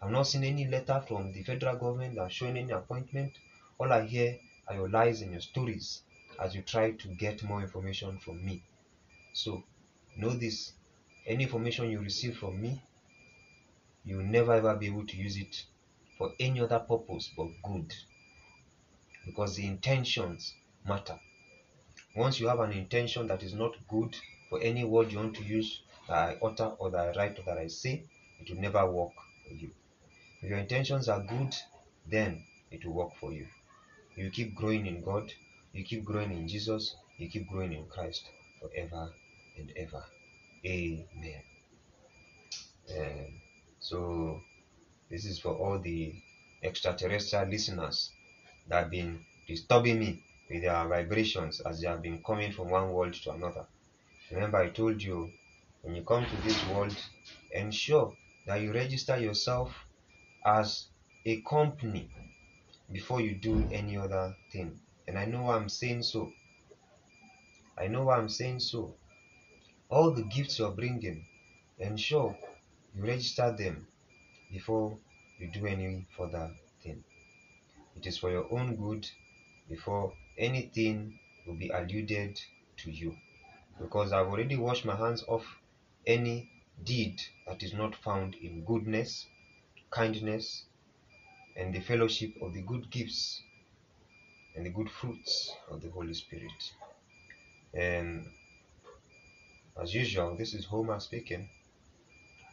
I've 0.00 0.10
not 0.10 0.28
seen 0.28 0.44
any 0.44 0.66
letter 0.66 1.02
from 1.08 1.32
the 1.32 1.42
federal 1.42 1.76
government 1.76 2.14
that 2.14 2.24
has 2.24 2.32
shown 2.32 2.56
any 2.56 2.72
appointment. 2.72 3.32
All 3.78 3.92
I 3.92 4.06
hear 4.06 4.38
are 4.68 4.76
your 4.76 4.88
lies 4.88 5.22
and 5.22 5.32
your 5.32 5.40
stories 5.40 6.02
as 6.40 6.54
you 6.54 6.62
try 6.62 6.92
to 6.92 7.08
get 7.08 7.42
more 7.42 7.60
information 7.60 8.18
from 8.18 8.44
me. 8.44 8.62
So, 9.32 9.64
know 10.16 10.30
this 10.30 10.72
any 11.26 11.44
information 11.44 11.90
you 11.90 12.00
receive 12.00 12.36
from 12.36 12.60
me, 12.60 12.82
you 14.04 14.16
will 14.16 14.24
never 14.24 14.52
ever 14.54 14.74
be 14.74 14.86
able 14.86 15.06
to 15.06 15.16
use 15.16 15.36
it 15.36 15.64
for 16.18 16.32
any 16.40 16.60
other 16.60 16.80
purpose 16.80 17.30
but 17.36 17.48
good. 17.62 17.94
Because 19.24 19.56
the 19.56 19.66
intentions 19.66 20.54
matter. 20.84 21.18
Once 22.16 22.40
you 22.40 22.48
have 22.48 22.60
an 22.60 22.72
intention 22.72 23.26
that 23.28 23.42
is 23.42 23.54
not 23.54 23.74
good 23.88 24.16
for 24.50 24.60
any 24.60 24.84
word 24.84 25.10
you 25.12 25.18
want 25.18 25.36
to 25.36 25.44
use 25.44 25.80
that 26.08 26.16
I 26.16 26.38
utter 26.44 26.66
or 26.78 26.90
that 26.90 27.16
I 27.16 27.18
write 27.18 27.38
or 27.38 27.42
that 27.42 27.58
I 27.58 27.68
say, 27.68 28.04
it 28.40 28.50
will 28.50 28.60
never 28.60 28.84
work 28.90 29.12
for 29.46 29.54
you. 29.54 29.70
If 30.42 30.50
your 30.50 30.58
intentions 30.58 31.08
are 31.08 31.20
good, 31.20 31.54
then 32.06 32.44
it 32.70 32.84
will 32.84 32.94
work 32.94 33.14
for 33.20 33.32
you. 33.32 33.46
You 34.16 34.30
keep 34.30 34.54
growing 34.54 34.86
in 34.86 35.02
God, 35.02 35.32
you 35.72 35.84
keep 35.84 36.04
growing 36.04 36.32
in 36.32 36.48
Jesus, 36.48 36.94
you 37.18 37.28
keep 37.28 37.48
growing 37.48 37.72
in 37.72 37.86
Christ 37.86 38.28
forever 38.60 39.12
and 39.56 39.72
ever. 39.76 40.04
Amen. 40.64 41.42
Um, 42.98 43.40
so, 43.80 44.40
this 45.10 45.24
is 45.24 45.38
for 45.38 45.54
all 45.54 45.78
the 45.78 46.14
extraterrestrial 46.62 47.48
listeners 47.48 48.10
that 48.68 48.82
have 48.84 48.90
been 48.90 49.24
disturbing 49.46 49.98
me 49.98 50.22
with 50.50 50.62
their 50.62 50.86
vibrations 50.86 51.60
as 51.60 51.80
they 51.80 51.88
have 51.88 52.02
been 52.02 52.22
coming 52.22 52.52
from 52.52 52.70
one 52.70 52.92
world 52.92 53.14
to 53.14 53.30
another. 53.30 53.66
Remember, 54.30 54.58
I 54.58 54.68
told 54.68 55.02
you 55.02 55.30
when 55.82 55.94
you 55.96 56.02
come 56.02 56.24
to 56.24 56.36
this 56.42 56.66
world, 56.68 56.96
ensure 57.50 58.16
that 58.46 58.60
you 58.60 58.72
register 58.72 59.18
yourself 59.18 59.74
as 60.44 60.86
a 61.24 61.40
company 61.42 62.08
before 62.90 63.20
you 63.20 63.34
do 63.34 63.68
any 63.72 63.96
other 63.96 64.34
thing. 64.52 64.78
And 65.06 65.18
I 65.18 65.24
know 65.24 65.42
why 65.42 65.56
I'm 65.56 65.68
saying 65.68 66.02
so. 66.02 66.32
I 67.76 67.88
know 67.88 68.04
why 68.04 68.18
I'm 68.18 68.28
saying 68.28 68.60
so. 68.60 68.94
All 69.88 70.12
the 70.12 70.22
gifts 70.22 70.58
you're 70.58 70.70
bringing, 70.70 71.26
ensure 71.78 72.36
you 72.94 73.02
register 73.02 73.54
them 73.56 73.86
before 74.50 74.96
you 75.38 75.50
do 75.50 75.66
any 75.66 76.06
further 76.16 76.50
thing. 76.82 77.02
It 77.96 78.06
is 78.06 78.18
for 78.18 78.30
your 78.30 78.46
own 78.52 78.76
good 78.76 79.08
before 79.68 80.12
anything 80.38 81.18
will 81.46 81.56
be 81.56 81.68
alluded 81.68 82.40
to 82.78 82.90
you. 82.90 83.16
Because 83.80 84.12
I've 84.12 84.28
already 84.28 84.56
washed 84.56 84.84
my 84.84 84.96
hands 84.96 85.24
off 85.26 85.44
any 86.06 86.50
deed 86.84 87.20
that 87.46 87.62
is 87.62 87.72
not 87.72 87.94
found 87.96 88.34
in 88.34 88.64
goodness, 88.64 89.26
kindness, 89.90 90.64
and 91.56 91.74
the 91.74 91.80
fellowship 91.80 92.34
of 92.40 92.54
the 92.54 92.62
good 92.62 92.90
gifts 92.90 93.42
and 94.54 94.66
the 94.66 94.70
good 94.70 94.90
fruits 94.90 95.52
of 95.70 95.80
the 95.80 95.90
Holy 95.90 96.14
Spirit. 96.14 96.72
And 97.74 98.26
as 99.80 99.94
usual, 99.94 100.36
this 100.36 100.52
is 100.52 100.66
Gomer 100.66 101.00
speaking, 101.00 101.48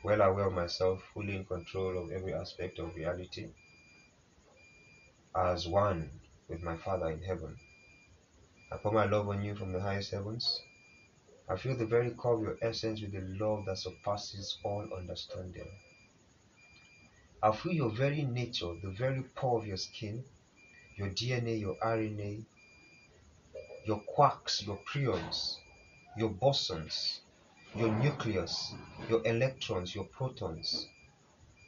well 0.03 0.21
aware 0.21 0.47
of 0.47 0.53
myself, 0.53 1.03
fully 1.13 1.35
in 1.35 1.45
control 1.45 2.01
of 2.01 2.11
every 2.11 2.33
aspect 2.33 2.79
of 2.79 2.95
reality, 2.95 3.49
as 5.35 5.67
one 5.67 6.09
with 6.47 6.63
my 6.63 6.77
Father 6.77 7.09
in 7.09 7.21
heaven. 7.21 7.57
I 8.71 8.77
pour 8.77 8.93
my 8.93 9.05
love 9.05 9.27
on 9.27 9.43
you 9.43 9.55
from 9.55 9.73
the 9.73 9.81
highest 9.81 10.11
heavens. 10.11 10.61
I 11.49 11.57
feel 11.57 11.75
the 11.75 11.85
very 11.85 12.11
core 12.11 12.35
of 12.35 12.41
your 12.43 12.57
essence 12.61 13.01
with 13.01 13.15
a 13.15 13.21
love 13.21 13.65
that 13.65 13.79
surpasses 13.79 14.57
all 14.63 14.87
understanding. 14.95 15.67
I 17.41 17.51
feel 17.51 17.73
your 17.73 17.89
very 17.89 18.23
nature, 18.23 18.73
the 18.81 18.91
very 18.91 19.23
pore 19.35 19.59
of 19.59 19.67
your 19.67 19.77
skin, 19.77 20.23
your 20.99 21.09
DNA, 21.09 21.57
your 21.57 21.75
RNA, 21.75 22.43
your 23.85 24.01
quarks, 24.17 24.65
your 24.65 24.77
prions, 24.79 25.55
your 26.17 26.29
bosons, 26.29 27.19
your 27.73 27.89
nucleus, 27.89 28.73
your 29.07 29.25
electrons, 29.25 29.95
your 29.95 30.03
protons, 30.03 30.87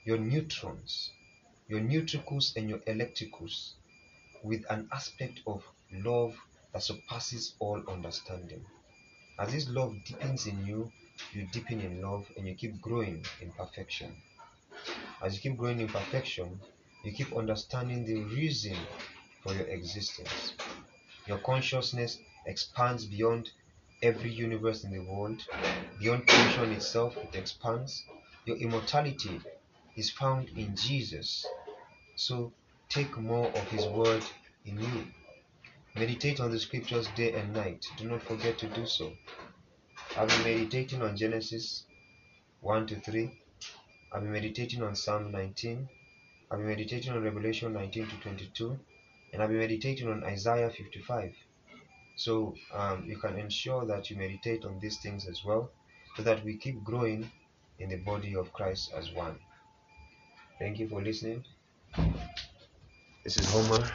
your 0.04 0.18
neutrons, 0.18 1.12
your 1.70 1.80
neutricals 1.80 2.54
and 2.58 2.70
your 2.70 2.80
electricals, 2.80 3.72
with 4.44 4.66
an 4.70 4.90
aspect 4.92 5.40
of 5.48 5.64
love 5.94 6.36
that 6.74 6.84
surpasses 6.84 7.56
all 7.60 7.82
understanding. 7.88 8.66
As 9.40 9.54
this 9.54 9.70
love 9.70 9.96
deepens 10.04 10.46
in 10.46 10.66
you, 10.66 10.92
you 11.32 11.48
deepen 11.54 11.80
in 11.80 12.02
love 12.02 12.26
and 12.36 12.46
you 12.46 12.56
keep 12.56 12.82
growing 12.82 13.24
in 13.40 13.52
perfection. 13.52 14.14
As 15.24 15.34
you 15.36 15.40
keep 15.40 15.58
growing 15.58 15.80
in 15.80 15.88
perfection, 15.88 16.60
you 17.06 17.14
keep 17.14 17.34
understanding 17.34 18.06
the 18.06 18.22
reason 18.36 18.76
for 19.42 19.54
your 19.54 19.68
existence. 19.68 20.54
Your 21.28 21.40
consciousness 21.40 22.18
expands 22.46 23.06
beyond 23.06 23.52
every 24.02 24.32
universe 24.32 24.84
in 24.84 24.92
the 24.92 25.00
world, 25.00 25.42
beyond 26.00 26.28
creation 26.28 26.72
itself, 26.72 27.16
it 27.18 27.36
expands. 27.36 28.04
Your 28.46 28.58
immortality 28.58 29.40
is 29.96 30.10
found 30.10 30.50
in 30.50 30.76
Jesus. 30.76 31.46
So 32.16 32.54
take 32.90 33.16
more 33.18 33.48
of 33.48 33.68
His 33.70 33.86
word 33.86 34.24
in 34.66 34.80
you. 34.80 35.08
Meditate 35.96 36.40
on 36.40 36.52
the 36.52 36.60
scriptures 36.60 37.08
day 37.16 37.34
and 37.34 37.54
night. 37.54 37.86
Do 37.98 38.06
not 38.06 38.24
forget 38.24 38.58
to 38.60 38.68
do 38.68 38.86
so. 38.86 39.14
I've 40.18 40.30
been 40.30 40.44
meditating 40.44 41.02
on 41.02 41.16
Genesis 41.16 41.86
1 42.62 42.88
to 42.88 43.00
3. 43.00 43.32
I've 44.14 44.22
been 44.22 44.32
meditating 44.32 44.82
on 44.82 44.96
Psalm 44.96 45.32
19. 45.32 45.88
I've 46.50 46.58
been 46.58 46.68
meditating 46.68 47.14
on 47.14 47.24
Revelation 47.24 47.74
19 47.74 48.08
to 48.08 48.16
22. 48.18 48.80
And 49.34 49.42
I've 49.42 49.50
been 49.50 49.60
meditating 49.60 50.10
on 50.10 50.24
Isaiah 50.24 50.70
55. 50.70 51.34
So 52.16 52.56
um, 52.74 53.06
you 53.08 53.18
can 53.18 53.38
ensure 53.40 53.86
that 53.86 54.10
you 54.10 54.18
meditate 54.18 54.66
on 54.66 54.80
these 54.80 54.98
things 54.98 55.28
as 55.28 55.44
well 55.44 55.70
so 56.18 56.24
that 56.24 56.44
we 56.44 56.58
keep 56.58 56.84
growing 56.84 57.32
in 57.80 57.90
the 57.90 57.98
body 57.98 58.36
of 58.36 58.52
Christ 58.54 58.92
as 58.96 59.12
one. 59.12 59.40
Thank 60.60 60.80
you 60.80 60.88
for 60.88 61.02
listening. 61.02 61.44
This 63.24 63.38
is 63.38 63.48
Gomer 63.52 63.88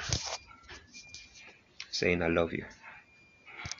saying 1.90 2.22
I 2.22 2.28
love 2.28 2.52
you. 2.52 2.64